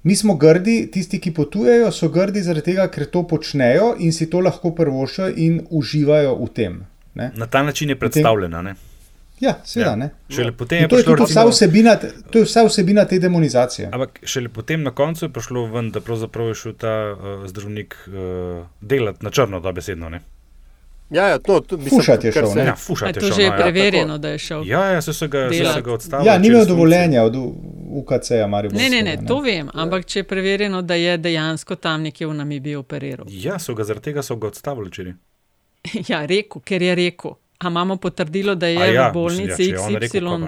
Mi 0.03 0.15
smo 0.15 0.35
grdi, 0.35 0.89
tisti, 0.93 1.19
ki 1.19 1.33
potujejo, 1.33 1.91
so 1.91 2.09
grdi 2.13 2.41
zaradi 2.45 2.71
tega, 2.71 2.85
ker 2.93 3.09
to 3.11 3.25
počnejo 3.27 3.95
in 3.99 4.13
si 4.13 4.29
to 4.29 4.39
lahko 4.39 4.71
prvošajo 4.77 5.33
in 5.35 5.63
uživajo 5.69 6.35
v 6.43 6.51
tem. 6.53 6.77
Ne? 7.17 7.31
Na 7.35 7.47
ta 7.47 7.63
način 7.63 7.89
je 7.89 7.99
predstavljena. 7.99 8.61
Ne? 8.61 8.75
Ja, 9.39 9.57
seveda. 9.65 9.89
Ja. 9.89 9.95
ne. 9.95 10.09
Šele 10.29 10.51
potem 10.51 10.81
je 10.85 10.87
to 10.87 10.97
je 10.97 11.03
prišlo, 11.03 11.17
tudi 11.17 11.31
vsa 11.31 11.41
recimo- 11.41 11.51
vsebina, 11.51 11.95
to 12.31 12.39
je 12.39 12.45
vsa 12.45 12.63
vsebina 12.65 13.05
te 13.05 13.19
demonizacije. 13.19 13.89
Ampak 13.91 14.19
šele 14.23 14.49
potem 14.49 14.83
na 14.83 14.91
koncu 14.91 15.25
je 15.25 15.29
prišlo 15.33 15.65
ven, 15.73 15.91
da 15.91 16.01
pravzaprav 16.01 16.47
je 16.47 16.55
šel 16.55 16.73
ta 16.73 16.95
uh, 17.13 17.45
zdravnik 17.49 17.97
uh, 18.07 18.65
delati 18.81 19.25
na 19.25 19.29
črno, 19.29 19.59
da 19.59 19.71
besedno. 19.71 20.09
Ne? 20.09 20.21
Ja, 21.09 21.27
ja, 21.27 21.39
to, 21.39 21.59
to, 21.59 21.77
mislim, 21.77 21.99
Fušat 21.99 22.23
je 22.23 22.31
šel, 22.31 22.47
se- 22.47 22.55
ne? 22.55 22.63
Ja, 22.63 22.71
A 22.71 22.75
fušat 22.77 23.07
je 23.09 23.13
to 23.13 23.19
šel. 23.21 23.35
že 23.35 23.41
je 23.41 23.49
no, 23.49 23.55
ja. 23.55 23.61
preverjeno, 23.61 24.17
da 24.17 24.29
je 24.29 24.37
šel. 24.39 24.65
Ja, 24.65 24.85
ja, 24.85 25.01
so 25.01 25.13
se 25.13 25.27
ga, 25.27 25.49
so 25.49 25.73
se 25.73 25.81
ga 25.81 25.93
odstavili. 25.93 26.27
Ja, 26.27 26.37
ni 26.37 26.47
imel 26.47 26.65
dovoljenja 26.65 27.23
od 27.23 27.35
UKC-ja, 27.91 28.47
Maribor. 28.47 28.77
Ne, 28.77 28.89
ne, 28.89 29.01
ne, 29.01 29.17
to 29.27 29.39
vem, 29.39 29.69
ampak 29.73 30.05
če 30.05 30.19
je 30.19 30.23
preverjeno, 30.25 30.81
da 30.81 30.93
je 30.95 31.17
dejansko 31.17 31.75
tam 31.77 32.01
nekje 32.01 32.27
v 32.27 32.33
Namibiji 32.33 32.75
operiral. 32.75 33.25
Ja, 33.29 33.59
so 33.59 33.73
ga 33.73 33.83
zaradi 33.83 34.03
tega 34.03 34.21
so 34.21 34.35
ga 34.35 34.47
odstavili 34.47 34.89
včeraj. 34.89 35.13
Ja, 36.09 36.25
rekel, 36.25 36.61
ker 36.61 36.81
je 36.81 36.95
rekel. 36.95 37.31
A 37.57 37.67
imamo 37.67 37.95
potrdilo, 37.97 38.55
da 38.55 38.67
je 38.67 38.77
A 38.77 38.85
ja, 38.85 39.09
v 39.09 39.13
bolnici 39.13 39.43
mislim, 39.47 39.67
ja, 39.67 39.73
če 39.73 39.73
je 39.73 39.79
on 39.79 39.95
rekel, 39.95 40.21
XY? 40.21 40.39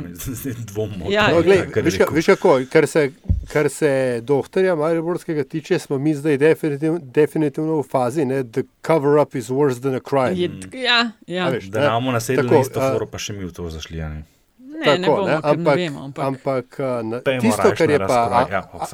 ne, 0.45 0.53
Dvom. 0.69 0.91
Ja, 1.09 1.25
tem, 1.25 1.35
No, 1.35 1.41
glej, 1.41 1.57
rekel. 1.75 2.07
veš 2.11 2.25
kako, 2.27 2.59
kar 2.69 2.87
se, 2.87 3.11
kar 3.53 3.69
se 3.69 4.21
doktorja 4.23 4.75
Mariborskega 4.75 5.43
tiče, 5.43 5.79
smo 5.79 5.97
mi 5.97 6.13
zdaj 6.15 6.37
definitiv, 6.37 6.97
definitivno 7.01 7.79
v 7.79 7.83
fazi, 7.83 8.25
da 8.25 8.43
the 8.43 8.63
cover 8.87 9.21
up 9.21 9.35
is 9.35 9.49
worse 9.49 9.81
than 9.81 9.95
a 9.95 9.99
crime. 10.09 10.35
Je, 10.35 10.83
ja, 10.83 11.11
ja. 11.27 11.49
Veš, 11.49 11.65
da 11.65 11.79
imamo 11.79 12.11
na 12.11 12.17
isto 12.17 12.79
foro, 12.79 13.05
pa 13.05 13.17
še 13.17 13.33
mi 13.33 13.45
v 13.45 13.53
to 13.53 13.69
zašli. 13.69 13.97
Ne, 13.99 14.85
tako, 14.85 15.01
ne, 15.01 15.07
bomo, 15.07 15.27
ne, 15.27 15.39
ampak, 15.43 15.75
ne 15.75 15.83
vemo, 15.83 16.03
ampak, 16.03 16.25
ampak 16.25 16.79
na, 17.03 17.21
tisto, 17.41 17.71
kar 17.77 17.89
je 17.89 17.99
pa. 17.99 18.47
Ja, 18.51 18.63
oh, 18.73 18.85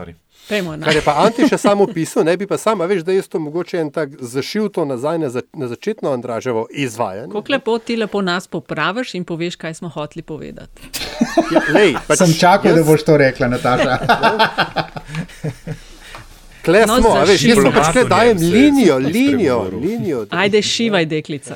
Pejmo, 0.49 0.77
kar 0.83 0.95
je 0.95 1.01
pa 1.01 1.13
Antiša 1.17 1.57
samo 1.57 1.83
opisal, 1.83 2.23
ne 2.23 2.37
bi 2.37 2.47
pa 2.47 2.57
sam, 2.57 2.79
veš, 2.79 3.01
da 3.01 3.11
je 3.11 3.21
to 3.21 3.39
mogoče 3.39 3.77
en 3.77 3.91
tak 3.91 4.09
zašil 4.19 4.69
to 4.69 4.85
nazaj 4.85 5.19
na, 5.19 5.29
za, 5.29 5.41
na 5.53 5.67
začetno 5.67 6.11
Andraževo 6.11 6.67
izvajanje. 6.71 7.33
Kako 7.33 7.51
lepo 7.51 7.79
ti 7.79 7.95
lepo 7.95 8.21
nas 8.21 8.47
popraviš 8.47 9.13
in 9.13 9.25
poveš, 9.25 9.55
kaj 9.55 9.73
smo 9.73 9.89
hoteli 9.89 10.21
povedati. 10.21 10.81
Ja, 11.51 11.61
lej, 11.73 11.95
pač 12.07 12.17
Sem 12.17 12.33
čakal, 12.33 12.71
jaz... 12.71 12.77
da 12.77 12.91
boš 12.91 13.03
to 13.03 13.17
rekla, 13.17 13.47
Nataša. 13.47 13.97
Kle 16.65 16.85
no, 16.87 16.99
smo, 16.99 17.13
veš, 17.25 17.43
jaz 17.45 17.61
sem 17.61 17.73
pač 17.73 17.91
kle 17.93 18.03
dajem 18.09 18.37
linijo, 18.37 18.97
linijo, 18.97 19.63
linijo. 19.81 20.25
Ajde, 20.29 20.61
šivaj, 20.61 21.05
deklica. 21.05 21.55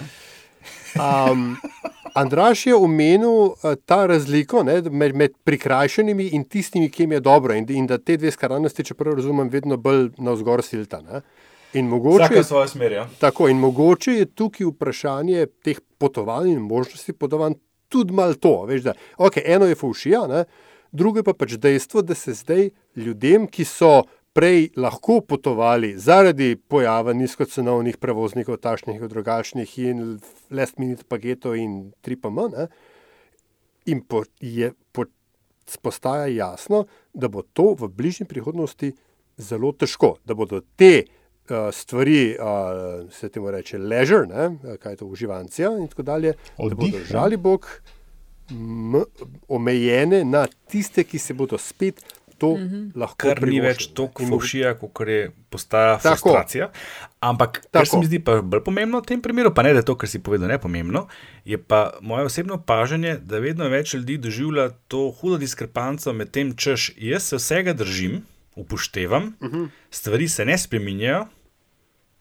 Um, 0.96 1.58
Andraš 2.14 2.66
je 2.68 2.76
omenil 2.76 3.30
uh, 3.30 3.76
ta 3.86 4.06
razliko 4.06 4.64
ne, 4.64 4.82
med, 4.82 5.16
med 5.16 5.36
prikrajšanimi 5.44 6.30
in 6.38 6.44
tistimi, 6.44 6.90
ki 6.90 7.04
jim 7.04 7.12
je 7.12 7.20
dobro, 7.20 7.54
in, 7.54 7.66
in 7.70 7.88
da 7.88 7.98
te 7.98 8.18
dve 8.18 8.32
skrajnosti, 8.32 8.84
če 8.84 8.98
prav 8.98 9.20
razumem, 9.20 9.50
vedno 9.50 9.78
bolj 9.78 10.10
na 10.18 10.34
vzgor 10.38 10.64
silta. 10.64 11.02
Ne. 11.02 11.22
In 11.74 11.88
mogoče, 11.88 12.34
je, 12.34 12.44
smer, 12.68 12.92
ja. 12.92 13.08
tako, 13.20 13.50
in 13.50 13.60
mogoče 13.62 14.14
je 14.14 14.26
tukaj 14.26 14.72
vprašanje 14.72 15.46
teh 15.64 15.78
potovanj 15.98 16.56
in 16.56 16.64
možnosti 16.66 17.14
potovanj 17.14 17.60
tudi 17.90 18.14
malo 18.14 18.34
to. 18.34 18.64
Veš, 18.66 18.82
da, 18.90 18.94
okay, 19.18 19.46
eno 19.46 19.68
je 19.70 19.76
fušija, 19.76 20.26
ne, 20.28 20.44
drugo 20.92 21.20
je 21.20 21.28
pa 21.28 21.34
pač 21.34 21.58
dejstvo, 21.62 22.02
da 22.02 22.16
se 22.16 22.34
zdaj 22.34 22.70
ljudem, 22.96 23.48
ki 23.48 23.66
so 23.66 24.02
prej 24.34 24.70
lahko 24.78 25.22
potovali 25.22 25.98
zaradi 25.98 26.56
pojava 26.56 27.14
nizkocenovnih 27.14 27.98
prevoznikov, 27.98 28.58
tašnih 28.58 29.02
in 29.02 29.08
drugačnih, 29.08 29.78
in 29.80 30.20
last 30.52 30.78
minute 30.78 31.04
paketov 31.08 31.58
in 31.58 31.92
tripama. 32.02 32.68
In 33.86 34.02
po, 34.06 34.24
je, 34.40 34.72
po, 34.92 35.06
postaja 35.82 36.28
jasno, 36.28 36.86
da 37.14 37.28
bo 37.28 37.42
to 37.42 37.74
v 37.80 37.90
bližnji 37.90 38.28
prihodnosti 38.30 38.94
zelo 39.38 39.72
težko, 39.72 40.18
da 40.26 40.36
bodo 40.36 40.62
te 40.76 41.04
uh, 41.04 41.70
stvari, 41.74 42.36
uh, 42.36 43.10
se 43.12 43.30
temu 43.30 43.52
reče, 43.52 43.78
ležer, 43.78 44.28
ne? 44.28 44.78
kaj 44.78 44.94
je 44.94 44.98
to 44.98 45.06
uživancija 45.06 45.72
in 45.80 45.88
tako 45.88 46.04
dalje, 46.04 46.34
Oddih, 46.58 46.78
da 46.78 46.86
bodo 46.86 47.06
žali 47.06 47.38
Bog. 47.38 47.68
Omejene 49.48 50.24
na 50.26 50.48
tiste, 50.68 51.04
ki 51.04 51.20
se 51.22 51.34
bodo 51.38 51.58
spet 51.58 52.02
to 52.40 52.56
mm 52.56 52.70
-hmm. 52.70 52.92
lahko. 52.96 53.28
Ker 53.28 53.48
ni 53.48 53.60
več 53.62 53.88
tako 53.94 54.26
fušija, 54.26 54.74
kot 54.80 55.08
je 55.08 55.32
postaja 55.50 55.98
tako. 55.98 56.16
frustracija. 56.16 56.70
Ampak, 57.20 57.60
tako. 57.60 57.72
kar 57.72 57.88
se 57.88 57.98
mi 57.98 58.06
zdi 58.06 58.20
pa 58.20 58.42
bolj 58.42 58.64
pomembno 58.64 59.00
v 59.00 59.06
tem 59.06 59.22
primeru, 59.22 59.54
pa 59.54 59.64
ne 59.64 59.74
da 59.74 59.80
je 59.80 59.86
to, 59.86 59.96
kar 59.96 60.10
si 60.10 60.20
povedal, 60.20 60.48
ne 60.48 60.58
pomembno, 60.58 61.08
je 61.46 61.58
pa 61.58 61.92
moje 62.02 62.26
osebno 62.26 62.54
opažanje, 62.54 63.18
da 63.22 63.40
vedno 63.40 63.68
več 63.70 63.94
ljudi 63.94 64.18
doživlja 64.18 64.70
to 64.88 65.12
hudo 65.12 65.38
diskrepanco 65.38 66.14
med 66.14 66.32
tem, 66.32 66.56
češ 66.56 66.92
jaz 66.98 67.24
se 67.24 67.36
vsega 67.36 67.74
držim, 67.74 68.22
upoštevam, 68.56 69.24
mm 69.24 69.48
-hmm. 69.48 69.68
stvari 69.92 70.28
se 70.28 70.46
ne 70.46 70.58
spreminjajo, 70.58 71.28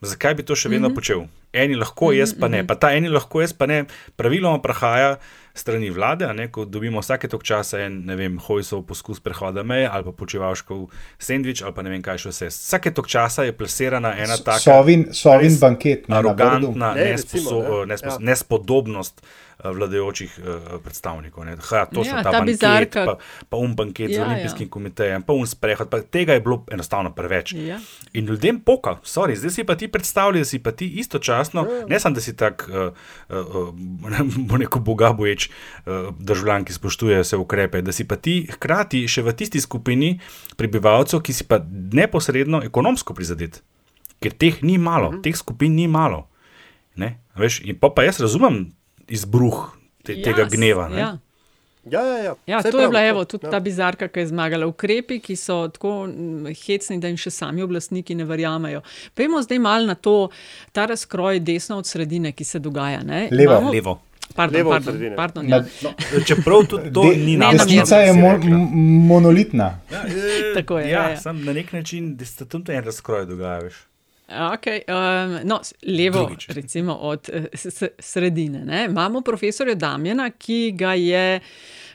zakaj 0.01 0.33
bi 0.39 0.43
to 0.43 0.55
še 0.55 0.69
vedno 0.69 0.87
mm 0.87 0.91
-hmm. 0.91 0.95
počel. 0.95 1.21
Eni 1.53 1.75
lahko, 1.75 2.11
jaz 2.11 2.33
pa 2.39 2.47
ne. 2.47 2.61
Mhm. 2.61 2.67
Pa 2.67 2.75
ta 2.75 2.93
eni 2.93 3.09
lahko, 3.09 3.41
jaz 3.41 3.53
pa 3.53 3.65
ne, 3.65 3.85
praviloma 4.15 4.61
prahaja 4.61 5.17
strani 5.53 5.89
vlade, 5.89 6.33
ne, 6.33 6.47
ko 6.51 6.65
dobimo 6.65 6.99
vsake 6.99 7.27
tok 7.27 7.43
časa 7.43 7.79
en, 7.79 8.05
ne 8.05 8.15
vem, 8.15 8.37
hojsov 8.39 8.85
poskus 8.87 9.19
prehoda 9.19 9.63
meje 9.63 9.89
ali 9.91 10.03
pa 10.03 10.11
počivalškov 10.11 10.87
sendvič 11.19 11.61
ali 11.61 11.73
pa 11.73 11.81
ne 11.81 11.89
vem 11.89 12.01
kaj 12.01 12.17
še 12.17 12.29
vse. 12.29 12.47
Vsake 12.53 12.93
tok 12.95 13.07
časa 13.07 13.43
je 13.43 13.51
plesirana 13.51 14.13
ena 14.17 14.37
taka. 14.37 14.59
Sovin, 14.59 15.07
sovin 15.13 15.59
banket. 15.59 16.05
Arogantna 16.09 16.93
ne, 16.95 17.11
nesposo, 17.11 17.59
recimo, 17.59 17.85
ne. 17.85 17.85
Nesposo, 17.85 18.17
ja. 18.21 18.25
nespodobnost. 18.31 19.25
Eh, 19.59 19.71
vladajočih 19.75 20.39
uh, 20.39 20.79
predstavnikov. 20.79 21.43
Ha, 21.43 21.83
to 21.91 21.99
ja, 21.99 22.15
so 22.15 22.23
ta, 22.23 22.31
ta 22.31 22.39
banket, 22.39 22.95
pa, 22.95 23.17
pa 23.19 23.57
um 23.59 23.73
banket 23.75 24.07
ja, 24.07 24.21
z 24.21 24.23
olimpijskim 24.23 24.67
ja. 24.67 24.71
komitejem, 24.71 25.23
pa 25.27 25.35
um 25.35 25.43
sprehod. 25.43 25.89
Pa 25.91 25.99
tega 25.99 26.37
je 26.37 26.39
bilo 26.39 26.63
enostavno 26.71 27.11
preveč. 27.11 27.51
Ja. 27.59 27.75
In 28.15 28.31
ljudem 28.31 28.61
poka, 28.63 29.01
sorry, 29.03 29.35
zdaj 29.35 29.51
si 29.51 29.65
pa 29.67 29.75
ti 29.75 29.89
predstavljaj, 29.91 30.45
da 30.45 30.47
si 30.47 30.61
pa 30.63 30.71
ti 30.71 30.87
istočasno, 31.03 31.65
ja. 31.67 31.81
ne 31.91 31.99
samo 31.99 32.15
da 32.15 32.23
si 32.23 32.37
tak, 32.39 32.69
uh, 32.71 32.95
uh, 33.35 33.75
bo 34.47 34.61
neko 34.63 34.79
boga 34.79 35.11
boječ 35.11 35.49
uh, 35.49 36.15
državljan, 36.15 36.63
ki 36.63 36.79
spoštuje 36.79 37.19
vse 37.19 37.35
ukrepe, 37.43 37.83
da 37.83 37.91
si 37.91 38.07
pa 38.07 38.15
ti 38.15 38.45
hkrati 38.47 39.03
še 39.11 39.27
v 39.27 39.35
tisti 39.35 39.59
skupini 39.59 40.21
prebivalcev, 40.55 41.19
ki 41.19 41.35
si 41.35 41.43
pa 41.43 41.59
neposredno 41.91 42.63
ekonomsko 42.63 43.11
prizadet. 43.11 43.59
Ker 44.23 44.31
teh 44.31 44.63
ni 44.63 44.79
malo. 44.79 45.11
-huh. 45.11 45.23
teh 45.23 45.35
skupin 45.35 45.75
ni 45.75 45.91
malo. 45.91 46.29
Veš, 47.39 47.61
in 47.63 47.77
pa, 47.79 47.87
pa 47.95 48.03
jaz 48.03 48.19
razumem 48.19 48.67
izbruh 49.09 49.65
te, 50.03 50.13
ja, 50.13 50.23
tega 50.23 50.47
gneva. 50.51 50.89
Ja. 50.97 51.17
Ja, 51.91 52.01
ja, 52.03 52.17
ja. 52.17 52.33
Ja, 52.45 52.61
to 52.61 52.71
prav, 52.71 52.81
je 52.81 52.87
bila 52.87 53.03
evo, 53.05 53.25
tudi 53.25 53.45
ja. 53.45 53.51
ta 53.51 53.59
bizarka, 53.59 54.07
ki 54.07 54.19
je 54.19 54.27
zmagala. 54.27 54.67
Ukrepi, 54.67 55.19
ki 55.23 55.35
so 55.35 55.61
tako 55.73 55.93
hecni, 56.65 56.99
da 56.99 57.09
jim 57.09 57.17
še 57.17 57.31
sami 57.33 57.63
oblastniki 57.63 58.17
ne 58.19 58.27
verjamejo. 58.29 58.83
Pejmo 59.15 59.41
zdaj 59.45 59.61
malo 59.63 59.87
na 59.87 59.95
to, 59.95 60.29
ta 60.75 60.85
razkroj 60.91 61.39
desno 61.39 61.79
od 61.79 61.87
sredine, 61.87 62.33
ki 62.35 62.45
se 62.45 62.59
dogaja. 62.59 63.01
Ne? 63.03 63.27
Levo. 63.31 63.57
Imamo... 63.57 63.73
Levo. 63.73 63.97
Pardon, 64.35 64.59
Levo 64.59 64.69
pardon, 64.69 64.97
pardon, 65.15 65.47
ja. 65.49 65.57
no, 65.81 66.19
čeprav 66.27 66.67
tudi 66.69 66.91
to 66.93 67.01
De, 67.01 67.15
ni 67.17 67.33
naša 67.37 67.65
desnica, 67.65 67.97
je 67.97 68.13
mo 68.13 68.35
monolitna. 69.09 69.71
Ja, 69.91 70.03
e, 70.05 70.53
Tako 70.53 70.77
je. 70.79 70.89
Ja, 70.89 71.07
ja, 71.09 71.17
ja. 71.25 71.33
na 71.33 71.53
nek 71.53 71.73
način, 71.73 72.13
da 72.15 72.25
se 72.25 72.45
tam 72.45 72.63
en 72.67 72.83
razkroj 72.85 73.25
dogaja. 73.25 73.71
Okay, 74.29 74.81
um, 74.87 75.39
no, 75.47 75.59
levo, 75.87 76.25
Drugič. 76.25 76.47
recimo 76.47 76.95
od 76.95 77.29
uh, 77.33 77.43
sredine. 77.99 78.65
Ne? 78.65 78.85
Imamo 78.85 79.21
profesorja 79.21 79.75
Damjana, 79.75 80.29
ki 80.29 80.71
ga 80.77 80.93
je 80.93 81.39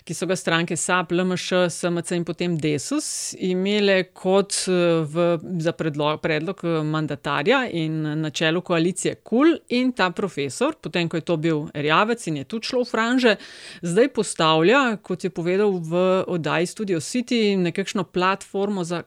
ki 0.04 0.14
so 0.14 0.26
ga 0.28 0.36
stranke 0.36 0.76
SAP, 0.76 1.12
LMŠ, 1.16 1.64
SMC 1.72 2.10
in 2.18 2.24
potem 2.28 2.56
Desus 2.60 3.06
imele 3.40 4.02
kot 4.12 4.56
v, 4.68 5.24
za 5.64 5.72
predlog, 5.72 6.20
predlog 6.20 6.60
mandatarja 6.84 7.62
in 7.72 8.02
na 8.20 8.30
čelu 8.30 8.60
koalicije 8.60 9.14
KUL 9.24 9.56
in 9.72 9.94
ta 9.96 10.10
profesor, 10.10 10.76
potem 10.76 11.08
ko 11.08 11.16
je 11.16 11.24
to 11.24 11.38
bil 11.40 11.64
Rjavec 11.72 12.26
in 12.28 12.42
je 12.42 12.44
tudi 12.44 12.68
šlo 12.68 12.84
v 12.84 12.90
franže, 12.90 13.34
zdaj 13.80 14.12
postavlja, 14.12 14.82
kot 15.02 15.24
je 15.24 15.32
povedal 15.32 15.72
v 15.80 16.04
oddaji 16.36 16.68
Studio 16.68 17.00
City, 17.00 17.56
nekakšno 17.56 18.04
platformo 18.04 18.84
za 18.84 19.02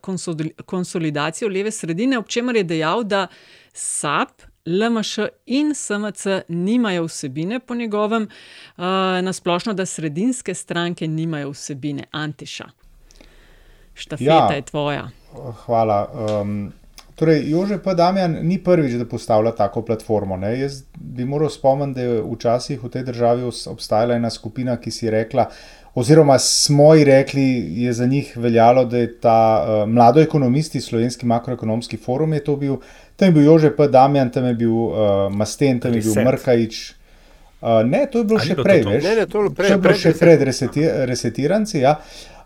konsolidacijo 0.66 1.50
leve 1.50 1.72
sredine, 1.72 2.18
ob 2.18 2.26
čemer 2.28 2.58
je 2.58 2.70
dejal, 2.74 3.06
da 3.06 3.28
SAP 3.74 4.47
LMŠ 4.68 5.20
in 5.46 5.76
SMC 5.76 6.26
nimajo 6.48 7.06
vsebine, 7.06 7.60
po 7.60 7.76
njegovem, 7.76 8.24
uh, 8.24 8.84
nasplošno, 9.22 9.74
da 9.74 9.86
sredinske 9.86 10.54
stranke 10.54 11.08
nimajo 11.08 11.50
vsebine, 11.50 12.04
Antiša. 12.12 12.68
Štafeta 13.94 14.34
ja, 14.52 14.56
je 14.56 14.62
tvoja. 14.62 15.08
Hvala. 15.66 16.10
Um, 16.42 16.74
torej, 17.16 17.50
Jože 17.50 17.80
P. 17.84 17.96
Damjan 17.96 18.38
ni 18.42 18.60
prvič, 18.64 18.94
da 19.00 19.06
postavlja 19.06 19.56
tako 19.56 19.82
platformo. 19.82 20.38
Ne? 20.38 20.60
Jaz 20.60 20.84
bi 20.96 21.26
moral 21.26 21.50
spomniti, 21.50 22.00
da 22.00 22.06
je 22.06 22.22
včasih 22.36 22.84
v 22.84 22.92
tej 22.94 23.08
državi 23.08 23.50
obstajala 23.72 24.20
ena 24.20 24.30
skupina, 24.30 24.78
ki 24.78 24.92
si 24.92 25.10
rekla, 25.10 25.48
oziroma 25.96 26.38
smo 26.40 26.94
ji 26.94 27.04
rekli, 27.04 27.48
je 27.82 27.94
za 27.94 28.06
njih 28.06 28.36
veljalo, 28.38 28.86
da 28.86 28.98
je 28.98 29.20
ta 29.20 29.40
uh, 29.64 29.90
mlado 29.90 30.22
ekonomisti, 30.22 30.82
slovenski 30.82 31.26
makroekonomski 31.26 31.98
forum, 31.98 32.34
je 32.34 32.44
to 32.44 32.56
bil. 32.56 32.78
Tam 33.18 33.32
je 33.32 33.34
bil 33.34 33.44
Jože 33.50 33.72
P. 33.74 33.88
Damjan, 33.90 34.30
tam 34.30 34.46
je 34.46 34.54
bil 34.54 34.70
uh, 34.72 35.26
Masten, 35.34 35.80
tam 35.82 35.94
je 35.98 36.04
bil 36.06 36.24
Mrkajič. 36.24 36.82
Uh, 37.58 37.82
ne, 37.82 38.04
to 38.06 38.22
je 38.22 38.28
bilo 38.30 38.38
še 38.38 38.56
prej, 38.62 38.84
veš? 38.86 39.02
Ne, 39.02 39.14
ne, 39.18 39.24
to 39.26 39.40
je 39.40 39.44
bilo 39.48 39.54
prej. 39.58 39.72
Je 39.74 39.78
bilo 39.82 39.94
še 39.98 40.12
pred 40.20 40.44
reseti, 40.46 40.84
resetiranci. 41.10 41.80
Ja. 41.82 41.96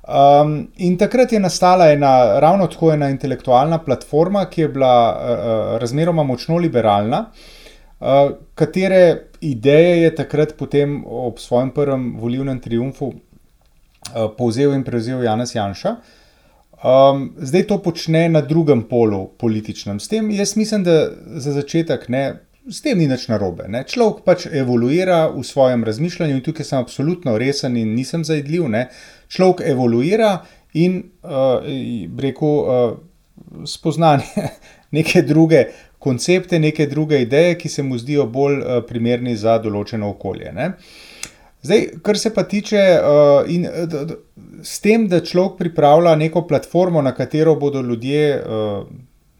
Um, 0.07 0.53
in 0.79 0.95
takrat 0.97 1.35
je 1.35 1.41
nastala 1.43 1.89
ena 1.91 2.39
ravno 2.39 2.69
tako 2.71 2.93
ena 2.95 3.11
intelektualna 3.11 3.81
platforma, 3.83 4.45
ki 4.47 4.63
je 4.63 4.69
bila 4.71 4.93
uh, 5.11 5.59
razmeroma 5.83 6.23
močno 6.23 6.55
liberalna, 6.63 7.25
uh, 7.99 8.31
katere 8.55 9.03
ideje 9.43 10.05
je 10.05 10.15
takrat 10.23 10.55
potem 10.55 11.01
ob 11.03 11.43
svojem 11.43 11.75
prvem 11.75 12.13
volivnem 12.21 12.63
triumfu 12.63 13.11
uh, 13.11 14.31
povzel 14.39 14.71
in 14.79 14.87
prevzel 14.87 15.27
Janez 15.27 15.51
Janša. 15.59 15.95
Uh, 15.99 16.17
Um, 16.81 17.33
zdaj 17.37 17.67
to 17.69 17.77
počne 17.77 18.29
na 18.29 18.41
drugem 18.41 18.81
polu 18.89 19.27
političnem. 19.37 19.99
S 19.99 20.07
tem 20.07 20.31
jaz 20.31 20.55
mislim, 20.57 20.83
da 20.83 21.11
za 21.37 21.53
začetek 21.53 22.07
ne, 22.09 22.23
s 22.69 22.81
tem 22.81 22.97
ni 22.97 23.05
nič 23.07 23.27
narobe. 23.29 23.67
Ne. 23.69 23.83
Človek 23.85 24.23
pač 24.25 24.47
evoluira 24.49 25.27
v 25.29 25.43
svojem 25.45 25.83
razmišljanju 25.85 26.39
in 26.39 26.41
tukaj 26.41 26.65
sem 26.65 26.81
absolutno 26.81 27.37
resen 27.37 27.77
in 27.77 27.93
nisem 27.93 28.25
zajedljiv. 28.25 28.65
Ne. 28.69 28.87
Človek 29.29 29.61
evoluira 29.69 30.39
in 30.73 31.03
uh, 31.21 31.61
rekel, 32.17 32.49
uh, 32.49 32.97
spoznanje 33.65 34.49
neke 34.97 35.21
druge 35.21 35.67
koncepte, 36.01 36.59
neke 36.59 36.87
druge 36.89 37.21
ideje, 37.21 37.59
ki 37.61 37.69
se 37.69 37.83
mu 37.83 37.97
zdijo 37.97 38.25
bolj 38.25 38.57
uh, 38.57 38.81
primerni 38.87 39.35
za 39.37 39.59
določeno 39.61 40.09
okolje. 40.15 40.49
Ne. 40.57 40.71
Zdaj, 41.61 41.87
kar 42.01 42.17
se 42.17 42.33
pa 42.33 42.43
tiče, 42.49 42.81
uh, 42.97 43.45
in, 43.53 43.67
d, 43.69 44.17
s 44.63 44.79
tem, 44.83 45.07
da 45.07 45.21
človek 45.23 45.57
pripravlja 45.57 46.15
neko 46.15 46.43
platformo, 46.47 47.01
na 47.01 47.13
katero 47.15 47.55
bodo 47.55 47.81
ljudje 47.81 48.41
uh, 48.41 48.87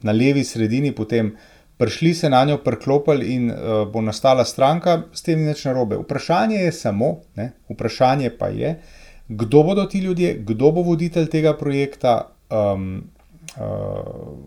na 0.02 0.12
levi 0.12 0.44
sredini 0.44 0.92
potem 0.96 1.36
prišli, 1.78 2.14
se 2.14 2.30
na 2.30 2.44
njo 2.46 2.58
priklopili 2.64 3.34
in 3.36 3.52
uh, 3.52 3.84
bo 3.92 4.02
nastala 4.02 4.46
stranka, 4.46 5.02
s 5.14 5.22
tem 5.22 5.40
ni 5.40 5.52
nič 5.52 5.66
narobe. 5.66 5.98
Vprašanje 6.04 6.64
je 6.64 6.72
samo, 6.72 7.16
ne, 7.36 7.52
vprašanje 7.70 8.30
pa 8.40 8.48
je, 8.48 8.76
kdo 9.28 9.64
bodo 9.64 9.86
ti 9.86 10.00
ljudje, 10.00 10.34
kdo 10.48 10.72
bo 10.72 10.82
voditelj 10.82 11.28
tega 11.28 11.54
projekta, 11.58 12.32
um, 12.50 13.04
uh, 13.58 14.38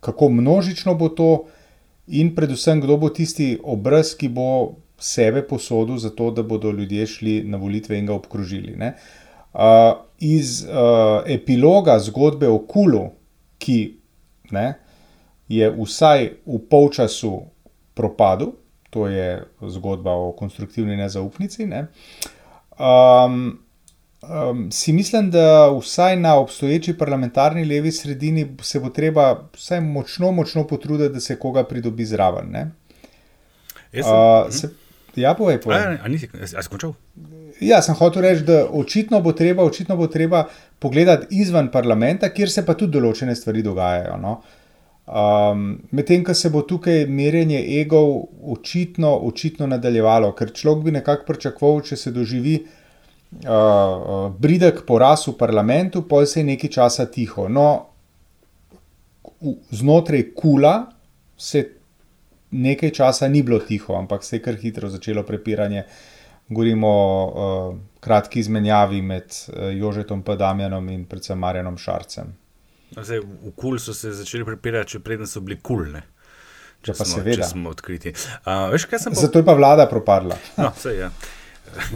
kako 0.00 0.28
množično 0.28 0.94
bo 0.94 1.08
to, 1.08 1.30
in 2.06 2.34
predvsem, 2.34 2.80
kdo 2.80 2.96
bo 2.96 3.08
tisti 3.10 3.58
obraz, 3.62 4.14
ki 4.16 4.28
bo 4.28 4.76
sebe 4.98 5.42
posodil, 5.46 5.98
zato 5.98 6.30
da 6.30 6.42
bodo 6.42 6.70
ljudje 6.70 7.06
šli 7.06 7.40
na 7.44 7.58
volitve 7.58 7.98
in 7.98 8.06
ga 8.06 8.14
obkrožili. 8.14 8.72
Uh, 8.78 8.92
iz 10.18 10.62
uh, 10.64 11.22
epiloga 11.26 11.98
zgodbe 11.98 12.48
o 12.48 12.58
Kulu, 12.58 13.04
ki 13.58 13.78
ne, 14.50 14.74
je 15.48 15.70
vsaj 15.72 16.30
v 16.46 16.58
polčasu 16.70 17.32
propadel, 17.94 18.52
to 18.90 19.06
je 19.08 19.44
zgodba 19.68 20.12
o 20.16 20.32
konstruktivni 20.32 20.96
nezaupnici. 20.96 21.66
Ne, 21.66 21.86
um, 22.78 23.58
um, 24.22 24.66
si 24.72 24.92
mislim, 24.92 25.30
da 25.30 25.70
vsaj 25.70 26.16
na 26.16 26.34
obstoječi 26.38 26.98
parlamentarni 26.98 27.64
levi 27.64 27.92
sredini 27.92 28.46
se 28.62 28.80
bo 28.80 28.90
treba 28.90 29.48
vsaj 29.54 29.80
močno, 29.80 30.32
močno 30.32 30.66
potruditi, 30.66 31.14
da 31.14 31.20
se 31.20 31.38
koga 31.38 31.64
pridobi 31.64 32.04
zraven. 32.04 32.50
Ne. 32.50 32.70
Jaz 33.92 34.04
sem, 34.04 34.14
uh, 34.14 34.52
se, 34.52 34.68
Ja, 35.18 35.34
povej, 35.34 35.58
povej. 35.58 35.98
A, 35.98 36.04
a 36.04 36.08
nisi, 36.08 36.30
a 36.30 36.62
si 36.62 36.68
končal? 36.70 36.94
Ja, 37.60 37.80
sem 37.82 37.96
hotel 37.98 38.22
reči, 38.22 38.44
da 38.46 38.62
očitno 38.70 39.20
bo, 39.20 39.32
treba, 39.32 39.64
očitno 39.66 39.96
bo 39.96 40.06
treba 40.06 40.44
pogledati 40.78 41.40
izven 41.40 41.70
parlamenta, 41.74 42.30
kjer 42.30 42.50
se 42.50 42.64
pa 42.66 42.76
tudi 42.78 42.94
določene 42.94 43.34
stvari 43.34 43.62
dogajajo. 43.66 44.16
No? 44.22 44.38
Um, 45.08 45.70
Medtem, 45.90 46.22
ko 46.24 46.34
se 46.36 46.50
bo 46.54 46.62
tukaj 46.68 47.06
merjenje 47.08 47.62
egov 47.80 48.10
očitno, 48.54 49.14
očitno 49.26 49.66
nadaljevalo, 49.66 50.34
ker 50.36 50.52
človek 50.54 50.84
bi 50.84 50.94
nekako 50.98 51.26
pričakoval, 51.32 51.80
če 51.88 51.96
se 51.96 52.12
doživi 52.12 52.58
uh, 52.60 54.28
bridek 54.38 54.84
poraz 54.86 55.24
v 55.30 55.34
parlamentu, 55.40 56.04
pa 56.08 56.20
se 56.26 56.42
je 56.42 56.50
nekaj 56.52 56.74
časa 56.76 57.08
tiho. 57.10 57.48
No, 57.48 57.68
znotraj 59.72 60.28
kula 60.36 60.74
se 61.38 61.64
nekaj 62.50 62.94
časa 63.00 63.28
ni 63.28 63.42
bilo 63.42 63.58
tiho, 63.58 63.96
ampak 63.96 64.24
se 64.24 64.36
je 64.36 64.44
kar 64.44 64.60
hitro 64.60 64.88
začelo 64.92 65.22
prepiranje. 65.22 65.84
Govorimo 66.48 66.88
o 66.88 67.78
kratki 68.00 68.40
izmenjavi 68.40 69.02
med 69.02 69.24
uh, 69.24 69.68
Jožetom 69.76 70.22
Padamjanom 70.22 70.88
in 70.88 71.04
predvsem 71.04 71.38
Marjanom 71.38 71.76
Šarcem. 71.78 72.30
Zdaj, 72.96 73.20
v 73.20 73.52
kul 73.56 73.76
so 73.78 73.92
se 73.94 74.14
začeli 74.16 74.46
prepirati, 74.48 74.94
če 74.94 75.02
predtem 75.04 75.28
so 75.28 75.42
bili 75.44 75.58
kulne. 75.60 76.06
Če, 76.80 76.94
če, 76.94 77.04
smo, 77.04 77.24
če 77.26 77.48
smo 77.50 77.72
odkriti. 77.74 78.14
Uh, 78.46 78.70
veš, 78.72 78.86
pa... 78.88 79.00
Zato 79.02 79.42
je 79.42 79.44
pa 79.44 79.56
vlada 79.58 79.88
propadla. 79.90 80.38
No, 80.56 80.70
vse 80.76 80.94
je. 80.94 81.02
Ja. 81.08 81.10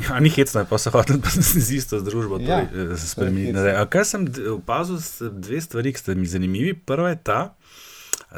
Ja, 0.09 0.21
ni 0.21 0.29
hecno, 0.29 0.65
pa 0.69 0.79
se 0.79 0.91
hotel 0.93 1.17
z 1.33 1.71
isto 1.73 2.01
družbo 2.05 2.37
ja, 2.45 2.61
spremeniti. 2.99 3.57
Kar 3.89 4.05
sem 4.05 4.27
opazil, 4.53 5.01
dve 5.33 5.61
stvari, 5.65 5.95
ki 5.95 6.03
ste 6.03 6.17
mi 6.19 6.29
zanimivi. 6.29 6.75
Prva 6.77 7.13
je 7.15 7.19
ta, 7.25 7.39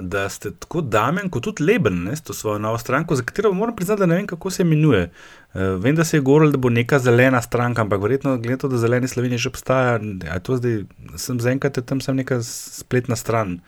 da 0.00 0.28
ste 0.30 0.52
tako 0.62 0.80
Damien, 0.80 1.30
kot 1.30 1.46
tudi 1.48 1.64
Leben, 1.66 2.04
ne, 2.06 2.16
s 2.16 2.22
to 2.22 2.34
svojo 2.34 2.58
novo 2.62 2.78
stranko, 2.78 3.16
za 3.18 3.26
katero 3.26 3.52
moram 3.52 3.76
priznati, 3.76 4.00
da 4.00 4.06
ne 4.06 4.20
vem, 4.20 4.26
kako 4.30 4.50
se 4.50 4.62
imenuje. 4.62 5.08
Uh, 5.54 5.60
vem, 5.78 5.94
da 5.94 6.04
se 6.04 6.16
je 6.16 6.20
govorilo, 6.20 6.50
da 6.50 6.58
bo 6.58 6.70
neka 6.70 6.98
zelena 6.98 7.42
stranka, 7.42 7.82
ampak 7.82 8.02
verjetno, 8.02 8.36
glede 8.42 8.58
to, 8.58 8.68
da 8.68 8.78
zeleni 8.78 9.08
Slovenija 9.08 9.38
že 9.38 9.48
obstaja, 9.48 10.00
a 10.30 10.38
to 10.42 10.56
zdaj, 10.58 10.80
sem 11.16 11.40
zaenkrat 11.40 11.78
tam 11.86 12.00
sem 12.00 12.16
neka 12.16 12.40
spletna 12.42 13.16
stran. 13.16 13.60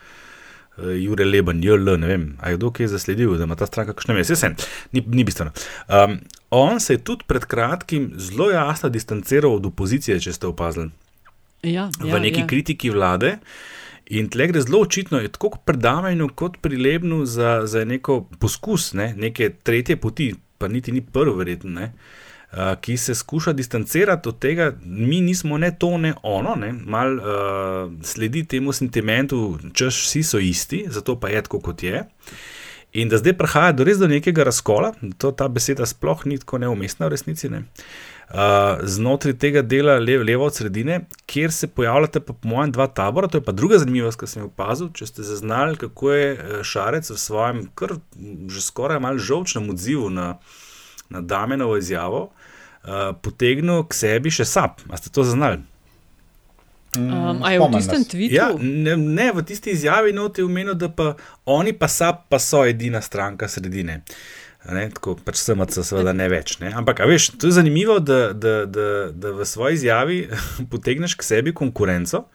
Uh, 0.76 0.90
Jure 0.98 1.24
Leben, 1.24 1.62
JL, 1.64 1.96
ne 1.98 2.06
vem, 2.06 2.24
ali 2.40 2.52
je 2.52 2.56
kdo 2.56 2.70
kaj 2.70 2.90
zasledil, 2.92 3.36
da 3.38 3.46
ima 3.46 3.56
ta 3.56 3.66
stranka 3.66 3.94
kakšne 3.94 4.14
mesece, 4.18 4.50
vse, 4.50 4.68
ni, 4.92 5.04
ni 5.06 5.24
bistveno. 5.24 5.54
Um, 5.88 6.18
on 6.50 6.80
se 6.80 6.94
je 6.98 7.04
tudi 7.04 7.24
pred 7.26 7.44
kratkim 7.44 8.12
zelo 8.16 8.50
jasno 8.50 8.88
distanciral 8.88 9.54
od 9.54 9.66
opozicije, 9.66 10.20
če 10.20 10.32
ste 10.32 10.46
opazili. 10.46 10.90
Ja, 11.62 11.88
v 12.00 12.10
ja, 12.10 12.18
neki 12.18 12.40
ja. 12.44 12.46
kritiki 12.46 12.90
vlade. 12.90 13.38
In 14.06 14.28
tle 14.30 14.46
gre 14.46 14.60
zelo 14.62 14.84
očitno, 14.84 15.18
tako 15.34 15.56
predavanju 15.64 16.28
kot 16.34 16.60
prilebnu 16.62 17.24
za, 17.26 17.62
za 17.66 17.84
neko 17.84 18.20
poskus, 18.38 18.92
ne, 18.94 19.08
neke 19.18 19.50
tretje 19.66 19.96
poti, 19.96 20.28
pa 20.58 20.68
niti 20.68 20.92
ni 20.92 21.00
prvo, 21.00 21.34
verjetno, 21.36 21.70
ne, 21.70 21.92
uh, 22.52 22.74
ki 22.80 22.96
se 22.96 23.14
skuša 23.14 23.52
distancirati 23.52 24.28
od 24.28 24.38
tega, 24.38 24.72
mi 24.84 25.20
nismo 25.20 25.58
ne 25.58 25.72
to, 25.78 25.98
ne 25.98 26.14
ono, 26.22 26.54
ne, 26.54 26.72
mal 26.72 27.16
uh, 27.16 27.92
sledi 28.02 28.44
temu 28.44 28.72
sentimentu, 28.72 29.58
češ 29.74 30.02
vsi 30.06 30.22
so 30.22 30.38
isti, 30.38 30.84
zato 30.88 31.20
pa 31.20 31.28
je 31.28 31.42
tako, 31.42 31.60
kot 31.60 31.82
je. 31.82 32.04
In 32.96 33.08
da 33.12 33.18
zdaj 33.20 33.34
prihaja 33.36 33.72
do 33.76 33.84
res 33.84 33.98
do 33.98 34.08
nekega 34.08 34.44
razkola, 34.46 34.94
to 35.18 35.32
ta 35.36 35.48
beseda 35.52 35.86
sploh 35.86 36.22
ni 36.26 36.38
tako 36.38 36.62
neumestna 36.62 37.10
v 37.10 37.12
resnici. 37.12 37.50
Ne. 37.52 37.58
Uh, 37.58 38.15
znotraj 38.82 39.36
tega 39.38 39.62
dela 39.62 39.98
levo, 39.98 40.24
levo 40.24 40.46
od 40.46 40.54
sredine, 40.54 41.00
kjer 41.26 41.52
se 41.52 41.66
pojavljata, 41.66 42.20
pa 42.20 42.32
po 42.32 42.48
mojem, 42.48 42.72
dva 42.72 42.86
tabora. 42.86 43.28
To 43.28 43.38
je 43.38 43.44
pa 43.44 43.52
druga 43.52 43.78
zanimivost, 43.78 44.18
ki 44.20 44.26
sem 44.26 44.42
jo 44.42 44.48
opazil. 44.50 44.90
Če 44.94 45.06
ste 45.06 45.22
zaznali, 45.22 45.78
kako 45.78 46.12
je 46.12 46.60
Šarec 46.66 47.10
v 47.10 47.18
svojem, 47.18 47.62
kar 47.74 47.96
že 48.48 48.64
skoraj 48.64 49.00
malo 49.00 49.22
žovčnem 49.22 49.70
odzivu 49.70 50.10
na, 50.10 50.36
na 51.08 51.20
Damenovo 51.20 51.76
izjavo, 51.76 52.30
uh, 52.30 53.14
potegnil 53.22 53.86
k 53.86 53.94
sebi 53.94 54.30
še 54.30 54.44
sap. 54.44 54.82
A 54.90 54.98
ste 54.98 55.10
to 55.14 55.24
zaznali? 55.26 55.62
Um, 56.98 57.42
a 57.44 57.52
je 57.52 57.60
v 57.60 57.68
tistem 57.76 58.04
tvitu? 58.04 58.34
Ja, 58.34 58.50
ne, 58.58 58.96
ne, 58.96 59.30
v 59.34 59.44
tisti 59.46 59.70
izjavi 59.76 60.12
noti 60.16 60.40
je 60.40 60.48
umenil, 60.48 60.74
da 60.74 60.88
pa 60.88 61.14
oni 61.44 61.72
pa 61.76 61.88
sap 61.88 62.26
pa 62.32 62.40
so 62.42 62.64
edina 62.66 63.00
stranka 63.04 63.48
sredine. 63.48 64.02
Ne, 64.66 64.88
tako 64.90 65.14
pač 65.22 65.38
SMC, 65.38 65.78
seveda 65.86 66.12
ne 66.16 66.26
več. 66.30 66.56
Ne. 66.58 66.72
Ampak, 66.74 67.04
veš, 67.06 67.30
to 67.38 67.50
je 67.50 67.54
zanimivo, 67.60 68.00
da, 68.02 68.32
da, 68.34 68.58
da, 68.66 68.86
da 69.14 69.34
v 69.36 69.46
svoji 69.46 69.78
izjavi 69.78 70.20
potegneš 70.72 71.14
k 71.14 71.26
sebi 71.26 71.54
konkurenco 71.54 72.26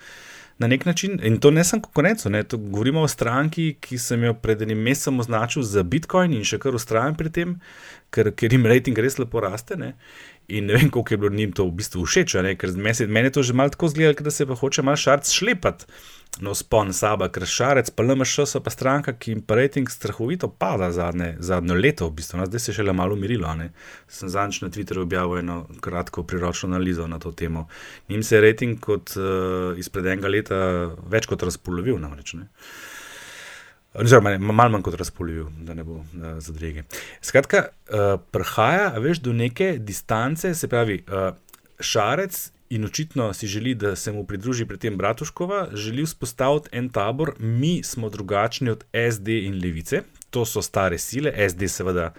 na 0.62 0.68
nek 0.68 0.86
način. 0.86 1.20
In 1.24 1.40
to 1.42 1.52
ne 1.52 1.64
samo 1.64 1.82
konkurenco, 1.82 2.30
ne, 2.30 2.44
to 2.44 2.58
govorimo 2.58 3.02
o 3.02 3.08
stranki, 3.08 3.76
ki 3.82 3.98
sem 3.98 4.24
jo 4.24 4.34
pred 4.34 4.62
enim 4.62 4.80
mesecem 4.80 5.20
označil 5.20 5.66
za 5.68 5.84
Bitcoin 5.84 6.36
in 6.38 6.46
še 6.48 6.60
kar 6.62 6.78
ustrajam 6.78 7.18
pri 7.18 7.34
tem, 7.34 7.56
ker, 8.14 8.32
ker 8.38 8.54
jim 8.54 8.68
rejting 8.70 8.98
res 8.98 9.18
lepo 9.20 9.42
raste. 9.44 9.76
Ne. 9.80 9.96
In 10.52 10.68
ne 10.68 10.76
vem, 10.76 10.90
koliko 10.92 11.14
je 11.14 11.18
bilo 11.18 11.36
njim 11.36 11.52
to 11.56 11.66
v 11.68 11.76
bistvu 11.80 12.06
všeč, 12.06 12.36
ne? 12.44 12.56
ker 12.60 12.74
meni 12.76 13.30
je 13.30 13.36
to 13.38 13.44
že 13.44 13.54
malo 13.56 13.72
tako 13.72 13.88
zgledalo, 13.88 14.26
da 14.26 14.32
se 14.32 14.46
pa 14.46 14.56
hoče 14.56 14.84
malo 14.84 15.00
šarc 15.00 15.32
šlepati 15.32 15.86
na 16.40 16.54
spon 16.56 16.94
saba, 16.96 17.28
ker 17.32 17.44
šarec, 17.48 17.90
pa 17.92 18.04
LMŠ 18.04 18.46
so 18.48 18.62
pa 18.64 18.72
stranka, 18.72 19.14
ki 19.14 19.34
jim 19.34 19.42
rejting 19.48 19.90
strahovito 19.92 20.48
pada 20.48 20.92
zadnje, 20.96 21.36
zadnje 21.44 21.76
leto, 21.76 22.08
v 22.08 22.16
bistvu. 22.22 22.40
No, 22.40 22.46
zdaj 22.48 22.64
se 22.64 22.72
je 22.72 22.76
šele 22.80 22.94
malo 22.96 23.18
umirilo. 23.20 23.52
Sem 24.08 24.30
zadnjič 24.32 24.62
na 24.64 24.70
Twitterju 24.70 25.04
objavil 25.04 25.42
eno 25.44 25.58
kratko 25.82 26.24
priročno 26.24 26.72
analizo 26.72 27.08
na 27.08 27.20
to 27.20 27.32
temo. 27.32 27.68
Njim 28.10 28.24
se 28.24 28.36
je 28.36 28.42
rejting 28.42 28.80
kot 28.80 29.12
uh, 29.18 29.78
izpred 29.78 30.06
enega 30.06 30.32
leta 30.32 30.62
več 31.12 31.28
kot 31.28 31.44
razpolovil, 31.44 32.00
namreč. 32.00 32.34
Ne? 32.40 32.48
Oziroma, 33.94 34.38
malo 34.38 34.72
manj 34.72 34.86
kot 34.88 34.96
razpolovil, 34.96 35.50
da 35.68 35.74
ne 35.76 35.84
bo 35.84 35.98
uh, 36.00 36.06
zadrege. 36.40 36.86
Skratka, 37.22 37.66
uh, 37.68 38.14
prihaja 38.32 38.94
veš, 39.04 39.20
do 39.20 39.34
neke 39.36 39.74
distance, 39.80 40.54
se 40.56 40.70
pravi, 40.72 41.02
uh, 41.08 41.36
šarec 41.80 42.40
in 42.72 42.88
očitno 42.88 43.34
si 43.34 43.48
želi, 43.52 43.76
da 43.76 43.96
se 43.96 44.12
mu 44.16 44.24
pridruži 44.28 44.66
pri 44.66 44.78
tem 44.78 44.98
Bratuškova, 44.98 45.68
želi 45.74 46.06
vzpostaviti 46.08 46.70
en 46.72 46.90
tabor, 46.90 47.34
mi 47.40 47.84
smo 47.84 48.10
drugačni 48.10 48.70
od 48.70 48.86
SD 49.12 49.44
in 49.44 49.60
levice, 49.64 50.02
to 50.30 50.46
so 50.46 50.62
stare 50.62 50.98
sile, 50.98 51.36
SD 51.50 51.68
seveda. 51.68 52.14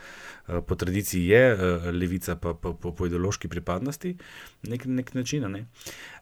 Po 0.67 0.75
tradiciji 0.75 1.27
je, 1.27 1.57
levica 1.93 2.35
pa 2.37 2.53
po, 2.55 2.73
po, 2.75 2.91
po 2.93 3.07
ideološki 3.07 3.49
pripadnosti, 3.49 4.17
nek, 4.63 4.85
nek 4.85 5.15
način. 5.15 5.47
Ne. 5.51 5.61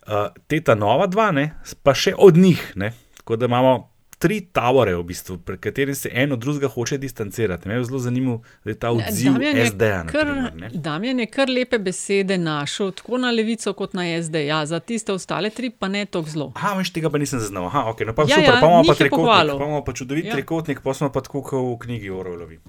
Uh, 0.06 0.28
te 0.46 0.60
ta 0.60 0.74
nova 0.74 1.06
dva, 1.06 1.30
ne, 1.32 1.54
pa 1.82 1.94
še 1.96 2.12
od 2.18 2.36
njih. 2.36 2.72
Ne. 2.76 2.92
Tako 3.16 3.36
da 3.40 3.48
imamo 3.48 3.90
tri 4.20 4.40
tabore, 4.52 4.92
v 4.96 5.02
bistvu, 5.08 5.38
pri 5.48 5.56
katerih 5.56 5.96
se 5.96 6.10
eno 6.12 6.36
od 6.36 6.40
drugega 6.44 6.68
hoče 6.68 6.98
distancirati. 7.00 7.68
Me 7.68 7.74
je 7.74 7.84
zelo 7.84 7.98
zanimivo, 7.98 8.42
da 8.64 8.70
je 8.70 8.78
ta 8.78 8.90
odziv 8.90 9.32
SD-ja. 9.70 10.04
Damien 10.74 11.20
je 11.20 11.26
kar 11.26 11.48
lepe 11.48 11.78
besede 11.78 12.38
našel, 12.38 12.92
tako 12.92 13.18
na 13.18 13.30
levico 13.30 13.72
kot 13.72 13.96
na 13.96 14.04
SD. 14.22 14.44
Ja, 14.46 14.66
za 14.66 14.80
tiste 14.80 15.12
ostale 15.12 15.50
tri 15.50 15.70
pa 15.70 15.88
ne 15.88 16.04
tako 16.04 16.28
zelo. 16.28 16.52
Ha, 16.56 16.74
veš, 16.76 16.92
tega 16.92 17.10
pa 17.10 17.18
nisem 17.18 17.40
zaznal. 17.40 17.70
Aha, 17.72 17.86
ok, 17.94 18.04
no 18.10 18.14
pa 18.14 18.28
ja, 18.28 18.36
super, 18.36 18.44
ja, 18.44 18.60
pa 18.60 18.66
imamo 18.66 18.84
pa 18.84 18.94
trikotnik, 18.94 19.56
pa 19.56 19.64
imamo 19.64 19.84
pa 19.84 19.92
čudovit 19.92 20.28
ja. 20.28 20.36
trikotnik, 20.36 20.84
pa 20.84 20.94
smo 20.94 21.08
pa 21.12 21.24
tako 21.24 21.42
kot 21.42 21.64
v 21.64 21.78
knjigi 21.86 22.12
Orolovi. 22.12 22.60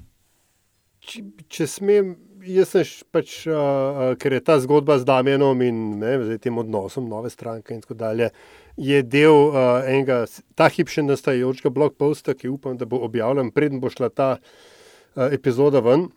Če, 1.03 1.25
če 1.51 1.67
smem. 1.67 2.15
Jaz 2.41 2.71
sem 2.73 2.87
pač, 3.13 3.43
uh, 3.45 4.15
ker 4.17 4.33
je 4.33 4.41
ta 4.41 4.55
zgodba 4.63 4.97
z 4.97 5.05
Damienom 5.05 5.59
in 5.61 5.99
ne, 6.01 6.37
tem 6.41 6.57
odnosom 6.57 7.05
nove 7.09 7.29
stranke 7.29 7.75
in 7.75 7.83
tako 7.83 7.97
dalje, 7.99 8.31
uh, 8.31 8.61
je 8.77 9.01
del 9.03 9.51
uh, 9.51 9.83
enega, 9.87 10.23
ta 10.55 10.69
hip 10.71 10.91
še 10.91 11.03
nastajajočega 11.05 11.71
blog 11.73 11.95
posta, 11.99 12.35
ki 12.37 12.51
upam, 12.51 12.77
da 12.79 12.87
bo 12.89 13.01
objavljen, 13.05 13.51
preden 13.53 13.81
bo 13.83 13.91
šla 13.91 14.09
ta 14.09 14.31
uh, 14.37 15.27
epizoda 15.29 15.83
ven. 15.83 16.07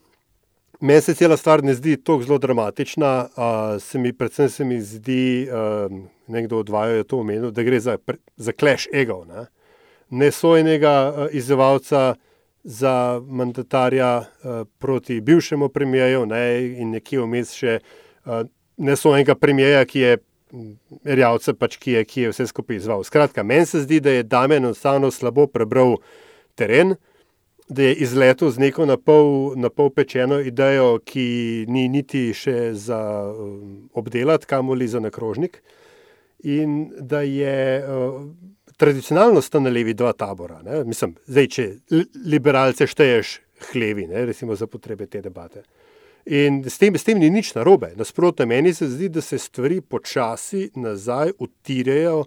Meni 0.85 1.03
se 1.05 1.14
cela 1.16 1.37
stvar 1.39 1.62
ne 1.64 1.75
zdi 1.75 1.97
tako 1.97 2.27
zelo 2.27 2.39
dramatična, 2.43 3.12
uh, 3.25 3.64
se 3.83 3.99
mi, 3.99 4.12
predvsem 4.12 4.51
se 4.51 4.66
mi 4.68 4.81
zdi, 4.83 5.49
uh, 5.49 5.93
nekdo 6.29 6.61
odvaja 6.64 7.05
to 7.09 7.22
omenil, 7.22 7.51
da 7.55 7.64
gre 7.66 7.81
za, 7.81 7.97
za 8.37 8.53
clash 8.53 8.89
ego. 8.93 9.22
Ne? 9.29 9.47
Nesojenega 10.11 10.95
uh, 11.09 11.27
izzivalca 11.35 12.14
za 12.64 13.20
mandatarja 13.26 14.18
uh, 14.18 14.66
proti 14.78 15.20
bivšemu 15.20 15.68
premijeju 15.68 16.26
ne? 16.26 16.44
in 16.80 16.90
nekje 16.96 17.20
vmes 17.20 17.54
še 17.54 17.78
uh, 17.80 18.44
nesojenega 18.76 19.34
premijeja, 19.34 19.84
ki 19.84 20.00
je 20.00 20.18
rjavce, 21.04 21.54
pač, 21.58 21.76
ki, 21.82 21.96
ki 22.08 22.26
je 22.26 22.30
vse 22.30 22.46
skupaj 22.46 22.76
izval. 22.76 23.02
Skratka, 23.04 23.42
meni 23.42 23.66
se 23.66 23.82
zdi, 23.82 24.00
da 24.00 24.10
je 24.10 24.22
Damien 24.22 24.64
enostavno 24.64 25.10
slabo 25.10 25.46
prebral 25.46 25.98
teren 26.54 26.94
da 27.68 27.82
je 27.82 27.94
izletel 27.94 28.50
z 28.50 28.58
neko 28.58 28.86
na 28.86 28.96
pol, 28.96 29.52
na 29.56 29.70
pol 29.70 29.90
pečeno 29.90 30.40
idejo, 30.40 30.98
ki 31.04 31.64
ni 31.68 31.88
niti 31.88 32.32
še 32.36 32.74
za 32.76 33.00
um, 33.32 33.88
obdelati, 33.92 34.46
kamoli 34.46 34.88
za 34.88 35.00
nakrožnik. 35.00 35.62
In 36.44 36.92
da 37.00 37.22
je 37.24 37.80
uh, 37.80 38.20
tradicionalno 38.77 39.41
sta 39.41 39.61
na 39.61 39.70
levi 39.70 39.95
dva 39.95 40.12
tabora. 40.12 40.62
Ne? 40.62 40.83
Mislim, 40.85 41.14
zdaj, 41.27 41.49
če 41.57 41.66
liberalce 42.27 42.87
šteješ 42.91 43.39
hlevi, 43.70 44.07
ne? 44.11 44.27
recimo 44.27 44.57
za 44.57 44.66
potrebe 44.66 45.07
te 45.07 45.22
debate. 45.25 45.64
In 46.25 46.62
s 46.64 46.81
tem, 46.81 46.97
s 46.97 47.05
tem 47.05 47.20
ni 47.20 47.29
nič 47.31 47.53
narobe. 47.55 47.93
Nasprotno, 47.99 48.47
meni 48.49 48.72
se 48.75 48.89
zdi, 48.89 49.11
da 49.12 49.20
se 49.20 49.39
stvari 49.39 49.81
počasi 49.81 50.70
nazaj 50.81 51.35
utirejo 51.39 52.25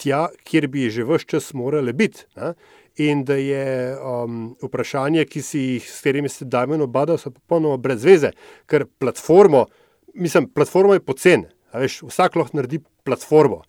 tja, 0.00 0.26
kjer 0.44 0.66
bi 0.72 0.88
že 0.90 1.04
vse 1.06 1.28
čas 1.28 1.52
morale 1.54 1.92
biti. 1.92 2.26
Ne? 2.36 2.54
in 2.96 3.24
da 3.24 3.34
je 3.34 3.96
um, 3.96 4.56
vprašanje, 4.62 5.24
ki 5.24 5.42
si 5.42 5.60
jih, 5.60 5.88
s 5.90 6.00
katerimi 6.00 6.28
se 6.28 6.44
dajmo 6.44 6.82
obadal, 6.84 7.18
so 7.18 7.30
popolnoma 7.30 7.78
brez 7.80 8.04
veze, 8.04 8.32
ker 8.68 8.84
platformo, 8.98 9.66
mislim, 10.14 10.48
platforma 10.52 10.98
je 10.98 11.04
pocen, 11.04 11.44
veš, 11.72 12.02
vsak 12.10 12.36
lahko 12.36 12.58
naredi 12.58 12.82
platformo. 13.04 13.62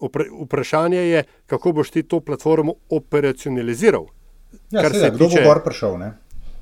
Vprašanje 0.00 0.98
je, 0.98 1.24
kako 1.46 1.72
boš 1.72 1.90
ti 1.90 2.02
to 2.02 2.20
platformo 2.20 2.74
operacionaliziral. 2.90 4.06
Ja, 4.70 4.90
seveda, 4.90 5.14
kdo 5.14 5.28
tiče, 5.28 5.42
bo 5.42 5.48
gor 5.48 5.62
prišel? 5.64 5.98
Ne? 5.98 6.12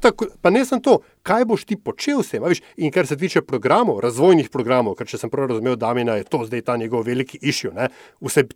Tako, 0.00 0.26
pa 0.42 0.50
ne 0.50 0.64
samo 0.64 0.80
to, 0.80 0.98
kaj 1.22 1.44
boš 1.44 1.64
ti 1.64 1.76
počel 1.76 2.22
s 2.22 2.30
tem. 2.30 2.44
In 2.76 2.92
kar 2.92 3.06
se 3.06 3.16
tiče 3.16 3.42
programov, 3.42 4.00
razvojnih 4.00 4.50
programov, 4.50 4.94
ker 4.98 5.06
če 5.06 5.18
sem 5.18 5.30
prav 5.30 5.50
razumel, 5.50 5.76
da 5.76 5.92
je 5.92 6.24
to 6.24 6.44
zdaj 6.46 6.62
ta 6.62 6.76
njegov 6.76 7.06
veliki 7.06 7.38
išil, 7.42 7.72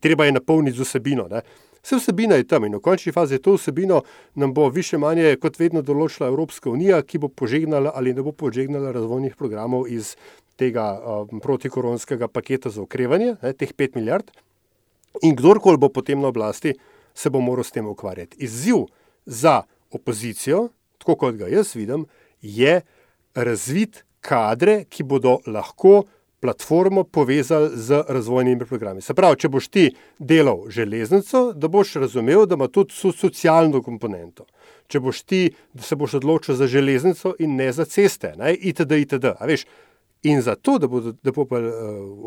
treba 0.01 0.25
je 0.25 0.33
napolniti 0.33 0.79
z 0.79 0.87
vsebino. 0.87 1.27
Ne? 1.31 1.43
Vse 1.83 1.97
vsebina 1.97 2.35
je 2.39 2.47
tam 2.47 2.65
in 2.65 2.77
v 2.77 2.81
končni 2.81 3.13
fazi 3.13 3.39
to 3.43 3.57
vsebino 3.57 4.03
nam 4.35 4.55
bo 4.55 4.69
više 4.69 4.99
manje 4.99 5.37
kot 5.43 5.59
vedno 5.59 5.83
določila 5.83 6.29
Evropska 6.29 6.71
unija, 6.71 7.03
ki 7.03 7.19
bo 7.19 7.29
požegnala 7.29 7.91
ali 7.95 8.15
ne 8.15 8.23
bo 8.23 8.33
požegnala 8.33 8.93
razvojnih 8.95 9.35
programov 9.37 9.89
iz 9.91 10.15
tega 10.57 10.87
um, 10.95 11.41
protikoronskega 11.41 12.29
paketa 12.29 12.71
za 12.71 12.83
okrevanje, 12.83 13.35
ne, 13.43 13.53
teh 13.53 13.75
5 13.75 13.99
milijard. 13.99 14.31
In 15.23 15.37
kdorkoli 15.37 15.79
bo 15.79 15.89
potem 15.89 16.21
na 16.21 16.29
oblasti, 16.33 16.75
se 17.15 17.31
bo 17.31 17.41
moral 17.41 17.65
s 17.65 17.75
tem 17.75 17.87
ukvarjati. 17.87 18.37
Izziv 18.41 18.87
za 19.27 19.63
opozicijo, 19.91 20.69
tako 20.99 21.17
kot 21.17 21.37
ga 21.37 21.51
jaz 21.53 21.75
vidim, 21.77 22.07
je 22.41 22.81
razvit 23.35 24.05
kadre, 24.21 24.85
ki 24.89 25.05
bodo 25.05 25.39
lahko 25.47 26.03
platformo 26.43 27.05
povezali 27.05 27.71
z 27.75 28.03
razvojnimi 28.09 28.67
programi. 28.67 29.03
Se 29.03 29.15
pravi, 29.15 29.39
če 29.39 29.49
boš 29.49 29.69
ti 29.71 29.85
delal 30.19 30.65
železnico, 30.75 31.53
da 31.55 31.69
boš 31.71 31.95
razumel, 32.03 32.47
da 32.51 32.59
ima 32.59 32.67
tudi 32.67 32.95
socialno 33.15 33.83
komponento. 33.83 34.49
Če 34.91 35.01
boš 35.01 35.23
ti, 35.23 35.43
da 35.73 35.87
se 35.87 35.97
boš 35.97 36.17
odločil 36.19 36.59
za 36.59 36.67
železnico 36.67 37.37
in 37.39 37.55
ne 37.57 37.71
za 37.73 37.87
ceste, 37.87 38.35
ne, 38.39 38.57
itd. 38.59 38.99
itd. 39.05 39.31
In 40.23 40.43
zato, 40.43 40.79
da 40.83 40.91
bo, 40.91 41.01
da 41.01 41.31
bo 41.31 41.47
pa 41.47 41.61
uh, 41.63 41.71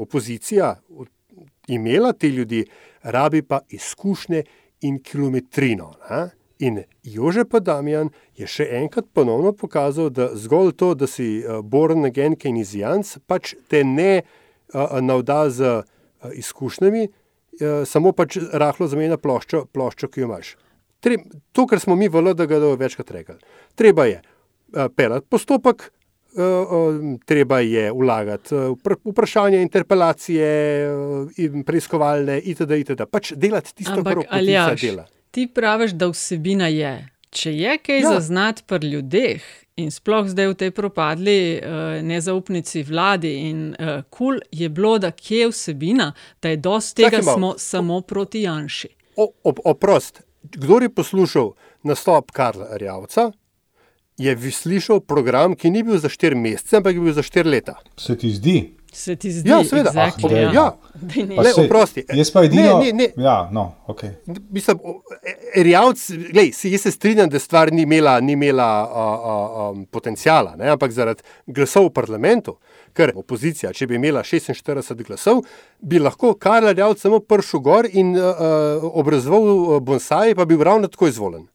opozicija 0.07 0.77
imela 1.67 2.13
te 2.13 2.29
ljudi, 2.29 2.65
rabi 3.03 3.41
pa 3.41 3.59
izkušnje 3.69 4.43
in 4.81 4.99
kilometrino. 5.03 5.93
Ne. 6.09 6.29
In 6.59 6.83
Jože 7.03 7.43
pa 7.45 7.59
Damjan 7.59 8.09
je 8.39 8.47
še 8.47 8.67
enkrat 8.79 9.09
ponovno 9.13 9.51
pokazal, 9.51 10.09
da 10.09 10.29
zgolj 10.39 10.71
to, 10.79 10.93
da 10.95 11.07
si 11.07 11.43
uh, 11.43 11.59
boren 11.59 12.07
again 12.07 12.37
keynesijanc, 12.39 13.17
pač 13.27 13.55
te 13.67 13.83
ne 13.83 14.21
uh, 14.21 14.95
navda 15.03 15.41
z 15.51 15.73
uh, 15.81 16.31
izkušnjami, 16.31 17.09
uh, 17.09 17.83
samo 17.83 18.13
pač 18.15 18.39
rahlo 18.53 18.87
zamenja 18.87 19.19
ploščo, 19.19 19.65
ploščo, 19.75 20.07
ki 20.07 20.23
jo 20.23 20.29
imaš. 20.29 20.53
Tre, 21.03 21.19
to, 21.51 21.67
kar 21.67 21.83
smo 21.83 21.97
mi 21.99 22.07
v 22.07 22.23
LDG 22.23 22.61
večkrat 22.79 23.11
rekli. 23.17 23.35
Treba 23.75 24.07
je 24.07 24.21
uh, 24.23 24.87
pelati 24.95 25.27
postopek, 25.27 25.89
treba 27.25 27.59
je 27.59 27.91
vlagati 27.91 28.55
uh, 28.55 28.77
vprašanje, 29.05 29.61
interpelacije, 29.61 30.49
preiskovalne 31.65 32.39
itd. 32.39 32.71
itd. 32.71 33.09
Pač 33.11 33.33
delati 33.35 33.75
tisto, 33.75 33.99
Ampak, 33.99 34.13
kar 34.13 34.25
opozicija 34.25 34.75
dela 34.75 35.05
ti 35.35 35.47
praviš, 35.47 35.91
da 35.91 36.07
vsebina 36.07 36.67
je. 36.71 36.93
Če 37.35 37.51
je 37.51 37.77
kaj 37.83 37.99
ja. 37.99 38.11
zaznati 38.15 38.63
pri 38.63 38.87
ljudeh 38.87 39.47
in 39.75 39.89
sploh 39.91 40.29
zdaj 40.31 40.47
v 40.53 40.55
tej 40.61 40.71
propadli 40.71 41.39
uh, 41.57 41.81
nezaupnici 42.07 42.85
vladi 42.87 43.33
in 43.49 43.57
uh, 43.73 43.97
kul, 44.07 44.37
cool 44.37 44.39
je 44.55 44.69
bilo, 44.71 44.93
da 45.03 45.11
kje 45.11 45.41
je 45.41 45.49
vsebina, 45.51 46.13
da 46.39 46.53
je 46.53 46.61
dosti 46.63 47.03
tega 47.03 47.19
smo 47.19 47.53
samo 47.59 47.99
proti 48.01 48.45
Janši. 48.47 48.93
Oprost, 49.43 50.23
kdo 50.55 50.79
je 50.79 50.89
poslušal 50.89 51.51
nastop 51.83 52.31
Karla 52.31 52.77
Rjavca, 52.79 53.31
je 54.17 54.51
slišal 54.51 54.99
program, 54.99 55.55
ki 55.55 55.69
ni 55.69 55.83
bil 55.83 55.99
za 55.99 56.09
štiri 56.09 56.35
mesece, 56.35 56.77
ampak 56.77 56.95
je 56.95 57.03
bil 57.03 57.13
za 57.13 57.23
štiri 57.23 57.49
leta. 57.49 57.75
Se 57.97 58.17
ti 58.17 58.31
zdi? 58.31 58.75
Se 58.95 59.15
ti 59.19 59.27
zdi, 59.31 59.49
ja, 59.49 59.57
seveda, 59.67 59.91
exactly, 59.91 60.31
ah, 60.31 60.39
ja. 60.39 60.51
ja. 60.53 61.25
Ne, 61.43 61.51
oprosti. 61.65 62.05
Jaz 62.15 62.29
pa 62.31 62.45
edino, 62.47 62.77
ne, 62.79 62.93
ne, 62.93 63.09
ne. 63.17 63.23
Ja, 63.23 63.49
no, 63.51 63.65
okay. 63.91 64.13
Mislim, 64.49 64.79
Rjavc, 65.55 66.03
glej, 66.31 66.53
jaz 66.63 66.85
se 66.85 66.91
strinjam, 66.95 67.27
da 67.29 67.39
stvar 67.39 67.73
ni 67.75 67.83
imela, 67.83 68.13
ni 68.23 68.37
imela 68.39 68.69
uh, 68.87 68.93
uh, 68.95 69.73
um, 69.73 69.81
potencijala, 69.91 70.55
ne, 70.55 70.69
ampak 70.71 70.95
zaradi 70.95 71.27
glasov 71.47 71.89
v 71.89 71.91
parlamentu, 71.97 72.55
ker 72.95 73.11
opozicija, 73.19 73.73
če 73.75 73.89
bi 73.91 73.99
imela 73.99 74.23
46 74.23 75.03
glasov, 75.03 75.43
bi 75.83 75.99
lahko 75.99 76.31
Karl 76.39 76.71
Rjavc 76.71 77.03
samo 77.03 77.19
pršel 77.19 77.65
gor 77.67 77.89
in 77.91 78.15
uh, 78.15 78.23
uh, 78.31 78.87
obrazoval 78.95 79.81
bonsai, 79.83 80.37
pa 80.39 80.47
bi 80.47 80.55
bil 80.55 80.63
ravno 80.63 80.87
tako 80.87 81.11
izvoljen. 81.11 81.49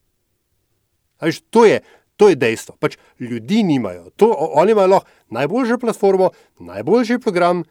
Až, 1.20 1.40
to 1.52 1.64
je, 1.64 1.80
To 2.20 2.28
je 2.28 2.36
dejstvo. 2.36 2.76
Pač 2.76 2.98
ljudi 3.16 3.62
nimajo. 3.64 4.10
To, 4.20 4.28
oni 4.60 4.74
imajo 4.76 5.00
najboljšo 5.32 5.78
platformo, 5.80 6.30
najboljši 6.60 7.18
program, 7.24 7.64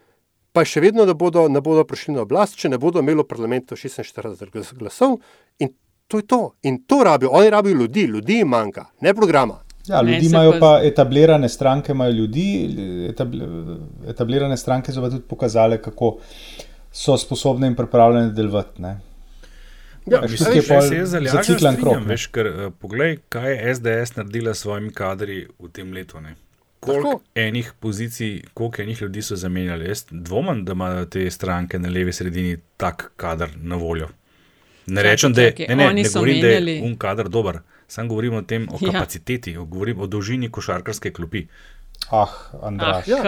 pa 0.50 0.64
še 0.66 0.82
vedno 0.82 1.06
ne 1.06 1.14
bodo, 1.14 1.46
ne 1.48 1.62
bodo 1.62 1.84
prišli 1.86 2.16
na 2.16 2.24
oblast, 2.26 2.58
če 2.58 2.72
ne 2.72 2.78
bodo 2.82 2.98
imeli 2.98 3.22
v 3.22 3.28
parlamentu 3.30 3.78
46 3.78 4.74
glasov. 4.78 5.20
In 5.62 5.70
to 6.10 6.18
je 6.18 6.26
to. 6.26 6.40
In 6.66 6.82
to 6.82 7.04
rabijo. 7.06 7.30
Oni 7.38 7.50
rabijo 7.50 7.78
ljudi, 7.84 8.08
ljudi 8.10 8.40
jim 8.40 8.50
manjka, 8.50 8.88
ne 9.00 9.14
programa. 9.14 9.60
Ja, 9.86 10.02
ljudi 10.02 10.26
imajo 10.26 10.56
pa 10.60 10.80
etablirane 10.84 11.48
stranke, 11.48 11.92
imajo 11.92 12.12
ljudi, 12.12 12.48
etablirane 14.08 14.56
stranke 14.56 14.92
so 14.92 15.02
pa 15.02 15.10
tudi 15.10 15.22
pokazale, 15.28 15.78
kako 15.82 16.16
so 16.92 17.16
sposobne 17.18 17.70
in 17.70 17.78
pripravljene 17.78 18.34
delovati. 18.34 18.82
Ja, 20.06 20.20
mislim, 20.20 20.62
da 20.68 20.82
se 20.82 20.94
je 20.94 21.06
zaljubila 21.06 21.74
krog. 21.76 22.06
Veš, 22.06 22.26
ker, 22.26 22.46
uh, 22.46 22.72
poglej, 22.78 23.18
kaj 23.28 23.52
je 23.52 23.74
SDS 23.74 24.16
naredila 24.16 24.54
s 24.54 24.58
svojimi 24.58 24.92
kadri 24.92 25.46
v 25.58 25.68
tem 25.72 25.92
letu. 25.92 26.18
Koliko 26.80 27.20
enih 27.34 27.72
pozicij, 27.80 28.42
koliko 28.54 28.82
enih 28.82 29.02
ljudi 29.02 29.22
so 29.22 29.36
zamenjali? 29.36 29.88
Jaz 29.88 30.04
dvomim, 30.10 30.64
da 30.64 30.72
imajo 30.72 31.04
te 31.04 31.30
stranke 31.30 31.78
na 31.78 31.88
levi 31.88 32.12
sredini 32.12 32.56
tak 32.76 33.12
kader 33.16 33.48
na 33.56 33.76
voljo. 33.76 34.08
Ne 34.86 35.02
rečem, 35.02 35.32
da 35.32 35.42
je, 35.42 35.54
ne, 35.68 35.76
ne, 35.76 35.92
ne 35.92 36.02
govorim, 36.14 36.40
da 36.40 36.46
je 36.46 36.82
un 36.82 36.96
kader 36.98 37.28
dober, 37.28 37.58
sam 37.88 38.08
govorim 38.08 38.34
o 38.34 38.42
tem, 38.42 38.68
o 38.72 38.78
ja. 38.80 38.92
kapaciteti, 38.92 39.56
o, 39.56 39.64
govorim 39.64 40.00
o 40.00 40.06
dolžini 40.06 40.50
košarkarske 40.50 41.12
klopi. 41.12 41.46
Ah, 42.10 42.28
Andrej. 42.62 42.90
Ah, 42.90 43.02
ja. 43.06 43.18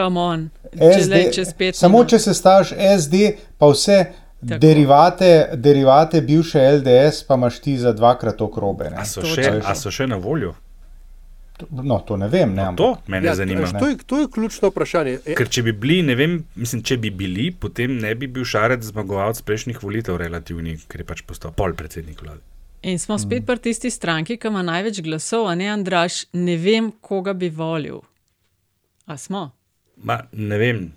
Samo 1.73 2.05
če 2.05 2.19
se 2.19 2.35
staviš 2.35 2.69
SD, 2.99 3.15
pa 3.59 3.67
vse 3.69 4.05
Derivate, 4.43 5.51
derivate 5.55 6.21
bivše 6.21 6.59
LDS 6.79 7.23
pa 7.27 7.35
imaš 7.35 7.61
ti 7.61 7.79
za 7.79 7.93
dvakrat 7.93 8.41
okrobe. 8.41 8.91
A 8.97 9.05
so, 9.05 9.23
še, 9.23 9.61
a 9.65 9.75
so 9.79 9.91
še 9.91 10.07
na 10.11 10.19
voljo? 10.19 10.55
No, 11.71 11.99
to 11.99 12.17
ne 12.17 12.27
vem. 12.29 12.55
Ne, 12.55 12.65
no, 12.65 12.73
to 12.77 12.97
me 13.07 13.21
ja, 13.23 13.35
zanima. 13.35 13.69
To 13.79 13.89
je, 13.89 13.97
to 14.07 14.19
je 14.19 14.29
ključno 14.35 14.73
vprašanje. 14.73 15.19
E- 15.27 15.37
Ker 15.39 15.49
če 15.49 15.63
bi 15.63 15.73
bili, 15.73 16.01
ne 16.03 16.17
vem, 16.19 16.39
mislim, 16.59 16.83
če 16.83 16.97
bi 16.99 17.13
bili, 17.15 17.51
potem 17.55 17.95
ne 18.03 18.15
bi 18.19 18.27
bil 18.27 18.47
Šarec 18.49 18.83
zmagovalec 18.89 19.43
prejšnjih 19.47 19.83
volitev, 19.83 20.19
relativni, 20.19 20.75
ker 20.91 21.05
je 21.05 21.07
pač 21.07 21.23
postal 21.29 21.55
pol 21.57 21.77
predsednik 21.79 22.25
vlade. 22.25 22.43
In 22.83 22.99
smo 22.99 23.15
spet 23.19 23.45
mm. 23.45 23.47
pri 23.47 23.63
tisti 23.63 23.93
stranki, 23.95 24.37
ki 24.43 24.51
ima 24.51 24.65
največ 24.67 24.99
glasov, 25.07 25.47
a 25.47 25.55
ne 25.55 25.71
Andraš, 25.71 26.25
ne 26.35 26.57
vem, 26.59 26.91
koga 27.01 27.31
bi 27.39 27.53
volil. 27.55 28.01
A 29.07 29.15
smo? 29.19 29.53
Ma, 30.03 30.19
ne 30.33 30.59
vem, 30.59 30.89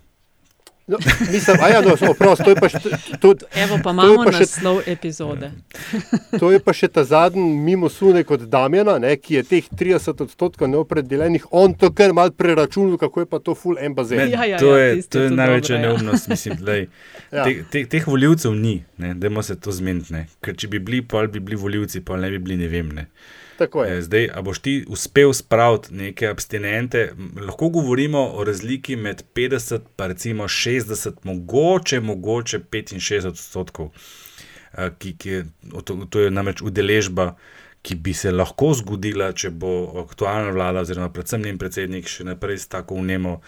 No, 0.87 0.97
mislim, 1.31 1.57
a 1.61 1.67
ja, 1.67 1.81
no, 1.81 1.95
oprost, 2.09 2.43
to 2.43 2.49
je 2.49 2.55
pa 2.55 2.69
še, 2.69 2.77
to, 3.17 3.33
Evo 3.57 3.79
pa 3.83 3.89
to 3.89 4.05
je 4.05 4.13
imamo 4.13 4.23
pa 4.23 4.31
še- 4.31 4.45
naslov 4.45 4.81
epizode. 4.85 5.49
To 6.39 6.51
je 6.51 6.59
pa 6.59 6.73
še 6.73 6.87
ta 6.87 7.01
zadnji 7.03 7.41
mimo 7.41 7.89
sunek 7.89 8.31
od 8.31 8.43
Damjana, 8.45 8.99
ne, 8.99 9.15
ki 9.17 9.39
je 9.39 9.43
teh 9.43 9.65
30 9.65 10.21
odstotkov 10.21 10.69
neopredeljenih, 10.69 11.47
on 11.51 11.73
to 11.73 11.89
kar 11.89 12.13
mal 12.13 12.29
preračunal, 12.29 12.99
kako 13.01 13.19
je 13.19 13.25
pa 13.25 13.39
to 13.39 13.55
full 13.55 13.81
en 13.81 13.95
bazen. 13.97 14.29
Ja, 14.29 14.45
ja, 14.45 14.59
to 14.61 14.75
ja, 14.77 14.83
je, 14.83 14.95
tisto 14.95 15.17
to 15.17 15.17
je 15.17 15.23
je 15.23 15.29
tudi 15.29 15.39
največja 15.41 15.75
ja. 15.75 15.81
neumnost. 15.81 16.27
Mislim, 16.27 16.61
lej, 16.61 16.85
Ja. 17.35 17.43
te, 17.43 17.55
te, 17.65 17.85
teh 17.87 18.05
voljivcev 18.05 18.53
ni, 18.53 18.83
ne, 18.97 19.15
dajmo 19.15 19.41
se 19.41 19.57
to 19.57 19.73
zmeniti. 19.73 20.13
ne. 20.13 20.27
Ker 20.39 20.53
če 20.53 20.67
bi 20.67 20.79
bili, 20.79 21.01
pa 21.01 21.25
bi 21.25 21.41
bili 21.41 21.57
voljivci, 21.57 22.03
pa 22.05 22.13
ne 22.15 22.29
bi 22.29 22.37
bili, 22.37 22.61
ne 22.61 22.69
vem. 22.69 22.93
Ne. 22.93 23.07
Tako 23.57 23.83
je. 23.83 23.97
Eh, 23.97 24.01
Zdaj, 24.01 24.29
a 24.33 24.41
boš 24.41 24.59
ti 24.59 24.85
uspel 24.87 25.33
spraviti 25.33 25.93
neke 25.93 26.27
abstinente? 26.27 27.13
Lahko 27.47 27.69
govorimo 27.69 28.19
o 28.33 28.43
razliki 28.43 28.95
med 28.95 29.23
50 29.33 29.75
in 29.75 30.07
recimo 30.07 30.43
60, 30.43 31.11
mogoče, 31.23 31.99
mogoče 31.99 32.59
65 32.59 33.27
odstotkov, 33.27 33.91
eh, 34.77 34.89
ki, 34.99 35.17
ki 35.17 35.29
je, 35.29 35.45
to, 35.83 36.05
to 36.09 36.19
je 36.19 36.31
namreč 36.31 36.61
udeležba, 36.61 37.35
ki 37.81 37.95
bi 37.95 38.13
se 38.13 38.31
lahko 38.31 38.73
zgodila, 38.73 39.29
če 39.33 39.49
bo 39.49 40.01
aktualna 40.01 40.51
vlada, 40.51 40.81
oziroma 40.81 41.11
predvsem 41.13 41.43
njen 41.45 41.57
predsednik, 41.61 42.09
še 42.09 42.25
naprej 42.25 42.57
s 42.57 42.67
tako 42.67 42.95
unemo. 42.95 43.41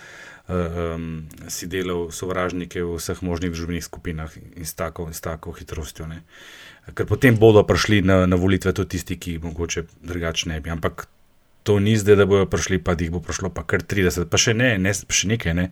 Um, 0.47 1.25
si 1.51 1.67
delal 1.67 2.05
sovražnike 2.15 2.79
v 2.79 2.93
vseh 2.95 3.19
možnih 3.19 3.51
družbenih 3.51 3.83
skupinah 3.83 4.31
in 4.55 4.63
s 4.63 4.77
tako, 4.79 5.09
s 5.11 5.19
tako 5.19 5.51
hitrostjo. 5.51 6.07
Ne. 6.07 6.21
Ker 6.95 7.05
potem 7.05 7.35
bodo 7.35 7.63
prišli 7.67 8.01
na, 8.01 8.25
na 8.25 8.35
volitve 8.39 8.71
tudi 8.73 8.95
tisti, 8.95 9.17
ki 9.19 9.39
mogoče 9.43 9.83
drugače 10.07 10.49
ne 10.49 10.59
bi. 10.63 10.71
Ampak 10.71 11.07
to 11.67 11.79
ni 11.79 11.97
zdaj, 11.97 12.15
da 12.15 12.25
bodo 12.25 12.45
prišli, 12.47 12.77
pa 12.79 12.93
jih 12.95 13.09
bo 13.11 13.19
prišlo 13.19 13.49
pa 13.51 13.65
kar 13.67 13.81
30, 13.83 14.29
pa 14.31 14.39
še 14.39 14.53
ne, 14.55 14.69
ne 14.79 14.93
pa 15.07 15.15
še 15.17 15.27
nekaj. 15.27 15.53
Ne. 15.57 15.65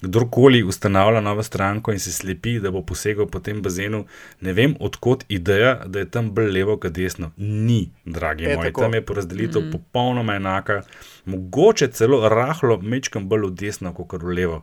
Kdorkoli 0.00 0.62
ustanavlja 0.64 1.20
novo 1.20 1.44
stranko 1.44 1.92
in 1.92 2.00
se 2.00 2.12
slepi, 2.16 2.54
da 2.64 2.72
bo 2.72 2.80
posegal 2.88 3.28
po 3.28 3.42
tem 3.44 3.60
bazenu, 3.60 4.06
ne 4.40 4.54
vem 4.56 4.72
odkot 4.80 5.26
ideja, 5.28 5.74
da 5.84 6.00
je 6.00 6.08
tam 6.08 6.32
bolj 6.32 6.48
levo, 6.56 6.78
kot 6.80 6.96
desno. 6.96 7.34
Ni, 7.36 7.82
dragi 8.08 8.48
Je 8.48 8.56
moji, 8.56 8.72
tako. 8.72 8.86
tam 8.86 8.96
je 8.96 9.04
porazdelitev 9.12 9.66
mm. 9.66 9.76
popolnoma 9.76 10.40
enaka, 10.40 10.80
mogoče 11.28 11.92
celo 11.92 12.24
rahlo, 12.32 12.80
mečkam 12.80 13.28
bolj 13.28 13.50
v 13.50 13.54
desno, 13.66 13.92
kot 13.92 14.24
v 14.24 14.40
levo. 14.40 14.62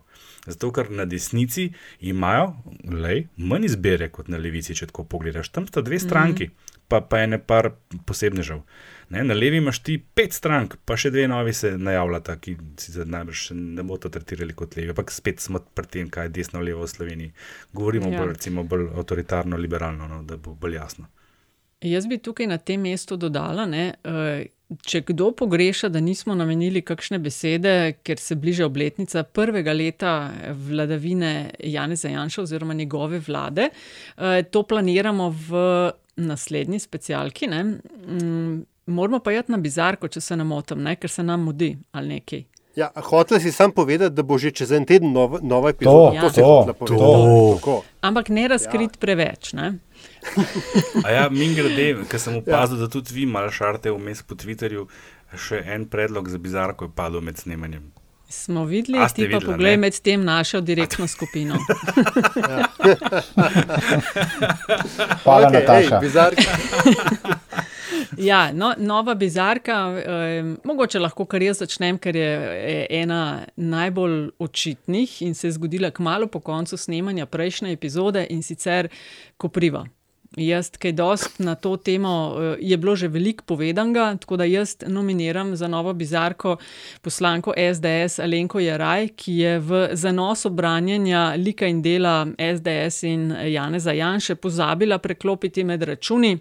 Zato, 0.49 0.73
ker 0.73 0.89
na 0.89 1.05
desnici 1.05 1.69
imajo 2.01 2.55
lej, 2.89 3.27
manj 3.37 3.69
izbire 3.69 4.09
kot 4.09 4.33
na 4.33 4.41
levici, 4.41 4.73
če 4.73 4.89
tako 4.89 5.05
pogledaš. 5.05 5.53
Tam 5.53 5.69
sta 5.69 5.85
dve 5.85 6.01
stranki, 6.01 6.49
mm 6.49 6.49
-hmm. 6.49 6.85
pa, 6.87 7.05
pa 7.05 7.21
ene 7.21 7.37
par 7.37 7.75
posebnežev. 8.09 8.65
Ne, 9.09 9.23
na 9.23 9.33
levi 9.33 9.57
imaš 9.57 9.79
ti 9.83 9.97
pet 9.97 10.33
strank, 10.33 10.75
pa 10.85 10.93
še 10.97 11.09
dve 11.09 11.23
novi 11.27 11.53
se 11.53 11.71
najavljata, 11.77 12.35
ki 12.37 12.55
sicer 12.77 13.07
najbrž 13.09 13.45
še 13.47 13.55
ne 13.57 13.83
bodo 13.83 14.11
tretirali 14.13 14.53
kot 14.53 14.75
levi, 14.77 14.91
ampak 14.93 15.09
spet 15.11 15.41
smo 15.41 15.63
pri 15.73 15.89
tem, 15.89 16.11
kaj 16.13 16.29
je 16.29 16.35
desno, 16.35 16.61
levo 16.61 16.85
v 16.85 16.91
Sloveniji. 16.91 17.31
Govorimo 17.73 18.11
Ja. 18.11 18.19
bolj, 18.21 18.35
recimo, 18.35 18.63
bolj 18.63 18.91
avtoritarno, 18.93 19.57
liberalno, 19.57 20.07
no, 20.07 20.21
da 20.23 20.37
bo 20.37 20.53
bolj 20.53 20.75
jasno. 20.77 21.09
Jaz 21.81 22.07
bi 22.07 22.17
tukaj 22.17 22.47
na 22.47 22.57
tem 22.57 22.81
mestu 22.81 23.17
dodala, 23.17 23.65
ne, 23.65 23.95
eh, 24.03 24.45
če 24.85 25.01
kdo 25.07 25.31
pogreša, 25.31 25.89
da 25.89 25.99
nismo 25.99 26.35
namenili 26.35 26.81
kakšne 26.85 27.17
besede, 27.19 27.95
ker 28.03 28.19
se 28.19 28.35
bliža 28.35 28.65
obletnica 28.65 29.23
prvega 29.23 29.73
leta 29.73 30.29
vladavine 30.53 31.51
Janeza 31.63 32.09
Janša 32.09 32.41
oziroma 32.41 32.73
njegove 32.73 33.19
vlade, 33.19 33.69
eh, 34.17 34.43
to 34.51 34.63
planiramo 34.63 35.29
v 35.49 35.63
naslednji 36.19 36.79
specialki. 36.79 37.47
Ne. 37.47 37.63
Moramo 38.89 39.19
pa 39.19 39.33
iti 39.33 39.51
na 39.51 39.57
bizarko, 39.57 40.07
če 40.07 40.21
se 40.21 40.35
ne 40.35 40.43
motim, 40.43 40.81
ne, 40.83 40.95
ker 40.95 41.09
se 41.09 41.23
nam 41.23 41.43
mudi 41.45 41.77
ali 41.91 42.15
nekaj. 42.15 42.43
Ja, 42.75 42.91
hotel 42.95 43.39
si 43.39 43.51
sam 43.51 43.71
povedati, 43.71 44.15
da 44.15 44.23
bo 44.23 44.37
že 44.37 44.51
čez 44.51 44.71
en 44.71 44.85
teden 44.85 45.11
nova, 45.13 45.39
nova 45.41 45.71
To, 45.71 45.75
epizoda. 45.75 46.15
Ja. 46.15 46.29
si 46.29 46.41
to, 46.41 46.73
povedati. 46.79 46.99
to. 46.99 47.55
Tako. 47.59 47.83
Ampak 48.01 48.29
ne 48.29 48.47
razkrit 48.47 48.91
ja. 48.95 48.99
preveč. 48.99 49.53
Ne. 49.53 49.73
A 51.05 51.11
ja, 51.11 51.29
min 51.29 51.55
grede, 51.55 51.95
ker 52.09 52.19
sem 52.19 52.37
opazil, 52.39 52.77
ja. 52.77 52.85
da 52.85 52.91
tudi 52.91 53.13
vi 53.13 53.25
malo 53.25 53.51
šarte 53.51 53.91
vmes 53.91 54.23
po 54.23 54.35
Twitterju, 54.35 54.87
še 55.35 55.63
en 55.65 55.85
predlog 55.89 56.29
za 56.29 56.37
bizarko 56.37 56.85
je 56.87 56.91
padel 56.95 57.21
med 57.21 57.37
snemanjem. 57.37 57.91
Smo 58.29 58.65
videli, 58.69 59.01
ti 59.15 59.25
pa 59.31 59.39
poglej 59.41 59.73
ne? 59.73 59.81
med 59.81 60.01
tem 60.05 60.23
našo 60.23 60.61
direktno 60.61 61.07
skupino. 61.09 61.57
Hvala, 65.23 65.47
Okej, 65.47 65.59
Nataša. 65.59 65.95
ej, 65.95 66.01
bizarka. 66.01 66.51
Ja, 68.17 68.51
no, 68.53 68.73
nova 68.77 69.15
bizarka, 69.15 69.73
eh, 70.05 70.55
mogoče 70.63 70.99
lahko 70.99 71.25
kar 71.25 71.43
jaz 71.43 71.61
začnem, 71.63 71.97
ker 71.97 72.15
je 72.15 72.31
eh, 72.31 72.85
ena 73.01 73.45
najbolj 73.55 74.29
očitnih 74.39 75.21
in 75.21 75.35
se 75.35 75.47
je 75.47 75.51
zgodila 75.51 75.91
kmalo 75.91 76.27
po 76.27 76.39
koncu 76.39 76.77
snemanja 76.77 77.25
prejšnje 77.25 77.71
epizode 77.73 78.27
in 78.29 78.43
sicer 78.43 78.89
Kopriva. 79.37 79.85
Jaz, 80.37 80.69
kaj 80.77 80.91
dost 80.93 81.39
na 81.39 81.55
to 81.55 81.77
temo, 81.77 82.35
eh, 82.37 82.57
je 82.61 82.77
bilo 82.77 82.95
že 82.95 83.07
veliko 83.07 83.43
povedanega, 83.43 84.17
tako 84.21 84.37
da 84.37 84.43
jaz 84.43 84.75
nominiram 84.87 85.55
za 85.55 85.67
novo 85.67 85.93
bizarko 85.93 86.57
poslanko 87.01 87.53
SDS 87.57 88.19
Alenko 88.19 88.59
Jaraj, 88.59 89.07
ki 89.07 89.33
je 89.37 89.59
v 89.59 89.89
zanos 89.93 90.45
obranjanja 90.45 91.33
lika 91.37 91.67
in 91.67 91.81
dela 91.81 92.27
SDS 92.37 93.03
in 93.03 93.31
Janeza 93.45 93.91
Janše 93.91 94.35
pozabila 94.35 94.97
preklopiti 94.97 95.63
med 95.63 95.83
računi. 95.83 96.37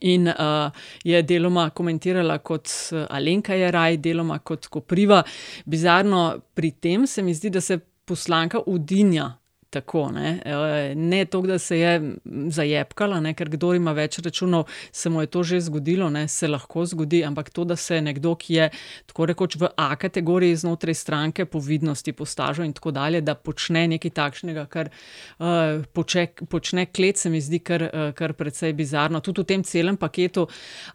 In 0.00 0.28
uh, 0.28 0.70
je 1.04 1.22
deloma 1.22 1.70
komentirala 1.70 2.38
kot 2.38 2.68
uh, 2.92 3.06
Alenka 3.10 3.54
Jaraj, 3.54 3.96
deloma 3.96 4.38
kot 4.38 4.66
Kopriva. 4.66 5.22
Bizarno 5.64 6.40
pri 6.54 6.70
tem 6.70 7.06
se 7.06 7.22
mi 7.22 7.34
zdi, 7.34 7.50
da 7.50 7.60
se 7.60 7.78
poslanka 8.04 8.60
udinja. 8.66 9.32
Tako, 9.74 10.08
ne 10.14 10.34
Eh, 10.44 10.94
ne 10.94 11.24
to, 11.24 11.40
da 11.40 11.58
se 11.58 11.78
je 11.78 12.12
zajepkala, 12.48 13.20
ne, 13.20 13.34
ker 13.34 13.48
kdo 13.48 13.72
ima 13.74 13.92
več 13.92 14.18
računov, 14.18 14.66
se 14.92 15.10
mu 15.10 15.20
je 15.20 15.26
to 15.26 15.42
že 15.42 15.60
zgodilo, 15.60 16.10
ne, 16.10 16.28
se 16.28 16.48
lahko 16.48 16.84
zgodi, 16.86 17.24
ampak 17.24 17.50
to, 17.50 17.64
da 17.64 17.76
se 17.76 18.00
nekdo, 18.00 18.34
ki 18.34 18.54
je 18.54 18.68
tako 19.06 19.26
rekoč 19.26 19.56
v 19.56 19.68
A 19.76 19.96
kategoriji 19.96 20.56
znotraj 20.56 20.94
stranke, 20.94 21.44
po 21.44 21.58
vidnosti, 21.58 22.12
po 22.12 22.26
stažu 22.26 22.62
in 22.62 22.72
tako 22.72 22.90
dalje, 22.90 23.20
da 23.20 23.34
počne 23.34 23.86
nekaj 23.88 24.10
takšnega, 24.10 24.66
kar 24.66 24.90
uh, 24.90 25.82
poče, 25.92 26.26
počne 26.50 26.86
klet, 26.86 27.18
se 27.18 27.30
mi 27.30 27.40
zdi 27.40 27.58
kar, 27.58 27.82
uh, 27.82 28.12
kar 28.14 28.32
precej 28.32 28.72
bizarno. 28.72 29.20
Tudi 29.20 29.42
v 29.42 29.48
tem 29.48 29.64
celem 29.64 29.96
paketu 29.96 30.46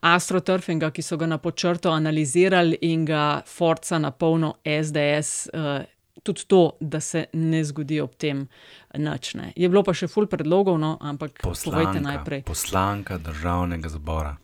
astroturfinga, 0.01 0.91
ki 0.91 1.01
so 1.01 1.17
ga 1.17 1.27
na 1.27 1.37
počrto 1.37 1.91
analizirali 1.91 2.79
in 2.81 3.05
ga 3.05 3.41
forca 3.45 3.99
na 3.99 4.11
polno 4.11 4.55
SDS. 4.65 5.49
Uh, 5.53 5.98
Tudi 6.23 6.45
to, 6.47 6.71
da 6.79 6.99
se 6.99 7.25
ne 7.33 7.63
zgodi 7.63 8.01
ob 8.01 8.15
tem 8.15 8.47
načne. 8.93 9.53
Je 9.55 9.69
bilo 9.69 9.83
pa 9.83 9.93
še 9.93 10.07
ful 10.07 10.27
predlogov, 10.27 10.79
no, 10.79 10.97
ampak 11.01 11.39
povejte 11.41 11.69
Poslanka, 11.69 11.99
najprej. 11.99 12.41
poslanka 12.43 13.17
državnega 13.17 13.89
zbora. 13.89 14.35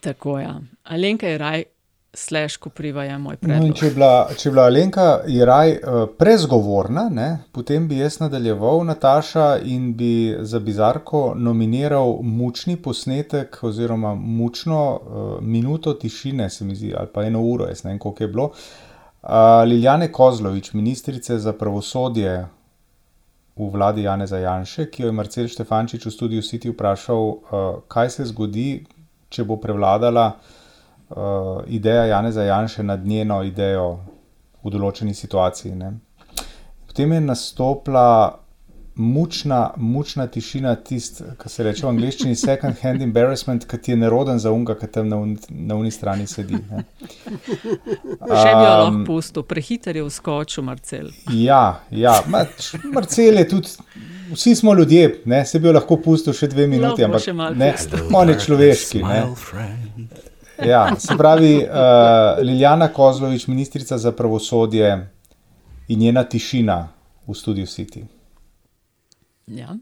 Tako 0.00 0.38
je. 0.38 0.44
Ja. 0.44 0.60
Alenka 0.84 1.28
je 1.28 1.38
raj, 1.38 1.64
slash 2.14 2.56
kopriva 2.56 3.04
je 3.04 3.18
moj 3.18 3.36
No, 3.40 3.54
in 3.54 3.60
predlog. 3.60 3.76
če 3.76 3.86
je 3.86 3.94
bila, 3.94 4.28
če 4.38 4.48
je 4.48 4.52
bila 4.52 4.64
Alenka 4.64 5.20
Jiraj 5.26 5.70
uh, 5.72 6.06
prezgovorna, 6.18 7.08
ne, 7.08 7.38
potem 7.52 7.88
bi 7.88 7.98
jaz 7.98 8.18
nadaljeval, 8.20 8.84
Nataša, 8.84 9.58
in 9.64 9.92
bi 9.94 10.36
za 10.40 10.58
bizarko 10.58 11.34
nominiral 11.36 12.18
mučni 12.22 12.76
posnetek 12.76 13.58
oziroma 13.62 14.14
mučno 14.14 14.80
uh, 14.94 15.42
minuto 15.42 15.92
tišine, 15.94 16.50
se 16.50 16.64
mi 16.64 16.74
zdi, 16.74 16.94
ali 16.96 17.08
pa 17.14 17.24
eno 17.24 17.42
uro, 17.42 17.68
jaz 17.68 17.84
ne 17.84 17.90
vem, 17.90 17.98
koliko 17.98 18.24
je 18.24 18.28
bilo. 18.28 18.44
Uh, 18.44 18.87
Liljane 19.66 20.12
Kozlovič, 20.12 20.72
ministrice 20.72 21.38
za 21.38 21.52
pravosodje 21.52 22.46
v 23.56 23.70
vladi 23.72 24.02
Janeza 24.02 24.38
Janše, 24.38 24.86
ki 24.90 25.02
jo 25.02 25.08
je 25.08 25.12
Marcel 25.12 25.48
Štefančič 25.50 26.06
v 26.06 26.10
studiu 26.14 26.42
City 26.42 26.70
vprašal, 26.70 27.32
kaj 27.90 28.10
se 28.10 28.28
zgodi, 28.30 28.86
če 29.28 29.44
bo 29.44 29.56
prevladala 29.58 30.38
ideja 31.66 32.04
Janeza 32.04 32.44
Janše 32.46 32.82
nad 32.82 33.02
njeno 33.06 33.42
idejo 33.42 33.98
v 34.62 34.70
določeni 34.70 35.14
situaciji. 35.14 35.74
Ne. 35.74 35.92
Potem 36.86 37.12
je 37.12 37.20
nastopila 37.20 38.38
mučna, 38.98 39.70
mučna 39.76 40.26
tišina, 40.26 40.74
tisti, 40.82 41.22
ki 41.38 41.48
se 41.48 41.62
reče 41.62 41.86
v 41.86 41.90
angleščini 41.92 42.34
second 42.36 42.76
hand 42.82 43.02
embarrassment, 43.02 43.62
ki 43.70 43.78
ti 43.78 43.92
je 43.92 43.96
neroden 43.96 44.38
za 44.42 44.50
unga, 44.52 44.74
ki 44.74 44.88
tam 44.90 45.08
na, 45.08 45.16
un, 45.16 45.36
na 45.50 45.76
uni 45.78 45.90
strani 45.90 46.26
sedi. 46.26 46.58
Ne. 46.58 46.82
Še 46.98 48.50
bi 48.50 48.58
jo 48.58 48.66
lahko 48.66 48.88
Um, 48.88 49.04
pustil, 49.06 49.42
prehiter 49.46 49.96
je 49.96 50.04
vskočil, 50.04 50.64
Marcel. 50.66 51.08
Ja, 51.30 51.62
ja. 51.90 52.18
Ma, 52.26 52.42
č- 52.44 52.80
Marcel 52.92 53.38
je 53.38 53.48
tudi. 53.48 53.68
Vsi 54.28 54.54
smo 54.54 54.74
ljudje, 54.74 55.22
ne, 55.24 55.44
se 55.46 55.58
bi 55.58 55.70
jo 55.70 55.72
lahko 55.72 55.96
pustil 55.96 56.34
še 56.36 56.48
dve 56.48 56.66
minuti, 56.66 57.04
ampak 57.04 57.22
ne, 57.56 57.70
on 58.12 58.28
je 58.28 58.36
človeški. 58.40 59.00
Ne. 59.02 59.22
Ja, 60.66 60.96
se 60.98 61.14
pravi, 61.16 61.54
uh, 61.62 61.70
Liljana 62.42 62.88
Kozlovič, 62.88 63.46
ministrica 63.46 63.98
za 63.98 64.12
pravosodje 64.12 64.90
in 65.88 65.98
njena 66.00 66.24
tišina 66.24 66.88
v 67.26 67.34
studiu 67.34 67.66
City. 67.66 68.02
Ja. 69.48 69.76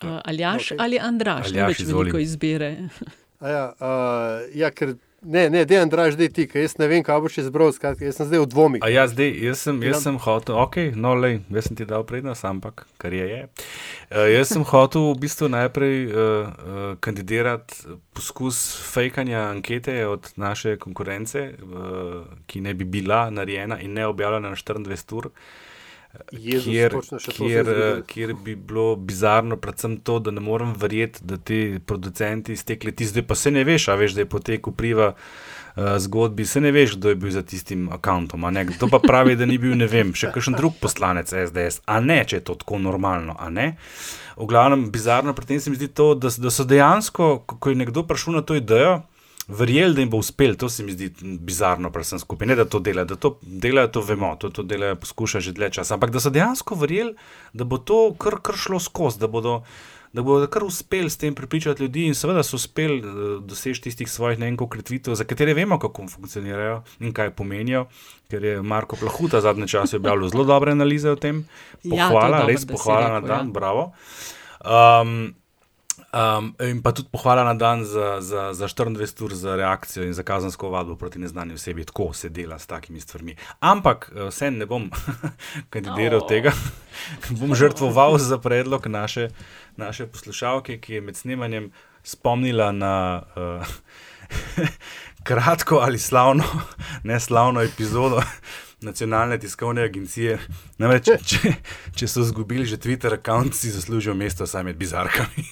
Uh, 0.00 0.16
Aljaš 0.24 0.70
okay. 0.70 0.76
ali 0.80 0.98
Andraš, 0.98 1.50
Aljaš, 1.50 1.56
ne 1.56 1.66
več 1.68 1.84
veliko 1.92 2.18
izbire. 2.18 2.74
A 3.40 3.48
Ja, 3.48 3.62
uh, 3.72 4.42
ja, 4.52 4.68
ker 4.68 4.98
Ne, 5.22 5.50
ne, 5.50 5.66
dejan 5.68 5.90
draž, 5.92 6.14
da 6.16 6.24
ti, 6.32 6.46
ker 6.48 6.62
jaz 6.64 6.78
ne 6.80 6.86
vem, 6.88 7.02
kaj 7.04 7.18
boš 7.20 7.34
izbral, 7.42 7.74
skratka, 7.76 8.06
jaz 8.08 8.16
sem 8.16 8.28
zdaj 8.30 8.40
v 8.40 8.46
dvomih. 8.54 8.84
A 8.86 8.88
ja, 8.88 9.02
zdaj, 9.04 9.28
jaz 9.44 9.64
sem, 9.66 9.82
jaz 9.84 10.00
sem 10.06 10.16
hotel, 10.16 10.56
ok, 10.56 10.78
no, 10.96 11.12
lej, 11.12 11.42
jaz 11.52 11.68
sem 11.68 11.76
ti 11.76 11.84
dal 11.84 12.06
prednost, 12.08 12.46
ampak 12.48 12.86
kar 12.96 13.12
je 13.12 13.26
je. 13.28 13.40
Uh, 14.08 14.24
jaz 14.32 14.54
sem 14.54 14.64
hotel 14.64 15.10
v 15.10 15.18
bistvu 15.20 15.50
najprej 15.52 15.98
uh, 16.08 16.14
uh, 16.16 16.80
kandidirati 17.04 17.98
poskus 18.16 18.62
fejkanja 18.94 19.44
ankete 19.50 19.98
od 20.08 20.32
naše 20.40 20.78
konkurence, 20.80 21.50
uh, 21.52 22.24
ki 22.48 22.64
ne 22.64 22.72
bi 22.72 22.88
bila 22.88 23.26
narejena 23.28 23.76
in 23.84 23.92
ne 24.00 24.08
objavljena 24.08 24.48
na 24.48 24.56
24 24.56 25.20
ur. 25.20 25.34
Jezus, 26.32 26.64
kjer, 26.64 26.94
kjer, 27.36 27.68
eh, 27.68 28.02
kjer 28.06 28.34
bi 28.34 28.56
bilo 28.56 28.96
bizarno, 28.96 29.56
predvsem 29.56 29.96
to, 29.96 30.18
da 30.18 30.30
ne 30.30 30.40
morem 30.40 30.72
verjeti, 30.76 31.20
da 31.22 31.36
ti 31.36 31.78
producenti 31.86 32.56
stekli 32.56 32.92
ti 32.96 33.06
zdaj, 33.06 33.22
pa 33.26 33.34
se 33.34 33.50
ne 33.50 33.64
veš, 33.64 33.88
a 33.88 33.94
veš, 33.94 34.16
da 34.18 34.24
je 34.24 34.28
potekel 34.28 34.72
priva 34.72 35.12
uh, 35.14 35.84
zgodbi, 35.98 36.46
se 36.46 36.60
ne 36.60 36.72
veš, 36.74 36.96
kdo 36.96 37.08
je 37.08 37.14
bil 37.14 37.30
za 37.30 37.42
tistim 37.42 37.88
računom. 37.92 38.54
Kdo 38.66 38.88
pa 38.90 38.98
pravi, 38.98 39.36
da 39.36 39.46
ni 39.46 39.58
bil, 39.58 39.76
ne 39.78 39.86
vem, 39.86 40.10
še 40.14 40.32
kakšen 40.34 40.58
drug 40.58 40.80
poslanec 40.82 41.30
SDS, 41.30 41.84
a 41.86 42.00
ne, 42.02 42.24
če 42.26 42.40
je 42.40 42.46
to 42.50 42.58
tako 42.58 42.82
normalno, 42.82 43.36
a 43.38 43.50
ne. 43.50 43.76
V 44.36 44.50
glavnem, 44.50 44.88
bizarno 44.90 45.34
pri 45.34 45.46
tem 45.46 45.60
se 45.60 45.70
mi 45.70 45.78
zdi 45.78 45.92
to, 45.94 46.14
da, 46.18 46.30
da 46.42 46.50
so 46.50 46.66
dejansko, 46.66 47.32
ko 47.46 47.58
ko 47.60 47.70
je 47.70 47.82
nekdo 47.84 48.02
prišel 48.08 48.40
na 48.40 48.42
to 48.42 48.58
idejo, 48.58 49.02
verjeli, 49.50 49.94
da 49.94 50.00
jim 50.00 50.10
bo 50.10 50.20
uspel. 50.22 50.56
To 50.56 50.68
se 50.68 50.84
mi 50.84 50.92
zdi 50.92 51.10
bizarno, 51.20 51.90
predvsem 51.92 52.18
skupaj. 52.18 52.48
Ne, 52.48 52.56
da 52.58 52.64
to 52.64 52.78
delajo, 52.78 53.12
da 53.12 53.16
to 53.16 53.36
delajo, 53.42 53.88
to 53.88 54.02
vemo, 54.06 54.34
to, 54.40 54.50
to 54.50 54.62
delajo, 54.62 54.96
poskušajo 54.96 55.46
že 55.48 55.52
dlje 55.52 55.70
časa. 55.80 55.94
Ampak 55.94 56.10
da 56.10 56.20
so 56.20 56.30
dejansko 56.30 56.78
verjeli, 56.78 57.14
da 57.52 57.64
bo 57.64 57.78
to 57.78 58.02
kar, 58.18 58.40
kar 58.42 58.56
šlo 58.56 58.80
skozi, 58.80 59.20
da 59.20 59.28
bodo. 59.28 59.62
Da 60.10 60.24
bodo 60.26 60.48
kar 60.50 60.64
uspeli 60.66 61.06
s 61.10 61.20
tem 61.22 61.34
pripričati 61.38 61.84
ljudi, 61.84 62.08
in 62.10 62.16
seveda 62.18 62.42
so 62.42 62.56
uspeli 62.58 62.96
uh, 62.98 63.36
doseči 63.46 63.84
tistih 63.84 64.10
svojih 64.10 64.40
ne 64.40 64.48
vem, 64.48 64.56
koliko 64.58 64.72
kritvitev, 64.72 65.14
za 65.14 65.22
katere 65.24 65.54
vemo, 65.54 65.78
kako 65.78 66.08
funkcionirajo 66.10 66.80
in 66.98 67.12
kaj 67.14 67.30
pomenijo. 67.38 67.84
Ker 68.26 68.44
je 68.44 68.56
Marko 68.62 68.98
Plahuta 68.98 69.38
zadnje 69.40 69.68
čase 69.70 70.00
objavil 70.02 70.26
zelo 70.28 70.44
dobre 70.44 70.74
analize 70.74 71.10
o 71.10 71.16
tem. 71.16 71.44
Ja, 71.84 72.08
Pohvala, 72.08 72.40
dobro, 72.40 72.50
res 72.50 72.66
si 72.66 72.66
pohvala 72.66 73.06
na 73.06 73.20
rekel, 73.20 73.28
dan, 73.28 73.46
ja. 73.46 73.52
bravo. 73.52 73.92
Um, 74.66 75.14
Um, 76.10 76.56
in 76.58 76.82
pa 76.82 76.90
tudi 76.90 77.06
pohvala 77.06 77.44
na 77.46 77.54
dan 77.54 77.84
za, 77.86 78.18
za, 78.18 78.50
za 78.50 78.66
24 78.66 79.24
ur 79.24 79.34
za 79.34 79.54
reakcijo 79.56 80.02
in 80.02 80.12
za 80.12 80.22
kazensko 80.22 80.70
vadbo 80.70 80.96
proti 80.96 81.18
neznani 81.18 81.54
osebi. 81.54 81.84
Tako 81.84 82.12
se 82.12 82.28
dela 82.28 82.58
s 82.58 82.66
takimi 82.66 83.00
stvarmi. 83.00 83.36
Ampak 83.60 84.10
eh, 84.10 84.26
vse 84.26 84.50
ne 84.50 84.66
bom 84.66 84.90
kandidiral 85.72 86.20
oh. 86.20 86.26
tega, 86.28 86.50
bom 87.38 87.54
žrtvoval 87.54 88.18
za 88.18 88.38
predlog 88.38 88.86
naše, 88.86 89.28
naše 89.76 90.06
poslušalke, 90.06 90.80
ki 90.80 90.94
je 90.94 91.00
med 91.00 91.16
snemanjem 91.16 91.70
spomnila 92.02 92.72
na 92.72 93.22
uh, 93.36 93.66
kratko 95.28 95.78
ali 95.78 95.98
slavno, 95.98 96.44
ne 97.02 97.20
slavno 97.20 97.62
epizodo. 97.62 98.22
Nacionalne 98.80 99.36
tiskovne 99.38 99.82
agencije. 99.84 100.38
Namreč, 100.78 101.10
če, 101.22 101.50
če 101.94 102.06
so 102.08 102.22
izgubili 102.24 102.64
že 102.64 102.78
Twitter 102.80 103.12
račun, 103.12 103.50
si 103.52 103.68
zaslužijo 103.70 104.14
mesto 104.14 104.46
sami 104.46 104.70
med 104.70 104.76
bizarkami. 104.76 105.44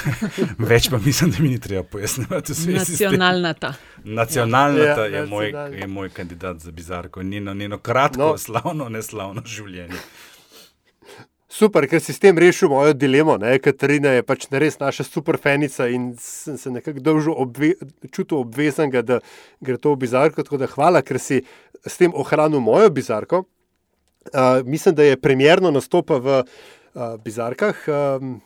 Več 0.70 0.88
pa 0.88 0.96
mislim, 0.98 1.30
da 1.30 1.36
mi 1.38 1.48
ni 1.48 1.60
treba 1.60 1.82
pojasnjevati. 1.84 2.52
Nacionalna 2.68 3.52
ta. 3.54 3.74
Nacionalna 4.04 4.78
Ja, 4.80 4.94
ta 4.96 5.04
je, 5.04 5.26
moj, 5.26 5.46
nacionalna. 5.46 5.76
je 5.76 5.86
moj 5.88 6.08
kandidat 6.10 6.58
za 6.58 6.70
bizarko. 6.72 7.22
Njeno, 7.22 7.54
njeno 7.54 7.78
kratko, 7.78 8.18
No. 8.18 8.30
no. 8.30 8.38
slavno, 8.38 8.88
neslavno 8.88 9.42
življenje. 9.46 10.00
Super, 11.52 11.84
ker 11.84 12.00
si 12.00 12.14
s 12.14 12.18
tem 12.18 12.38
rešil 12.38 12.70
mojo 12.72 12.94
dilemo. 12.96 13.34
Ne? 13.36 13.58
Katarina 13.60 14.08
je 14.08 14.22
pač 14.24 14.46
res 14.50 14.78
naša 14.80 15.04
super 15.04 15.36
fenica 15.36 15.84
in 15.86 16.14
sem 16.18 16.56
se 16.56 16.70
nekako 16.70 17.00
dolžil 17.00 17.34
obve, 17.36 17.74
čutil 18.08 18.38
obvezanega, 18.38 19.02
da 19.04 19.18
gre 19.60 19.76
to 19.76 19.92
v 19.92 20.00
bizarko. 20.06 20.46
Tako 20.48 20.56
da 20.56 20.70
hvala, 20.72 21.02
ker 21.04 21.20
si 21.20 21.42
s 21.86 21.98
tem 21.98 22.14
ohranil 22.14 22.60
mojo 22.60 22.90
bizarko. 22.90 23.44
Uh, 24.22 24.66
mislim, 24.66 24.94
da 24.94 25.02
je 25.02 25.16
premjerno 25.20 25.70
nastopa 25.70 26.18
v 26.18 26.42
uh, 26.42 27.16
bizarkah 27.24 27.76
um, 27.88 28.40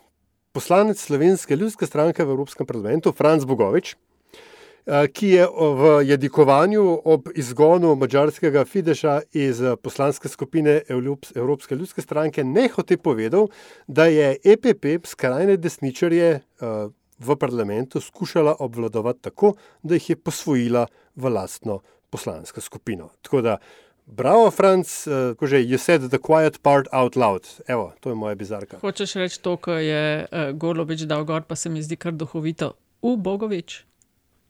poslanec 0.51 0.97
Slovenske 0.97 1.55
ljudske 1.55 1.85
stranke 1.85 2.25
v 2.25 2.33
Evropskem 2.33 2.65
parlamentu, 2.65 3.11
Franz 3.13 3.45
Bogovič. 3.45 3.93
uh, 3.93 5.05
Ki 5.13 5.27
je 5.27 5.45
v 5.45 5.91
jedikovanju 6.09 7.01
ob 7.05 7.29
izgonu 7.35 7.95
mačarskega 7.95 8.65
Fideša 8.65 9.21
iz 9.31 9.61
poslanske 9.83 10.29
skupine 10.29 10.81
Evlups- 10.89 11.37
Evropske 11.37 11.75
ljudske 11.75 12.01
stranke 12.01 12.43
nehote 12.43 12.97
povedal, 12.97 13.49
da 13.87 14.05
je 14.05 14.37
EPP 14.43 15.05
skrajne 15.05 15.57
desničarje 15.57 16.39
uh, 16.61 16.89
v 17.19 17.35
parlamentu 17.35 18.01
skušala 18.01 18.55
obvladovati 18.59 19.21
tako, 19.21 19.53
da 19.83 19.93
jih 19.93 20.09
je 20.09 20.15
posvojila 20.15 20.87
v 21.15 21.29
lastno 21.29 21.81
poslansko 22.17 22.61
skupino. 22.61 23.11
Tako 23.21 23.41
da, 23.45 23.57
bravo, 24.05 24.49
Franc, 24.51 24.89
uh, 25.07 25.35
ko 25.37 25.47
že 25.47 25.61
you 25.61 25.77
said 25.77 26.01
the 26.09 26.17
quiet 26.17 26.61
part 26.61 26.89
out 26.91 27.15
loud. 27.15 27.45
Evo, 27.67 27.93
to 28.01 28.09
je 28.09 28.15
moja 28.15 28.35
bizarka. 28.35 28.81
Hočeš 28.81 29.15
reči 29.21 29.41
to, 29.41 29.57
kar 29.61 29.79
je 29.79 30.25
uh, 30.25 30.51
Golobič 30.57 31.05
dal 31.05 31.25
gor, 31.25 31.45
pa 31.45 31.55
se 31.55 31.69
mi 31.69 31.83
zdi 31.85 31.95
kar 31.95 32.17
duhovito. 32.17 32.73
U 33.01 33.15
Bogovič. 33.15 33.85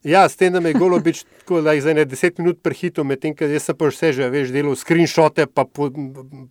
Ja, 0.07 0.30
s 0.30 0.38
tem, 0.39 0.53
da 0.53 0.61
me 0.63 0.72
je 0.72 0.80
Golobič 0.80 1.24
tako 1.41 1.61
da 1.61 1.74
za 1.82 1.93
ne 1.93 2.05
deset 2.05 2.38
minut 2.38 2.61
prehitil, 2.63 3.03
medtem 3.03 3.36
ko 3.36 3.49
jaz 3.49 3.68
sem 3.68 3.76
pa 3.76 3.89
vse 3.91 4.13
že, 4.15 4.30
veš, 4.32 4.53
delal 4.55 4.78
screenshote, 4.80 5.47
pa 5.51 5.65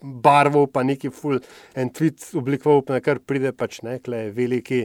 barvo, 0.03 0.67
pa 0.67 0.83
neki 0.85 1.11
full 1.15 1.41
en 1.75 1.91
tweet 1.95 2.35
oblikoval, 2.37 2.85
na 2.91 3.01
kar 3.01 3.23
pride 3.23 3.55
pač 3.57 3.81
ne, 3.87 3.97
kle 4.03 4.29
veliki 4.35 4.85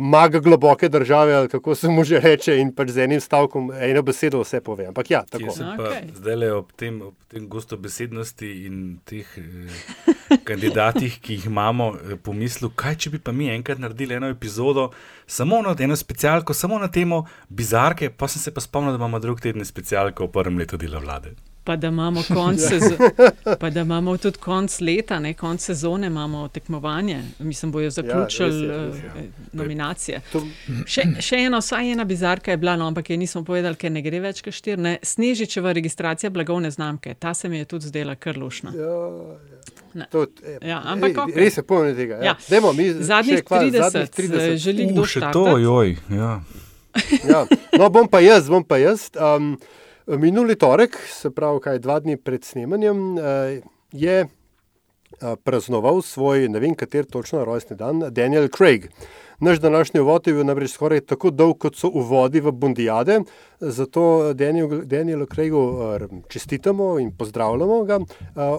mag 0.00 0.40
globoke 0.42 0.88
države, 0.88 1.34
ali 1.34 1.48
kako 1.48 1.74
se 1.74 1.88
mu 1.88 2.04
že 2.04 2.20
reče, 2.20 2.56
in 2.60 2.72
pač 2.74 2.90
z 2.90 3.04
enim 3.04 3.20
stavkom, 3.20 3.70
eno 3.74 4.02
besedo 4.02 4.40
vse 4.42 4.60
pove. 4.60 4.86
Ampak 4.86 5.10
ja, 5.10 5.22
tako. 5.30 5.54
Pa 5.76 5.88
Okej. 5.88 6.10
zdaj 6.14 6.36
le 6.36 6.52
ob 6.52 6.72
tem, 6.76 7.02
ob 7.02 7.14
tem 7.28 7.48
gostobesednosti 7.48 8.50
in 8.66 8.98
teh 9.04 9.26
eh, 9.38 10.38
kandidatih, 10.48 11.20
ki 11.20 11.38
jih 11.38 11.46
imamo, 11.46 11.92
eh, 11.96 12.16
pomislil, 12.22 12.70
kaj 12.74 12.96
če 13.04 13.14
bi 13.16 13.18
pa 13.18 13.32
mi 13.32 13.50
enkrat 13.52 13.78
naredili 13.78 14.14
eno 14.14 14.30
epizodo, 14.32 14.90
samo 15.26 15.62
na 15.62 15.76
eno 15.78 15.96
specialko, 15.96 16.54
samo 16.54 16.78
na 16.78 16.88
temo 16.88 17.24
bizarke, 17.48 18.10
pa 18.10 18.28
sem 18.28 18.42
se 18.42 18.54
pa 18.54 18.60
spomnil, 18.60 18.96
da 18.96 19.02
imamo 19.02 19.18
drug 19.18 19.40
teden 19.40 19.64
specialko 19.64 20.26
v 20.26 20.32
prvem 20.32 20.58
letu 20.58 20.76
dela 20.76 20.98
vlade. 20.98 21.34
Pa 21.68 21.76
da 21.76 21.88
imamo 21.88 22.22
konc, 22.34 22.60
sezo 22.60 22.96
pa 23.60 23.68
da 23.70 23.80
imamo 23.80 24.14
tudi 24.16 24.38
konc 24.38 24.72
leta, 24.80 25.18
ne 25.18 25.34
konc 25.34 25.60
sezone, 25.60 26.06
imamo 26.06 26.46
tekmovanje. 26.48 27.18
Mislim, 27.40 27.72
bojo 27.72 27.90
zaključili 27.90 28.62
Ja, 28.62 28.76
res 28.78 28.96
je, 28.96 29.02
res 29.02 29.04
ja, 29.06 29.20
je. 29.20 29.30
nominacije. 29.52 30.20
To, 30.32 30.40
Še, 30.86 31.04
še 31.20 31.36
ena, 31.38 31.58
vsaj 31.58 31.92
ena 31.92 32.04
bizarka 32.04 32.50
je 32.50 32.56
bila, 32.56 32.76
no, 32.76 32.86
ampak 32.86 33.10
je 33.10 33.16
nismo 33.16 33.44
povedali, 33.44 33.76
ker 33.76 33.92
ne 33.92 34.00
gre 34.00 34.20
več 34.20 34.40
kot 34.40 34.54
štiri. 34.54 34.78
ne. 34.78 34.94
Snežičeva 35.04 35.72
registracija 35.72 36.30
blagovne 36.30 36.70
znamke, 36.70 37.14
ta 37.14 37.34
se 37.34 37.48
mi 37.48 37.58
je 37.58 37.64
tudi 37.66 37.86
zdela 37.86 38.14
kar 38.16 38.38
lušna. 38.38 38.72
Ne. 39.94 40.06
to, 40.10 40.26
eh, 40.44 40.58
Ja, 40.62 40.82
ampak 40.84 41.10
ej, 41.10 41.16
okej. 41.18 41.34
Res 41.36 41.54
se 41.54 41.62
pomeni 41.62 41.96
tega. 41.96 42.14
Ja. 42.14 42.24
Ja. 42.24 42.34
Dajmo, 42.48 42.72
mi 42.72 42.88
Zadnjih 42.94 43.38
še 43.38 43.44
kva, 43.44 43.60
30, 43.60 43.82
zadnjih 43.82 44.10
30. 44.10 44.56
želi 44.58 44.86
kdo 44.86 45.04
še 45.04 45.20
štartati? 45.20 45.44
to, 45.44 45.58
joj. 45.58 45.96
Ja. 46.10 46.32
Ja. 47.24 47.44
No, 47.74 47.90
bom 47.90 48.08
pa 48.08 48.20
jaz, 48.20 48.48
bom 48.48 48.64
pa 48.64 48.76
jaz. 48.76 49.10
Um, 49.14 49.56
minuli 50.16 50.56
torek, 50.56 50.96
se 51.12 51.30
pravi, 51.30 51.60
kaj 51.60 51.78
dva 51.84 51.98
dni 52.00 52.16
pred 52.16 52.44
snemanjem, 52.44 53.00
uh, 53.18 53.22
je 53.92 54.24
uh, 54.24 55.34
praznoval 55.44 56.02
svoj, 56.02 56.48
ne 56.48 56.60
vem, 56.62 56.74
kater 56.74 57.04
točno 57.04 57.44
rojstni 57.44 57.76
dan, 57.76 58.06
Daniel 58.10 58.48
Craig. 58.48 58.88
Naš 59.40 59.60
današnji 59.62 60.00
uvod 60.00 60.26
je 60.26 60.32
bil 60.34 60.46
namreč 60.46 60.72
skoraj 60.74 61.04
tako 61.06 61.30
dolg, 61.30 61.58
kot 61.62 61.76
so 61.78 61.90
uvodi 61.94 62.40
v 62.40 62.52
Bondijade, 62.52 63.20
zato 63.60 64.32
Daniel, 64.34 64.82
Danielu 64.84 65.26
Craigu 65.26 65.62
uh, 65.62 66.06
čestitamo 66.28 66.96
in 66.98 67.12
pozdravljamo 67.16 67.82
ga. 67.84 68.00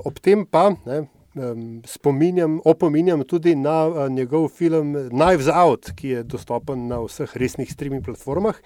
Ob 0.06 0.20
tem 0.20 0.45
pa 0.45 0.70
ne, 0.86 1.04
um, 1.36 1.82
spominjam, 1.86 2.59
opominjam 2.65 3.23
tudi 3.23 3.55
na 3.55 3.88
uh, 3.88 4.09
njegov 4.11 4.47
film 4.47 4.93
Knives 5.09 5.47
Out, 5.53 5.91
ki 5.95 6.09
je 6.09 6.23
dostopen 6.23 6.88
na 6.88 7.01
vseh 7.03 7.38
resnih 7.38 7.71
streaming 7.71 8.05
platformah, 8.05 8.57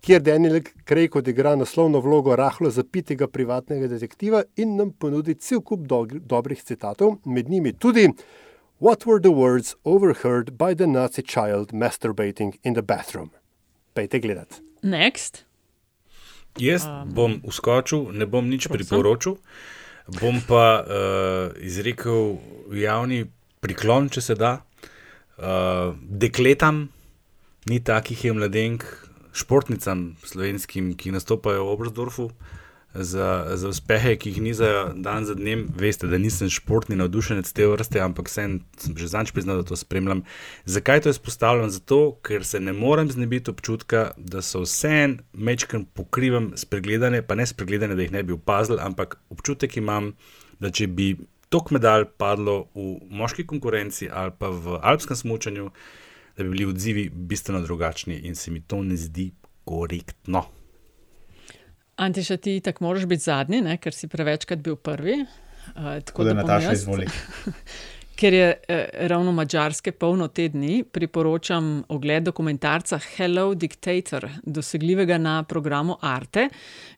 kjer 0.00 0.22
Daniel 0.22 0.60
Craig 0.88 1.16
odigra 1.16 1.56
naslovno 1.56 2.00
vlogo 2.00 2.36
rahlo 2.36 2.70
zapitega 2.70 3.26
privatnega 3.26 3.88
detektiva 3.88 4.42
in 4.56 4.76
nam 4.76 4.92
ponudi 4.92 5.34
cel 5.34 5.60
kup 5.60 5.86
do 5.86 6.06
dobrih 6.20 6.62
citatov, 6.62 7.18
med 7.24 7.50
njimi 7.50 7.72
tudi 7.72 8.10
What 8.82 9.06
were 9.06 9.20
the 9.20 9.30
words 9.30 9.76
overheard 9.84 10.58
by 10.58 10.74
the 10.74 10.86
Nazi 10.86 11.22
child 11.22 11.72
masturbating 11.72 12.58
in 12.64 12.74
the 12.74 12.82
bathroom? 12.82 13.30
Pejte 13.94 14.18
gledati. 14.18 14.56
Next. 14.82 15.44
Jaz 16.58 16.86
um, 16.86 17.14
bom 17.14 17.40
uskočil, 17.44 18.10
ne 18.12 18.26
bom 18.26 18.48
nič 18.48 18.66
priporočil, 18.68 19.38
bom 20.08 20.40
pa 20.46 20.82
uh, 20.82 21.52
izrekel 21.62 22.38
javni 22.74 23.24
priklon, 23.62 24.10
če 24.10 24.20
se 24.20 24.34
da. 24.38 24.58
Uh, 25.38 25.94
dekletam, 26.02 26.88
ni 27.70 27.78
takih 27.82 28.24
je 28.24 28.34
mladenk, 28.34 28.84
športnicam 29.32 30.12
slovenskim, 30.26 30.92
ki 30.98 31.14
nastopajo 31.14 31.64
v 31.66 31.76
Obrzdorfu, 31.76 32.30
za, 32.94 33.56
za 33.56 33.68
uspehe, 33.68 34.16
ki 34.16 34.30
jih 34.30 34.40
nizajo 34.42 34.92
dan 34.94 35.24
za 35.24 35.34
dnem. 35.34 35.64
Veste, 35.76 36.06
da 36.06 36.18
nisem 36.18 36.50
športni 36.52 36.96
navdušenec 36.96 37.52
te 37.52 37.66
vrste, 37.66 38.00
ampak 38.00 38.28
sem, 38.28 38.60
sem 38.76 38.96
že 38.98 39.08
zanč 39.08 39.32
priznal, 39.32 39.62
da 39.62 39.68
to 39.68 39.76
spremljam. 39.76 40.22
Zakaj 40.64 41.00
to 41.00 41.10
izpostavljam? 41.10 41.70
Zato, 41.70 42.00
ker 42.24 42.44
se 42.44 42.60
ne 42.60 42.72
morem 42.72 43.10
znebiti 43.10 43.50
občutka, 43.50 44.10
da 44.16 44.42
so 44.42 44.64
vse 44.66 44.92
en 45.04 45.18
mečken 45.32 45.84
pokrivam 45.84 46.52
spregledane, 46.56 47.22
pa 47.22 47.34
ne 47.34 47.46
spregledane, 47.46 47.96
da 47.96 48.02
jih 48.02 48.12
ne 48.12 48.22
bi 48.22 48.36
opazil, 48.36 48.80
ampak 48.80 49.18
občutek 49.30 49.76
imam, 49.76 50.12
da 50.60 50.70
če 50.70 50.86
bi 50.86 51.14
tok 51.52 51.72
medalj 51.74 52.06
padlo 52.16 52.70
v 52.74 52.96
moški 53.12 53.44
konkurenci 53.46 54.08
ali 54.08 54.32
pa 54.38 54.48
v 54.48 54.78
alpskem 54.80 55.16
smočanju, 55.16 55.68
da 56.36 56.44
bi 56.44 56.50
bili 56.54 56.64
odzivi 56.64 57.08
bistveno 57.12 57.60
drugačni 57.60 58.22
in 58.24 58.34
se 58.34 58.50
mi 58.50 58.60
to 58.60 58.82
ne 58.82 58.96
zdi 58.96 59.32
korektno. 59.64 60.46
Antiša, 61.96 62.36
ti 62.36 62.60
tako 62.60 62.84
moraš 62.84 63.06
biti 63.06 63.22
zadnji, 63.22 63.60
ne? 63.60 63.76
ker 63.76 63.94
si 63.94 64.08
prevečkrat 64.08 64.58
bil 64.58 64.76
prvi. 64.76 65.24
Uh, 65.76 65.98
tako 66.04 66.24
da, 66.24 66.34
da 66.34 66.42
Nataša 66.42 66.72
izvoli. 66.72 67.06
ker 68.16 68.34
je 68.34 68.48
eh, 68.68 68.88
ravno 69.08 69.32
mačarske 69.32 69.92
polno 69.92 70.28
te 70.28 70.48
dni, 70.48 70.84
priporočam 70.84 71.84
ogled 71.88 72.22
dokumentarca 72.22 72.98
Hello 72.98 73.54
Dictator, 73.54 74.28
dosegljivega 74.42 75.18
na 75.18 75.42
programu 75.42 75.96
Arte. 76.00 76.48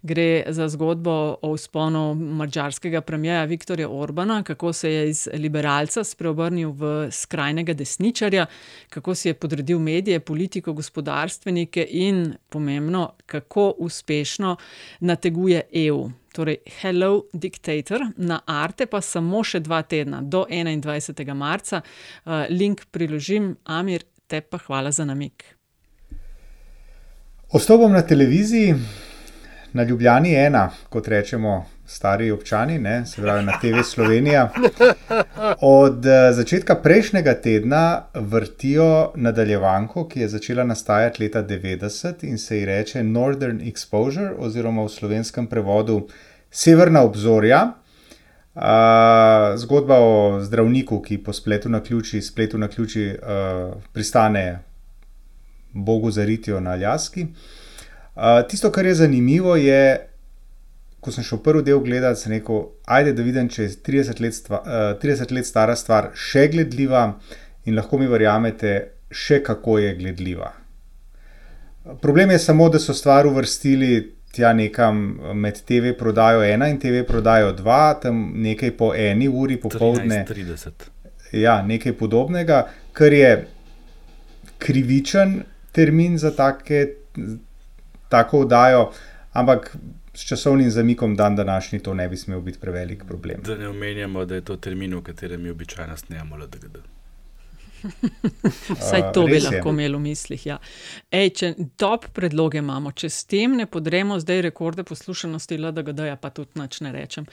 Gre 0.03 0.45
za 0.49 0.69
zgodbo 0.69 1.11
o 1.43 1.51
usponu 1.51 2.15
mačarskega 2.15 3.01
premijeja 3.01 3.45
Viktorja 3.45 3.89
Orbana, 3.89 4.43
kako 4.43 4.73
se 4.73 4.93
je 4.93 5.09
iz 5.11 5.29
liberalca 5.35 6.05
spreobrnil 6.05 6.71
v 6.71 7.09
skrajnega 7.11 7.73
desničarja, 7.73 8.47
kako 8.91 9.15
si 9.15 9.29
je 9.29 9.35
podredil 9.35 9.79
medije, 9.79 10.21
politiko, 10.21 10.73
gospodarstvenike 10.73 11.87
in, 11.91 12.35
pomembno, 12.49 13.12
kako 13.27 13.75
uspešno 13.79 14.57
nateguje 15.01 15.62
EU 15.73 16.11
torej 16.35 16.59
Hello 16.80 17.24
Dictator, 17.32 18.09
na 18.16 18.41
Arte 18.47 18.89
pa 18.91 19.01
samo 19.01 19.45
še 19.47 19.62
dva 19.62 19.82
tedna, 19.87 20.20
do 20.20 20.45
21. 20.51 21.30
marca. 21.39 21.82
Uh, 22.24 22.45
link 22.51 22.89
priložim, 22.91 23.55
Amir, 23.64 24.03
te 24.26 24.43
pa 24.43 24.59
hvala 24.66 24.91
za 24.91 25.07
namik. 25.07 25.47
Ostopom 27.55 27.93
na 27.95 28.03
televiziji, 28.03 28.74
na 29.75 29.83
Ljubljani 29.83 30.35
ena, 30.35 30.70
kot 30.89 31.09
rečemo 31.09 31.64
stari 31.87 32.31
občani, 32.31 32.79
ne, 32.79 33.07
se 33.07 33.22
pravi 33.22 33.45
na 33.45 33.59
TV 33.61 33.83
Slovenija. 33.85 34.51
Od 35.61 36.07
uh, 36.07 36.12
začetka 36.33 36.75
prejšnjega 36.75 37.35
tedna 37.35 38.03
vrtijo 38.14 39.12
nadaljevanko, 39.14 40.07
ki 40.09 40.20
je 40.20 40.29
začela 40.29 40.64
nastajati 40.64 41.22
leta 41.22 41.43
90 41.43 42.25
in 42.25 42.39
se 42.39 42.59
ji 42.59 42.64
reče 42.64 43.03
Northern 43.03 43.59
Exposure, 43.61 44.31
oziroma 44.39 44.85
v 44.85 44.89
slovenskem 44.89 45.47
prevodu 45.47 46.07
Severna 46.51 47.03
obzorja. 47.03 47.64
Uh, 48.55 48.62
zgodba 49.59 49.99
o 49.99 50.39
zdravniku, 50.41 51.01
ki 51.03 51.18
po 51.18 51.33
spletu 51.33 51.68
na 51.68 51.83
ključi, 51.83 52.22
spletu 52.22 52.59
na 52.59 52.68
ključi 52.68 53.11
uh, 53.11 53.75
pristane 53.93 54.62
Bogu 55.72 56.11
za 56.11 56.25
ritijo 56.25 56.61
na 56.61 56.70
Aljaski. 56.70 57.22
Uh, 57.22 57.64
tisto, 58.49 58.71
kar 58.73 58.87
je 58.87 58.95
zanimivo, 58.95 59.57
je, 59.57 60.09
ko 61.01 61.12
sem 61.12 61.25
šel 61.27 61.41
prvi 61.45 61.62
del 61.67 61.81
gledati, 61.85 62.21
sem 62.21 62.33
rekel, 62.33 62.67
ajde, 62.87 63.12
da 63.12 63.23
vidim, 63.27 63.49
če 63.49 63.62
je 63.67 63.77
30 63.87 64.21
let, 64.25 64.37
stva, 64.39 64.61
uh, 64.62 64.91
30 65.03 65.33
let 65.35 65.49
stara 65.49 65.77
stvar 65.77 66.12
še 66.15 66.49
gledljiva 66.53 67.07
in 67.67 67.77
lahko 67.79 67.99
mi 67.99 68.09
verjamete, 68.11 68.75
še 69.11 69.43
kako 69.45 69.79
je 69.83 69.95
gledljiva. 69.99 70.53
Problem 72.01 72.31
je 72.31 72.39
samo, 72.39 72.69
da 72.73 72.79
so 72.81 72.95
stvar 72.97 73.27
uvrstili 73.27 74.15
tja 74.35 74.53
nekam 74.53 75.19
med 75.35 75.61
TV 75.67 75.93
prodajo 75.99 76.43
ena 76.43 76.69
in 76.69 76.79
TV 76.81 77.05
prodajo 77.07 77.53
dva, 77.53 77.95
tam 78.03 78.33
nekaj 78.43 78.73
po 78.79 78.91
eni 78.97 79.29
uri 79.29 79.59
popoldne. 79.61 80.25
30. 80.29 80.89
Ja, 81.35 81.61
nekaj 81.67 81.95
podobnega, 81.99 82.65
kar 82.93 83.12
je 83.12 83.31
krivičen 84.59 85.43
termin 85.75 86.19
za 86.19 86.31
take, 86.35 86.87
tako 88.09 88.41
oddajo, 88.41 88.91
ampak 89.33 89.77
s 90.15 90.27
časovnim 90.29 90.71
zamikom 90.71 91.17
dan 91.17 91.37
današnji 91.37 91.79
to 91.79 91.95
ne 91.95 92.09
bi 92.09 92.17
smel 92.17 92.41
biti 92.41 92.59
prevelik 92.59 93.05
problem. 93.09 93.43
Da 93.43 93.57
ne 93.57 93.69
omenjamo, 93.69 94.25
da 94.25 94.35
je 94.35 94.41
to 94.41 94.57
termin, 94.57 94.95
v 94.95 95.03
katerem 95.03 95.43
mi 95.43 95.51
običajno 95.51 95.97
snemamo 95.97 96.37
LDGD. 96.37 96.77
Vsaj 98.81 99.03
to 99.13 99.27
bi 99.27 99.41
lahko 99.41 99.71
imeli 99.71 99.97
v 99.97 100.01
mislih. 100.01 100.47
Ja. 100.47 100.59
Ej, 101.11 101.31
če 101.41 101.53
top 101.77 102.07
predloge 102.17 102.59
imamo, 102.59 102.93
če 102.93 103.11
s 103.11 103.25
tem 103.29 103.57
ne 103.59 103.67
podremo 103.67 104.19
zdaj 104.21 104.43
rekorde 104.49 104.85
poslušanosti 104.89 105.59
LDGD, 105.59 106.07
pa 106.21 106.31
tudi 106.31 106.61
nič 106.61 106.81
ne 106.81 106.93
rečem. 106.93 107.27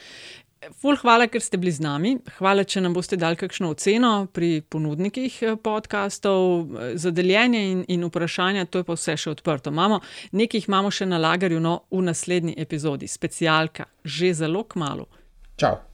Ful, 0.69 0.93
hvala, 1.01 1.25
ker 1.25 1.41
ste 1.41 1.57
bili 1.57 1.71
z 1.73 1.81
nami. 1.81 2.11
Hvala, 2.37 2.61
če 2.69 2.83
nam 2.85 2.93
boste 2.93 3.17
dali 3.17 3.37
kakšno 3.39 3.71
oceno 3.73 4.27
pri 4.29 4.61
ponudnikih 4.61 5.37
eh, 5.41 5.55
podkastov, 5.57 6.75
za 7.01 7.09
deljenje 7.11 7.63
in, 7.71 7.83
in 7.89 8.05
vprašanja, 8.05 8.67
to 8.69 8.83
je 8.83 8.85
pa 8.85 8.97
vse 8.97 9.17
še 9.17 9.33
odprto. 9.33 9.73
Imamo, 9.73 10.03
nekaj 10.37 10.67
imamo 10.69 10.93
še 10.93 11.09
na 11.09 11.17
lagarju, 11.17 11.59
no, 11.63 11.79
v 11.89 12.05
naslednji 12.05 12.53
epizodi, 12.61 13.09
specialka, 13.09 13.89
že 14.05 14.35
zelo 14.37 14.61
k 14.69 14.77
malu. 14.83 15.09
Čau. 15.57 15.90